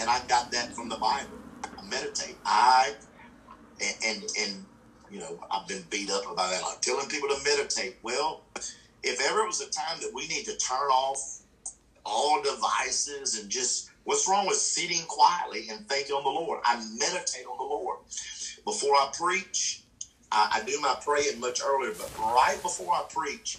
And 0.01 0.11
I 0.11 0.19
got 0.27 0.51
that 0.51 0.75
from 0.75 0.89
the 0.89 0.97
Bible. 0.97 1.39
I 1.65 1.87
meditate. 1.89 2.39
I 2.45 2.95
and 3.81 3.97
and, 4.05 4.23
and 4.41 4.67
you 5.11 5.21
know, 5.21 5.39
I've 5.51 5.69
been 5.69 5.85
beat 5.91 6.11
up 6.11 6.25
about 6.25 6.51
that. 6.51 6.63
Like 6.63 6.81
telling 6.81 7.09
people 7.09 7.29
to 7.29 7.39
meditate. 7.45 7.99
Well, 8.03 8.43
if 9.03 9.21
ever 9.29 9.41
it 9.41 9.47
was 9.47 9.61
a 9.61 9.71
time 9.71 10.01
that 10.01 10.11
we 10.13 10.27
need 10.27 10.45
to 10.47 10.57
turn 10.57 10.89
off 10.91 11.40
all 12.05 12.43
devices 12.43 13.39
and 13.39 13.51
just 13.51 13.91
What's 14.05 14.29
wrong 14.29 14.47
with 14.47 14.57
sitting 14.57 15.05
quietly 15.07 15.69
and 15.71 15.87
thinking 15.89 16.15
on 16.15 16.25
the 16.25 16.31
Lord? 16.31 16.61
I 16.65 16.77
meditate 16.99 17.45
on 17.47 17.59
the 17.59 17.65
Lord. 17.65 17.99
Before 18.65 18.95
I 18.95 19.11
preach, 19.17 19.85
I, 20.33 20.61
I 20.61 20.65
do 20.65 20.81
my 20.81 20.97
praying 21.05 21.39
much 21.39 21.61
earlier, 21.65 21.95
but 21.97 22.13
right 22.19 22.59
before 22.63 22.93
I 22.93 23.05
preach, 23.15 23.59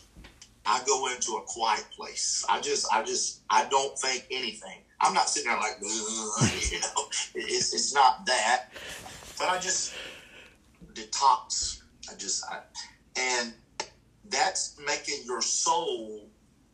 I 0.65 0.81
go 0.85 1.07
into 1.13 1.33
a 1.33 1.43
quiet 1.47 1.85
place. 1.95 2.43
I 2.49 2.59
just, 2.59 2.91
I 2.91 3.03
just, 3.03 3.43
I 3.49 3.65
don't 3.69 3.97
think 3.99 4.25
anything. 4.31 4.83
I'm 4.99 5.13
not 5.13 5.29
sitting 5.29 5.49
there 5.51 5.59
like, 5.59 5.77
you 5.81 6.79
know, 6.79 7.03
it's, 7.35 7.73
it's 7.73 7.93
not 7.93 8.25
that. 8.25 8.65
But 9.37 9.49
I 9.49 9.59
just 9.59 10.01
detox. 10.93 11.79
I 12.11 12.15
just, 12.17 12.43
I, 12.51 12.59
and 13.17 13.53
that's 14.25 14.79
making 14.85 15.23
your 15.25 15.41
soul 15.41 16.29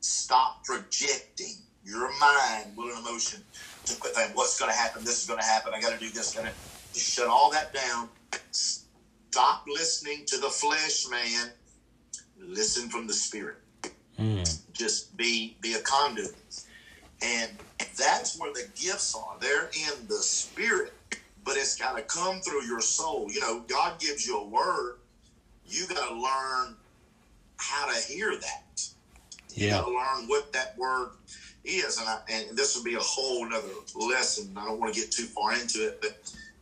stop 0.07 0.63
projecting 0.63 1.55
your 1.83 2.09
mind, 2.19 2.75
will, 2.75 2.89
and 2.89 3.05
emotion 3.05 3.43
to 3.85 3.95
quit 3.95 4.13
thinking, 4.13 4.35
what's 4.35 4.59
going 4.59 4.71
to 4.71 4.77
happen? 4.77 5.03
This 5.03 5.21
is 5.21 5.27
going 5.27 5.39
to 5.39 5.45
happen. 5.45 5.73
I 5.75 5.81
got 5.81 5.93
to 5.93 5.99
do 5.99 6.09
this. 6.11 6.33
Going 6.33 6.47
to 6.47 6.99
shut 6.99 7.27
all 7.27 7.51
that 7.51 7.73
down. 7.73 8.09
Stop 8.51 9.65
listening 9.67 10.25
to 10.27 10.37
the 10.37 10.49
flesh, 10.49 11.05
man. 11.09 11.51
Listen 12.39 12.89
from 12.89 13.07
the 13.07 13.13
spirit. 13.13 13.57
Mm. 14.17 14.59
Just 14.73 15.15
be 15.17 15.57
be 15.61 15.73
a 15.73 15.81
conduit, 15.81 16.33
and 17.21 17.51
that's 17.97 18.39
where 18.39 18.53
the 18.53 18.67
gifts 18.75 19.15
are. 19.15 19.37
They're 19.39 19.65
in 19.67 20.07
the 20.07 20.15
spirit, 20.15 20.93
but 21.43 21.55
it's 21.55 21.75
got 21.75 21.97
to 21.97 22.03
come 22.03 22.39
through 22.41 22.63
your 22.65 22.81
soul. 22.81 23.31
You 23.31 23.41
know, 23.41 23.63
God 23.67 23.99
gives 23.99 24.25
you 24.25 24.39
a 24.39 24.47
word. 24.47 24.97
You 25.65 25.87
got 25.87 26.09
to 26.09 26.15
learn 26.15 26.77
how 27.57 27.91
to 27.91 28.07
hear 28.07 28.31
that. 28.39 28.87
Got 29.59 29.85
to 29.85 29.91
learn 29.91 30.27
what 30.27 30.53
that 30.53 30.77
word 30.77 31.09
is, 31.63 31.97
and 31.97 32.07
I, 32.07 32.19
and 32.29 32.57
this 32.57 32.75
will 32.75 32.83
be 32.83 32.95
a 32.95 32.99
whole 32.99 33.45
another 33.45 33.67
lesson. 33.95 34.53
I 34.55 34.65
don't 34.65 34.79
want 34.79 34.93
to 34.93 34.99
get 34.99 35.11
too 35.11 35.25
far 35.25 35.53
into 35.53 35.87
it, 35.87 35.99
but 36.01 36.17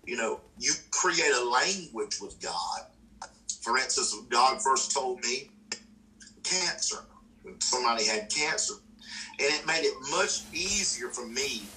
you 0.06 0.16
know, 0.16 0.39
you 0.58 0.74
create 0.91 1.34
a 1.34 1.43
language 1.43 2.20
with 2.22 2.39
God. 2.41 2.82
For 3.62 3.78
instance, 3.78 4.16
God 4.30 4.62
first 4.62 4.91
told 4.91 5.24
me 5.24 5.50
cancer 6.43 6.98
somebody 7.60 8.06
had 8.06 8.30
cancer, 8.30 8.76
and 9.39 9.54
it 9.54 9.66
made 9.66 9.84
it 9.84 9.93
much 10.12 10.46
easier 10.54 11.10
for 11.10 11.26
me 11.28 11.68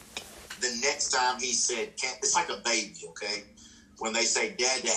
the 0.60 0.78
next 0.82 1.10
time 1.10 1.40
he 1.40 1.52
said, 1.52 1.92
"It's 2.02 2.34
like 2.34 2.48
a 2.48 2.58
baby, 2.64 2.96
okay?" 3.08 3.44
When 3.98 4.12
they 4.12 4.24
say 4.24 4.50
"dad, 4.50 4.88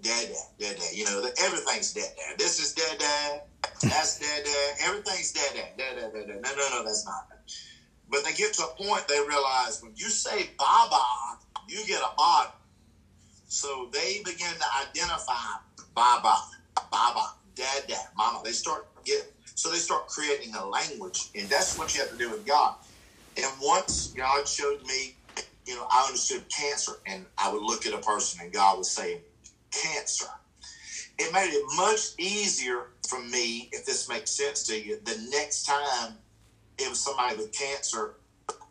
dad," 0.00 0.28
dad, 0.60 0.76
dad, 0.78 0.92
you 0.94 1.04
know, 1.04 1.28
everything's 1.42 1.92
dad, 1.92 2.10
dad. 2.16 2.38
This 2.38 2.60
is 2.60 2.74
dad, 2.74 2.98
dad. 2.98 3.42
That's 3.88 4.18
dad, 4.18 4.44
dad. 4.44 4.74
Everything's 4.82 5.32
dad, 5.32 5.54
dad, 5.54 5.70
dad, 5.78 5.96
dad, 5.96 6.26
dad. 6.28 6.40
No, 6.42 6.50
no, 6.56 6.68
no, 6.78 6.84
that's 6.84 7.04
not. 7.06 7.24
But 8.08 8.24
they 8.24 8.34
get 8.34 8.54
to 8.54 8.64
a 8.64 8.84
point 8.84 9.08
they 9.08 9.20
realize 9.20 9.80
when 9.82 9.92
you 9.96 10.08
say 10.10 10.50
Baba, 10.58 11.02
you 11.68 11.84
get 11.86 12.00
a 12.02 12.14
body. 12.16 12.50
So 13.48 13.90
they 13.92 14.22
begin 14.24 14.52
to 14.52 14.66
identify 14.88 15.34
Baba, 15.94 16.36
Baba, 16.90 17.22
Dad, 17.54 17.84
Dad, 17.88 18.06
Mama. 18.16 18.42
They 18.44 18.52
start 18.52 18.88
get 19.04 19.22
so 19.54 19.70
they 19.70 19.78
start 19.78 20.08
creating 20.08 20.54
a 20.54 20.66
language, 20.66 21.30
and 21.36 21.48
that's 21.50 21.78
what 21.78 21.94
you 21.94 22.00
have 22.02 22.10
to 22.10 22.16
do 22.18 22.30
with 22.30 22.46
God. 22.46 22.74
And 23.36 23.46
once 23.62 24.12
God 24.16 24.48
showed 24.48 24.82
me, 24.86 25.18
you 25.66 25.76
know, 25.76 25.86
I 25.90 26.04
understood 26.06 26.44
cancer, 26.56 26.94
and 27.06 27.26
I 27.38 27.52
would 27.52 27.62
look 27.62 27.86
at 27.86 27.94
a 27.94 27.98
person, 27.98 28.40
and 28.42 28.52
God 28.52 28.78
would 28.78 28.86
say, 28.86 29.22
"Cancer." 29.82 30.30
It 31.18 31.32
made 31.32 31.52
it 31.52 31.64
much 31.76 32.00
easier 32.18 32.88
for 33.08 33.20
me, 33.20 33.68
if 33.72 33.86
this 33.86 34.08
makes 34.08 34.30
sense 34.30 34.64
to 34.64 34.78
you, 34.78 35.00
the 35.04 35.16
next 35.30 35.64
time 35.64 36.18
it 36.78 36.88
was 36.88 37.00
somebody 37.00 37.36
with 37.36 37.52
cancer 37.52 38.14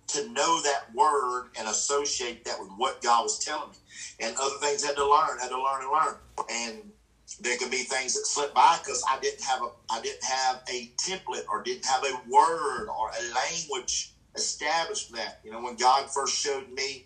to 0.07 0.31
know 0.31 0.61
that 0.61 0.93
word 0.93 1.49
and 1.57 1.67
associate 1.67 2.45
that 2.45 2.59
with 2.59 2.69
what 2.77 3.01
God 3.01 3.23
was 3.23 3.39
telling 3.39 3.71
me. 3.71 3.77
And 4.19 4.35
other 4.37 4.55
things 4.61 4.83
I 4.83 4.87
had 4.87 4.95
to 4.97 5.09
learn, 5.09 5.39
had 5.39 5.49
to 5.49 5.61
learn 5.61 5.81
and 5.83 5.91
learn. 5.91 6.15
And 6.49 6.91
there 7.39 7.57
could 7.57 7.71
be 7.71 7.77
things 7.77 8.13
that 8.13 8.25
slipped 8.25 8.53
by 8.53 8.77
because 8.83 9.03
I 9.09 9.19
didn't 9.19 9.43
have 9.43 9.61
a 9.61 9.69
I 9.91 10.01
didn't 10.01 10.23
have 10.23 10.61
a 10.69 10.91
template 11.01 11.45
or 11.49 11.63
didn't 11.63 11.85
have 11.85 12.03
a 12.03 12.13
word 12.29 12.87
or 12.87 13.09
a 13.09 13.33
language 13.33 14.13
established 14.35 15.09
for 15.09 15.17
that. 15.17 15.39
You 15.43 15.51
know, 15.51 15.61
when 15.61 15.75
God 15.75 16.09
first 16.13 16.35
showed 16.35 16.69
me 16.69 17.05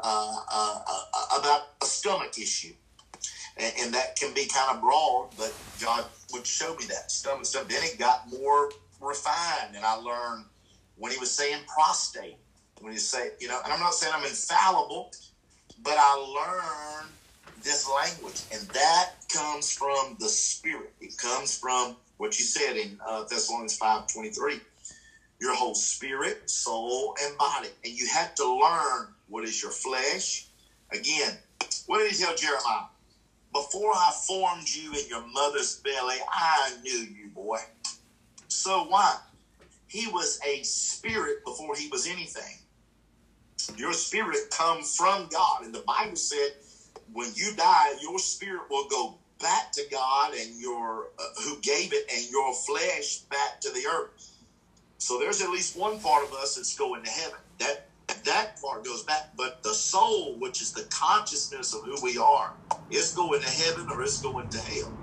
uh, 0.00 0.36
uh, 0.50 0.78
uh, 0.86 1.38
about 1.40 1.62
a 1.82 1.86
stomach 1.86 2.38
issue, 2.38 2.74
and, 3.58 3.72
and, 3.80 3.94
that 3.94 4.16
can 4.16 4.32
be 4.34 4.46
kind 4.46 4.74
of 4.74 4.80
broad, 4.80 5.30
but 5.36 5.52
God 5.80 6.04
would 6.32 6.46
show 6.46 6.74
me 6.76 6.84
that 6.86 7.10
stomach 7.10 7.46
stuff. 7.46 7.68
Then 7.68 7.82
it 7.82 7.98
got 7.98 8.30
more 8.30 8.70
refined, 9.00 9.74
and 9.74 9.84
I 9.84 9.94
learned 9.94 10.44
when 10.96 11.12
He 11.12 11.18
was 11.18 11.30
saying 11.30 11.58
prostate, 11.72 12.36
when 12.80 12.92
He 12.92 12.98
say, 12.98 13.30
you 13.40 13.48
know, 13.48 13.60
and 13.64 13.72
I'm 13.72 13.80
not 13.80 13.94
saying 13.94 14.12
I'm 14.16 14.24
infallible, 14.24 15.10
but 15.82 15.96
I 15.98 16.14
learned 16.14 17.10
this 17.62 17.88
language, 17.88 18.44
and 18.52 18.62
that 18.72 19.10
comes 19.32 19.72
from 19.72 20.16
the 20.20 20.28
Spirit. 20.28 20.92
It 21.00 21.16
comes 21.18 21.58
from 21.58 21.96
what 22.18 22.38
you 22.38 22.44
said 22.44 22.76
in 22.76 22.98
uh, 23.06 23.24
Thessalonians 23.24 23.76
five 23.76 24.06
twenty 24.06 24.30
three. 24.30 24.60
Your 25.40 25.54
whole 25.54 25.74
spirit, 25.76 26.50
soul, 26.50 27.14
and 27.22 27.38
body, 27.38 27.68
and 27.84 27.96
you 27.96 28.08
have 28.12 28.34
to 28.36 28.44
learn 28.44 29.06
what 29.28 29.44
is 29.44 29.62
your 29.62 29.70
flesh. 29.70 30.48
Again, 30.92 31.38
what 31.86 31.98
did 31.98 32.10
he 32.10 32.24
tell 32.24 32.34
Jeremiah? 32.34 32.86
Before 33.58 33.92
I 33.92 34.12
formed 34.12 34.68
you 34.68 34.92
in 34.92 35.08
your 35.08 35.26
mother's 35.26 35.80
belly, 35.80 36.14
I 36.30 36.74
knew 36.80 36.92
you, 36.92 37.28
boy. 37.34 37.58
So 38.46 38.84
why? 38.84 39.16
He 39.88 40.06
was 40.06 40.38
a 40.46 40.62
spirit 40.62 41.44
before 41.44 41.74
he 41.74 41.88
was 41.88 42.06
anything. 42.06 42.58
Your 43.76 43.94
spirit 43.94 44.50
comes 44.50 44.94
from 44.94 45.28
God. 45.32 45.64
And 45.64 45.74
the 45.74 45.82
Bible 45.84 46.14
said, 46.14 46.50
when 47.12 47.30
you 47.34 47.52
die, 47.56 47.94
your 48.00 48.20
spirit 48.20 48.70
will 48.70 48.86
go 48.86 49.16
back 49.40 49.72
to 49.72 49.82
God 49.90 50.34
and 50.34 50.60
your 50.60 51.08
uh, 51.18 51.42
who 51.42 51.58
gave 51.60 51.92
it 51.92 52.04
and 52.14 52.30
your 52.30 52.54
flesh 52.54 53.18
back 53.28 53.60
to 53.62 53.70
the 53.70 53.86
earth. 53.88 54.36
So 54.98 55.18
there's 55.18 55.42
at 55.42 55.50
least 55.50 55.76
one 55.76 55.98
part 55.98 56.24
of 56.24 56.32
us 56.32 56.54
that's 56.54 56.76
going 56.76 57.02
to 57.02 57.10
heaven. 57.10 57.40
That 57.58 57.87
that 58.08 58.60
part 58.62 58.84
goes 58.84 59.04
back, 59.04 59.30
but 59.36 59.62
the 59.64 59.74
soul, 59.74 60.38
which 60.40 60.62
is 60.62 60.72
the 60.72 60.88
consciousness 60.92 61.74
of 61.74 61.82
who 61.84 61.96
we 62.02 62.18
are, 62.18 62.54
is 62.90 63.14
going 63.14 63.40
to 63.42 63.48
heaven 63.48 63.88
or 63.90 64.02
is 64.02 64.20
going 64.20 64.48
to 64.50 64.58
hell. 64.58 64.94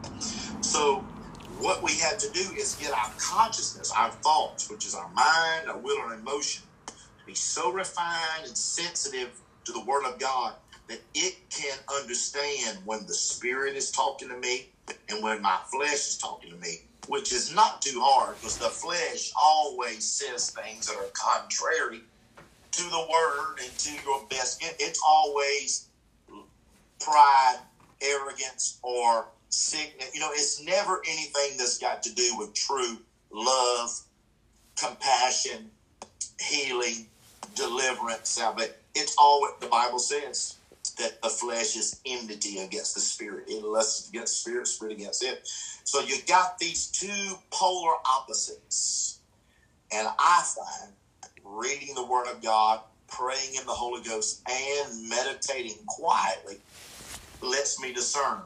So 0.61 1.09
what 1.47 1.83
we 1.83 1.99
have 1.99 2.17
to 2.19 2.27
do 2.33 2.51
is 2.57 2.75
get 2.75 2.91
our 2.93 3.11
consciousness, 3.31 3.91
our 3.97 4.11
thoughts, 4.11 4.69
which 4.69 4.85
is 4.85 4.95
our 4.95 5.09
mind, 5.13 5.69
our 5.69 5.79
will, 5.79 5.99
our 6.01 6.15
emotion, 6.15 6.63
to 7.19 7.25
be 7.25 7.35
so 7.35 7.71
refined 7.71 8.45
and 8.47 8.57
sensitive 8.57 9.41
to 9.65 9.73
the 9.73 9.83
Word 9.85 10.05
of 10.05 10.19
God 10.19 10.55
that 10.89 11.01
it 11.15 11.35
can 11.55 11.77
understand 12.01 12.79
when 12.85 13.05
the 13.07 13.13
Spirit 13.13 13.75
is 13.75 13.91
talking 13.91 14.29
to 14.29 14.37
me 14.37 14.73
and 15.09 15.23
when 15.23 15.41
my 15.41 15.57
flesh 15.73 16.07
is 16.07 16.17
talking 16.17 16.51
to 16.51 16.57
me, 16.57 16.81
which 17.07 17.33
is 17.33 17.53
not 17.53 17.81
too 17.81 18.01
hard 18.03 18.37
because 18.39 18.57
the 18.59 18.69
flesh 18.69 19.31
always 19.41 20.05
says 20.11 20.51
things 20.51 20.87
that 20.87 20.97
are 20.97 21.11
contrary 21.13 22.01
to 22.77 22.83
the 22.83 23.07
Word 23.09 23.59
and 23.63 23.77
to 23.79 23.91
your 24.03 24.25
best. 24.29 24.63
It's 24.79 24.99
always 25.07 25.87
pride, 26.99 27.57
arrogance, 28.01 28.79
or 28.83 29.27
sickness. 29.49 30.11
You 30.13 30.19
know, 30.19 30.29
it's 30.31 30.63
never 30.63 31.01
anything 31.07 31.57
that's 31.57 31.77
got 31.77 32.03
to 32.03 32.13
do 32.13 32.35
with 32.37 32.53
true 32.53 32.97
love, 33.31 34.01
compassion, 34.77 35.69
healing, 36.39 37.07
deliverance, 37.55 38.29
salvation. 38.29 38.73
It's 38.93 39.15
all 39.17 39.41
what 39.41 39.59
the 39.61 39.67
Bible 39.67 39.99
says 39.99 40.57
that 40.97 41.21
the 41.21 41.29
flesh 41.29 41.75
is 41.75 42.01
enmity 42.05 42.59
against 42.59 42.95
the 42.95 43.01
spirit. 43.01 43.45
It 43.47 43.63
lusts 43.63 44.09
against 44.09 44.33
the 44.33 44.51
spirit, 44.51 44.67
spirit 44.67 44.93
against 44.93 45.23
it. 45.23 45.47
So 45.83 46.01
you 46.01 46.15
got 46.27 46.57
these 46.57 46.87
two 46.87 47.35
polar 47.51 47.95
opposites. 48.05 49.19
And 49.91 50.07
I 50.19 50.43
find 50.55 50.93
reading 51.45 51.95
the 51.95 52.05
Word 52.05 52.27
of 52.27 52.43
God, 52.43 52.81
praying 53.09 53.55
in 53.59 53.65
the 53.67 53.73
Holy 53.73 54.03
Ghost, 54.03 54.43
and 54.49 55.09
meditating 55.09 55.85
quietly 55.87 56.57
lets 57.41 57.79
me 57.81 57.93
discern. 57.93 58.41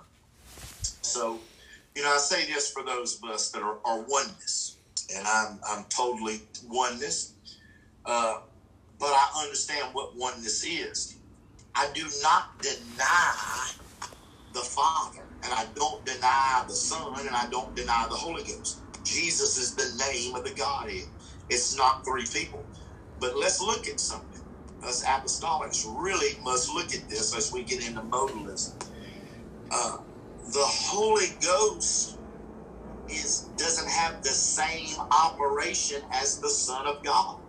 So, 1.03 1.45
you 1.95 2.03
know, 2.03 2.13
I 2.13 2.17
say 2.17 2.45
this 2.51 2.71
for 2.71 2.83
those 2.83 3.19
of 3.21 3.29
us 3.29 3.51
that 3.51 3.63
are, 3.63 3.79
are 3.85 4.01
oneness, 4.01 4.79
and 5.15 5.27
I'm, 5.27 5.59
I'm 5.69 5.85
totally 5.95 6.41
oneness, 6.67 7.35
uh, 8.05 8.41
but 8.99 9.07
I 9.07 9.43
understand 9.43 9.89
what 9.93 10.17
oneness 10.17 10.65
is. 10.65 11.19
I 11.75 11.89
do 11.95 12.05
not 12.23 12.61
deny 12.61 13.69
the 14.53 14.61
Father, 14.61 15.29
and 15.43 15.53
I 15.53 15.67
don't 15.75 16.05
deny 16.05 16.65
the 16.67 16.75
Son, 16.75 17.19
and 17.19 17.29
I 17.35 17.49
don't 17.49 17.75
deny 17.75 18.07
the 18.09 18.17
Holy 18.17 18.43
Ghost. 18.43 18.83
Jesus 19.03 19.57
is 19.57 19.75
the 19.75 20.03
name 20.05 20.35
of 20.35 20.43
the 20.45 20.53
Godhead. 20.55 21.05
It's 21.49 21.75
not 21.77 22.05
three 22.05 22.27
people. 22.33 22.68
But 23.19 23.37
let's 23.37 23.61
look 23.61 23.87
at 23.87 23.99
something. 23.99 24.41
Us 24.83 25.03
apostolics 25.05 25.85
really 25.85 26.37
must 26.43 26.73
look 26.73 26.93
at 26.93 27.09
this 27.09 27.35
as 27.35 27.51
we 27.51 27.63
get 27.63 27.85
into 27.85 28.01
modalism. 28.01 28.73
Uh, 29.71 29.97
the 30.53 30.63
Holy 30.63 31.27
Ghost 31.41 32.17
is 33.09 33.49
doesn't 33.57 33.89
have 33.89 34.23
the 34.23 34.29
same 34.29 34.95
operation 35.11 36.01
as 36.13 36.39
the 36.39 36.49
Son 36.49 36.87
of 36.87 37.03
God. 37.03 37.39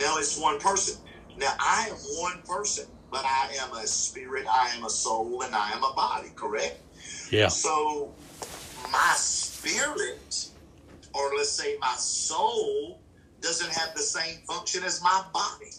Now 0.00 0.18
it's 0.18 0.38
one 0.38 0.58
person. 0.58 0.96
Now 1.38 1.52
I 1.60 1.88
am 1.90 1.96
one 1.96 2.42
person, 2.48 2.86
but 3.10 3.24
I 3.24 3.54
am 3.60 3.72
a 3.74 3.86
spirit, 3.86 4.46
I 4.50 4.70
am 4.76 4.84
a 4.84 4.90
soul, 4.90 5.42
and 5.42 5.54
I 5.54 5.70
am 5.72 5.84
a 5.84 5.92
body, 5.94 6.30
correct? 6.34 6.80
Yeah. 7.30 7.48
So 7.48 8.14
my 8.90 9.14
spirit, 9.16 10.48
or 11.14 11.30
let's 11.36 11.50
say 11.50 11.76
my 11.80 11.94
soul, 11.98 13.00
doesn't 13.42 13.72
have 13.72 13.94
the 13.94 14.02
same 14.02 14.38
function 14.48 14.84
as 14.84 15.02
my 15.02 15.24
body. 15.32 15.72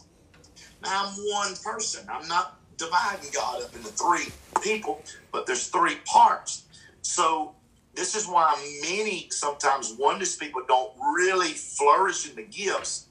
Now 0.84 1.08
I'm 1.08 1.14
one 1.16 1.56
person. 1.64 2.08
I'm 2.10 2.28
not 2.28 2.60
dividing 2.78 3.32
God 3.34 3.64
up 3.64 3.76
into 3.76 3.90
three 3.92 4.34
people, 4.62 5.06
but 5.32 5.48
there's 5.48 5.68
three 5.70 5.98
parts. 6.06 6.68
So 7.02 7.56
this 7.96 8.16
is 8.16 8.28
why 8.28 8.56
many 8.84 9.30
sometimes 9.32 9.96
oneness 10.00 10.38
people 10.38 10.62
don't 10.68 10.94
really 11.16 11.54
flourish 11.54 12.30
in 12.30 12.36
the 12.36 12.44
gifts 12.44 13.10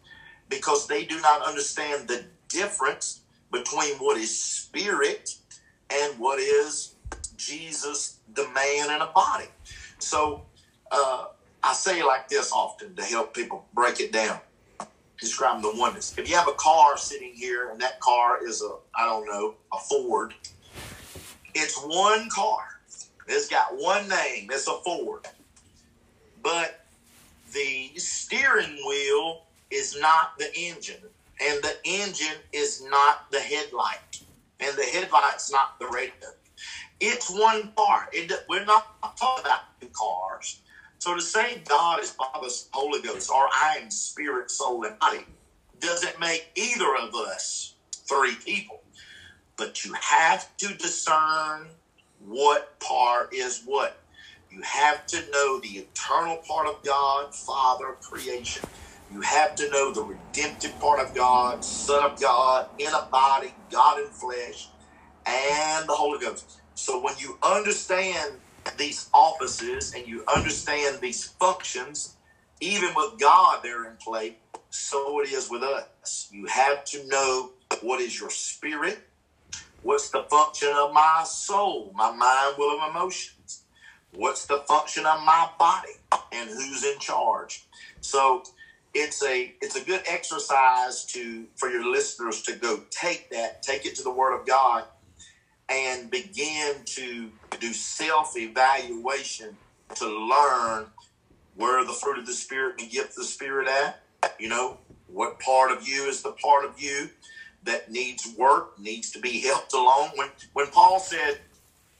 because 0.48 0.86
they 0.88 1.04
do 1.04 1.20
not 1.20 1.42
understand 1.46 2.08
the 2.08 2.26
difference 2.48 3.22
between 3.52 3.96
what 3.96 4.18
is 4.18 4.38
spirit 4.42 5.30
and 5.92 6.18
what 6.18 6.38
is 6.38 6.96
Jesus, 7.36 8.20
the 8.32 8.48
man 8.50 8.94
in 8.94 9.02
a 9.02 9.12
body. 9.14 9.46
So 9.98 10.46
uh, 10.92 11.26
I 11.62 11.72
say 11.72 12.02
like 12.02 12.28
this 12.28 12.52
often 12.52 12.94
to 12.96 13.02
help 13.02 13.34
people 13.34 13.66
break 13.74 14.00
it 14.00 14.12
down, 14.12 14.38
describe 15.18 15.62
the 15.62 15.72
oneness. 15.74 16.14
If 16.16 16.28
you 16.28 16.36
have 16.36 16.48
a 16.48 16.52
car 16.52 16.96
sitting 16.96 17.32
here 17.34 17.70
and 17.70 17.80
that 17.80 18.00
car 18.00 18.46
is 18.46 18.62
a, 18.62 18.76
I 18.94 19.04
don't 19.06 19.26
know, 19.26 19.54
a 19.72 19.78
Ford, 19.78 20.34
it's 21.54 21.78
one 21.78 22.28
car. 22.28 22.64
It's 23.28 23.48
got 23.48 23.76
one 23.76 24.08
name. 24.08 24.48
It's 24.52 24.68
a 24.68 24.78
Ford. 24.84 25.26
But 26.42 26.86
the 27.52 27.90
steering 27.96 28.76
wheel 28.86 29.42
is 29.70 29.98
not 29.98 30.38
the 30.38 30.54
engine, 30.56 31.02
and 31.40 31.62
the 31.62 31.74
engine 31.84 32.38
is 32.52 32.84
not 32.84 33.30
the 33.32 33.40
headlight, 33.40 34.20
and 34.60 34.76
the 34.76 34.84
headlight's 34.84 35.50
not 35.50 35.78
the 35.80 35.86
radio. 35.86 36.12
It's 37.00 37.30
one 37.30 37.72
car. 37.76 38.08
It, 38.12 38.32
we're 38.48 38.64
not 38.64 39.16
talking 39.16 39.44
about 39.44 39.60
two 39.80 39.88
cars. 39.88 40.60
So 40.98 41.14
to 41.14 41.22
say 41.22 41.62
God 41.68 42.02
is 42.02 42.10
Father, 42.12 42.48
Holy 42.72 43.02
Ghost, 43.02 43.30
or 43.30 43.48
I 43.52 43.78
am 43.82 43.90
spirit, 43.90 44.50
soul, 44.50 44.84
and 44.84 44.98
body, 44.98 45.20
doesn't 45.80 46.20
make 46.20 46.50
either 46.56 46.96
of 46.96 47.14
us 47.14 47.76
three 48.08 48.36
people. 48.44 48.80
But 49.58 49.84
you 49.84 49.94
have 49.94 50.56
to 50.58 50.74
discern 50.76 51.68
what 52.18 52.80
part 52.80 53.34
is 53.34 53.62
what. 53.64 54.02
You 54.50 54.62
have 54.62 55.06
to 55.08 55.18
know 55.32 55.60
the 55.60 55.68
eternal 55.80 56.38
part 56.48 56.68
of 56.68 56.82
God, 56.84 57.34
Father, 57.34 57.96
creation. 58.02 58.64
You 59.08 59.22
have 59.22 59.54
to 59.56 59.70
know 59.70 59.92
the 59.94 60.02
redemptive 60.04 60.80
part 60.80 61.00
of 61.00 61.14
God, 61.14 61.64
Son 61.64 62.04
of 62.04 62.20
God, 62.20 62.68
in 62.78 62.88
a 62.88 63.08
body, 63.12 63.54
God 63.70 64.00
in 64.00 64.10
flesh, 64.12 64.72
and 65.26 65.88
the 65.88 65.94
Holy 65.94 66.20
Ghost. 66.20 66.60
So 66.74 67.02
when 67.02 67.14
you 67.18 67.38
understand 67.42 68.40
these 68.78 69.08
offices 69.14 69.94
and 69.94 70.06
you 70.06 70.24
understand 70.34 71.00
these 71.00 71.24
functions, 71.24 72.16
even 72.60 72.90
with 72.94 73.18
God 73.20 73.60
there 73.62 73.84
in 73.84 73.96
play, 73.96 74.38
so 74.70 75.20
it 75.20 75.30
is 75.32 75.50
with 75.50 75.62
us. 75.62 76.28
You 76.32 76.46
have 76.46 76.84
to 76.86 77.06
know 77.08 77.52
what 77.82 78.00
is 78.00 78.18
your 78.18 78.30
spirit, 78.30 78.98
what's 79.82 80.10
the 80.10 80.24
function 80.24 80.70
of 80.76 80.92
my 80.92 81.24
soul, 81.26 81.92
my 81.94 82.10
mind, 82.10 82.56
will, 82.58 82.80
and 82.80 82.90
emotions, 82.90 83.64
what's 84.12 84.46
the 84.46 84.58
function 84.68 85.06
of 85.06 85.24
my 85.24 85.48
body, 85.58 85.92
and 86.32 86.50
who's 86.50 86.84
in 86.84 86.98
charge. 86.98 87.66
So 88.00 88.42
it's 88.94 89.22
a 89.24 89.54
it's 89.60 89.76
a 89.76 89.84
good 89.84 90.02
exercise 90.08 91.04
to 91.06 91.46
for 91.56 91.68
your 91.70 91.90
listeners 91.90 92.42
to 92.42 92.56
go 92.56 92.82
take 92.90 93.30
that, 93.30 93.62
take 93.62 93.86
it 93.86 93.94
to 93.96 94.02
the 94.02 94.12
Word 94.12 94.38
of 94.38 94.46
God, 94.46 94.84
and 95.68 96.10
begin 96.10 96.76
to 96.84 97.30
do 97.60 97.72
self 97.72 98.36
evaluation 98.36 99.56
to 99.96 100.06
learn 100.06 100.86
where 101.56 101.84
the 101.84 101.92
fruit 101.92 102.18
of 102.18 102.26
the 102.26 102.32
Spirit 102.32 102.80
and 102.80 102.90
gift 102.90 103.10
of 103.10 103.16
the 103.16 103.24
Spirit 103.24 103.68
at. 103.68 104.02
You 104.38 104.48
know, 104.48 104.78
what 105.06 105.38
part 105.40 105.70
of 105.72 105.86
you 105.86 106.04
is 106.04 106.22
the 106.22 106.32
part 106.32 106.64
of 106.64 106.80
you 106.80 107.08
that 107.64 107.90
needs 107.90 108.34
work, 108.36 108.78
needs 108.78 109.10
to 109.12 109.20
be 109.20 109.40
helped 109.46 109.72
along. 109.74 110.10
When 110.14 110.28
when 110.52 110.66
Paul 110.68 111.00
said, 111.00 111.40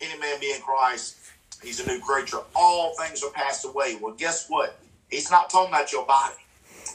Any 0.01 0.19
man 0.19 0.41
be 0.41 0.53
in 0.53 0.61
Christ, 0.61 1.17
he's 1.62 1.81
a 1.81 1.87
new 1.87 2.01
creature, 2.01 2.39
all 2.55 2.95
things 2.97 3.23
are 3.23 3.31
passed 3.31 3.64
away. 3.64 3.99
Well, 4.01 4.14
guess 4.14 4.47
what? 4.49 4.79
He's 5.11 5.31
not 5.31 5.51
talking 5.51 5.73
about 5.73 5.93
your 5.93 6.05
body 6.07 6.35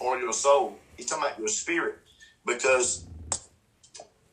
or 0.01 0.17
your 0.19 0.33
soul. 0.33 0.77
He's 0.97 1.05
talking 1.05 1.25
about 1.25 1.39
your 1.39 1.47
spirit. 1.47 1.99
Because 2.45 3.05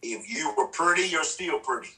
if 0.02 0.28
you 0.28 0.52
were 0.56 0.66
pretty, 0.66 1.08
you're 1.08 1.24
still 1.24 1.58
pretty 1.60 1.90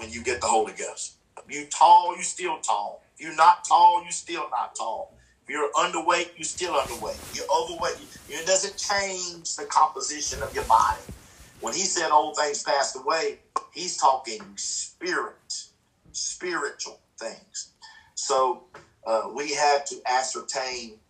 when 0.00 0.12
you 0.12 0.24
get 0.24 0.42
the 0.42 0.48
Holy 0.48 0.74
Ghost. 0.74 1.18
If 1.48 1.54
you 1.56 1.68
tall, 1.68 2.16
you 2.16 2.24
still 2.24 2.60
tall. 2.60 3.02
If 3.18 3.26
you're 3.26 3.36
not 3.36 3.60
tall, 3.68 4.04
you 4.06 4.12
still 4.12 4.46
not 4.50 4.76
tall. 4.76 5.16
If 5.44 5.50
you're 5.54 5.72
underweight, 5.74 6.38
you 6.38 6.44
still 6.44 6.74
underweight. 6.74 7.22
You're 7.32 7.46
overweight. 7.54 7.96
It 8.28 8.46
doesn't 8.46 8.78
change 8.78 9.56
the 9.56 9.66
composition 9.66 10.42
of 10.42 10.54
your 10.54 10.66
body. 10.66 11.04
When 11.60 11.74
he 11.74 11.82
said 11.82 12.10
old 12.12 12.36
things 12.38 12.64
passed 12.64 12.96
away, 12.98 13.40
he's 13.74 13.98
talking 13.98 14.54
spirit, 14.58 15.54
spiritual 16.12 17.00
things. 17.20 17.74
So 18.16 18.66
uh, 19.06 19.30
we 19.36 19.54
have 19.54 19.86
to 19.86 19.96
ascertain 20.08 21.00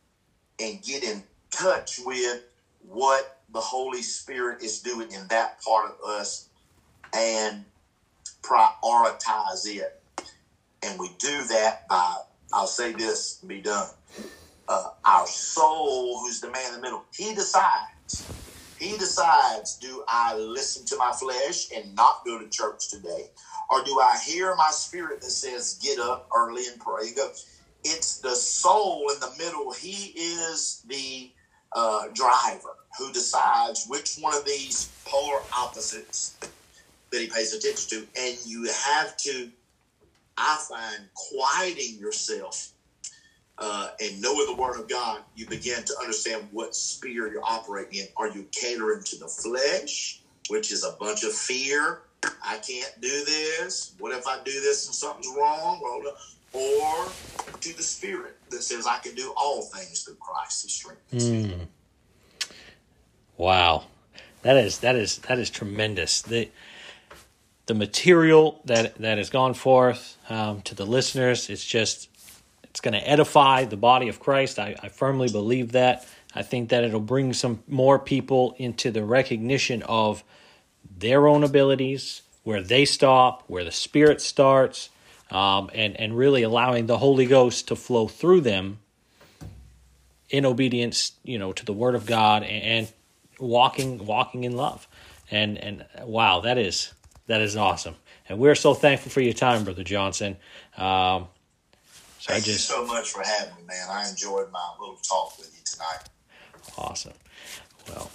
and 0.60 0.82
get 0.82 1.04
in 1.04 1.24
touch 1.52 2.00
with 2.04 2.44
what 2.80 3.38
the 3.52 3.60
Holy 3.60 4.02
Spirit 4.02 4.62
is 4.62 4.80
doing 4.82 5.12
in 5.12 5.28
that 5.28 5.62
part 5.62 5.92
of 5.92 6.10
us 6.10 6.50
and 7.14 7.66
prioritize 8.42 9.66
it. 9.66 10.02
And 10.84 10.98
we 10.98 11.10
do 11.18 11.44
that 11.48 11.88
by, 11.88 12.14
I'll 12.52 12.66
say 12.66 12.92
this 12.92 13.42
be 13.46 13.60
done. 13.60 13.88
Uh, 14.68 14.90
our 15.04 15.26
soul, 15.26 16.20
who's 16.20 16.40
the 16.40 16.50
man 16.50 16.68
in 16.68 16.76
the 16.76 16.82
middle, 16.82 17.04
he 17.16 17.34
decides. 17.34 18.30
He 18.78 18.96
decides, 18.96 19.78
do 19.78 20.04
I 20.08 20.36
listen 20.36 20.86
to 20.86 20.96
my 20.96 21.12
flesh 21.12 21.68
and 21.76 21.94
not 21.94 22.24
go 22.24 22.38
to 22.38 22.48
church 22.48 22.88
today? 22.90 23.26
Or 23.70 23.84
do 23.84 24.00
I 24.00 24.18
hear 24.26 24.54
my 24.56 24.70
spirit 24.70 25.20
that 25.20 25.30
says, 25.30 25.78
get 25.82 25.98
up 25.98 26.28
early 26.34 26.62
and 26.66 26.80
pray? 26.80 27.12
Go. 27.14 27.30
It's 27.84 28.20
the 28.20 28.34
soul 28.34 29.10
in 29.12 29.20
the 29.20 29.32
middle. 29.38 29.72
He 29.72 30.12
is 30.18 30.82
the 30.88 31.30
uh, 31.74 32.08
driver 32.14 32.76
who 32.98 33.12
decides 33.12 33.86
which 33.88 34.16
one 34.20 34.34
of 34.34 34.44
these 34.46 34.94
polar 35.06 35.40
opposites 35.56 36.38
that 37.10 37.20
he 37.20 37.28
pays 37.28 37.52
attention 37.54 38.00
to. 38.00 38.20
And 38.20 38.38
you 38.44 38.64
have 38.64 39.16
to, 39.18 39.50
I 40.36 40.64
find, 40.68 41.08
quieting 41.14 41.98
yourself 41.98 42.72
uh, 43.58 43.90
and 44.00 44.20
knowing 44.22 44.46
the 44.46 44.54
Word 44.54 44.80
of 44.80 44.88
God, 44.88 45.20
you 45.34 45.46
begin 45.46 45.82
to 45.84 45.94
understand 46.00 46.48
what 46.52 46.74
sphere 46.74 47.30
you're 47.30 47.44
operating 47.44 48.00
in. 48.00 48.06
Are 48.16 48.28
you 48.28 48.46
catering 48.52 49.02
to 49.04 49.18
the 49.18 49.28
flesh, 49.28 50.22
which 50.48 50.72
is 50.72 50.84
a 50.84 50.92
bunch 50.98 51.24
of 51.24 51.32
fear? 51.32 52.00
I 52.44 52.56
can't 52.56 52.92
do 53.00 53.24
this. 53.24 53.94
What 53.98 54.16
if 54.16 54.26
I 54.26 54.38
do 54.44 54.52
this 54.52 54.86
and 54.86 54.94
something's 54.94 55.28
wrong? 55.36 55.80
Or 56.52 57.08
to 57.60 57.76
the 57.76 57.82
Spirit 57.82 58.36
that 58.50 58.62
says 58.62 58.86
I 58.86 58.98
can 58.98 59.14
do 59.14 59.32
all 59.36 59.62
things 59.62 60.02
through 60.02 60.16
Christ 60.16 60.62
who 60.62 60.68
strengthens. 60.68 61.30
Mm. 61.30 61.66
Wow, 63.36 63.84
that 64.42 64.56
is 64.56 64.78
that 64.78 64.96
is 64.96 65.18
that 65.18 65.38
is 65.38 65.50
tremendous. 65.50 66.22
The 66.22 66.50
the 67.70 67.74
material 67.74 68.60
that 68.64 68.96
that 68.96 69.16
has 69.16 69.30
gone 69.30 69.54
forth 69.54 70.18
um, 70.28 70.60
to 70.62 70.74
the 70.74 70.84
listeners, 70.84 71.48
it's 71.48 71.64
just 71.64 72.08
it's 72.64 72.80
going 72.80 72.94
to 72.94 73.08
edify 73.08 73.64
the 73.64 73.76
body 73.76 74.08
of 74.08 74.18
Christ. 74.18 74.58
I, 74.58 74.74
I 74.82 74.88
firmly 74.88 75.28
believe 75.28 75.70
that. 75.70 76.04
I 76.34 76.42
think 76.42 76.70
that 76.70 76.82
it'll 76.82 76.98
bring 76.98 77.32
some 77.32 77.62
more 77.68 78.00
people 78.00 78.56
into 78.58 78.90
the 78.90 79.04
recognition 79.04 79.84
of 79.84 80.24
their 80.98 81.28
own 81.28 81.44
abilities, 81.44 82.22
where 82.42 82.60
they 82.60 82.84
stop, 82.84 83.44
where 83.46 83.62
the 83.62 83.70
Spirit 83.70 84.20
starts, 84.20 84.90
um, 85.30 85.70
and 85.72 85.96
and 85.96 86.18
really 86.18 86.42
allowing 86.42 86.86
the 86.86 86.98
Holy 86.98 87.26
Ghost 87.26 87.68
to 87.68 87.76
flow 87.76 88.08
through 88.08 88.40
them 88.40 88.80
in 90.28 90.44
obedience, 90.44 91.12
you 91.22 91.38
know, 91.38 91.52
to 91.52 91.64
the 91.64 91.72
Word 91.72 91.94
of 91.94 92.04
God 92.04 92.42
and, 92.42 92.64
and 92.64 92.92
walking 93.38 94.04
walking 94.04 94.42
in 94.42 94.56
love. 94.56 94.88
And 95.30 95.56
and 95.56 95.86
wow, 96.02 96.40
that 96.40 96.58
is 96.58 96.94
that 97.30 97.40
is 97.40 97.56
awesome. 97.56 97.94
And 98.28 98.38
we're 98.38 98.56
so 98.56 98.74
thankful 98.74 99.10
for 99.10 99.20
your 99.20 99.32
time, 99.32 99.62
Brother 99.62 99.84
Johnson. 99.84 100.36
Um, 100.76 101.28
so 102.18 102.32
Thank 102.32 102.44
just, 102.44 102.68
you 102.68 102.76
so 102.76 102.84
much 102.86 103.10
for 103.10 103.22
having 103.22 103.54
me, 103.54 103.62
man. 103.68 103.86
I 103.88 104.08
enjoyed 104.08 104.50
my 104.50 104.68
little 104.80 104.96
talk 104.96 105.38
with 105.38 105.52
you 105.56 105.62
tonight. 105.64 106.08
Awesome. 106.76 107.12
Well, 107.88 108.10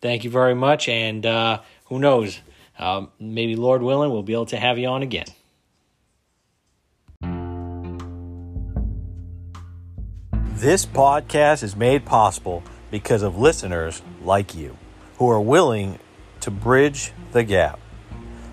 thank 0.00 0.22
you 0.22 0.30
very 0.30 0.54
much. 0.54 0.88
And 0.88 1.26
uh, 1.26 1.60
who 1.86 1.98
knows, 1.98 2.40
um, 2.78 3.10
maybe 3.18 3.56
Lord 3.56 3.82
willing, 3.82 4.10
we'll 4.10 4.22
be 4.22 4.34
able 4.34 4.46
to 4.46 4.56
have 4.56 4.78
you 4.78 4.86
on 4.86 5.02
again. 5.02 5.26
This 10.54 10.86
podcast 10.86 11.62
is 11.62 11.76
made 11.76 12.04
possible 12.04 12.62
because 12.90 13.22
of 13.22 13.36
listeners 13.36 14.00
like 14.22 14.54
you. 14.54 14.76
who 15.18 15.28
are 15.28 15.40
willing 15.40 15.98
to 16.40 16.50
bridge 16.50 17.12
the 17.32 17.42
gap. 17.42 17.80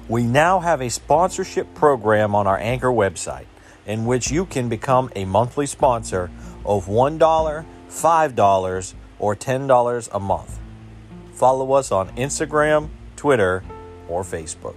We 0.08 0.22
now 0.24 0.60
have 0.60 0.82
a 0.82 0.90
sponsorship 0.90 1.74
program 1.74 2.36
on 2.36 2.46
our 2.46 2.60
Anchor 2.60 2.90
website 2.90 3.48
in 3.88 4.06
which 4.06 4.30
you 4.30 4.46
can 4.46 4.70
become 4.70 5.10
a 5.16 5.26
monthly 5.26 5.66
sponsor 5.66 6.30
of 6.64 6.86
$1, 6.86 7.18
$5, 7.18 8.94
or 9.18 9.36
$10 9.36 10.10
a 10.12 10.20
month. 10.20 10.60
Follow 11.34 11.74
us 11.74 11.92
on 11.92 12.10
Instagram, 12.18 12.90
Twitter, 13.16 13.64
or 14.08 14.22
Facebook. 14.22 14.76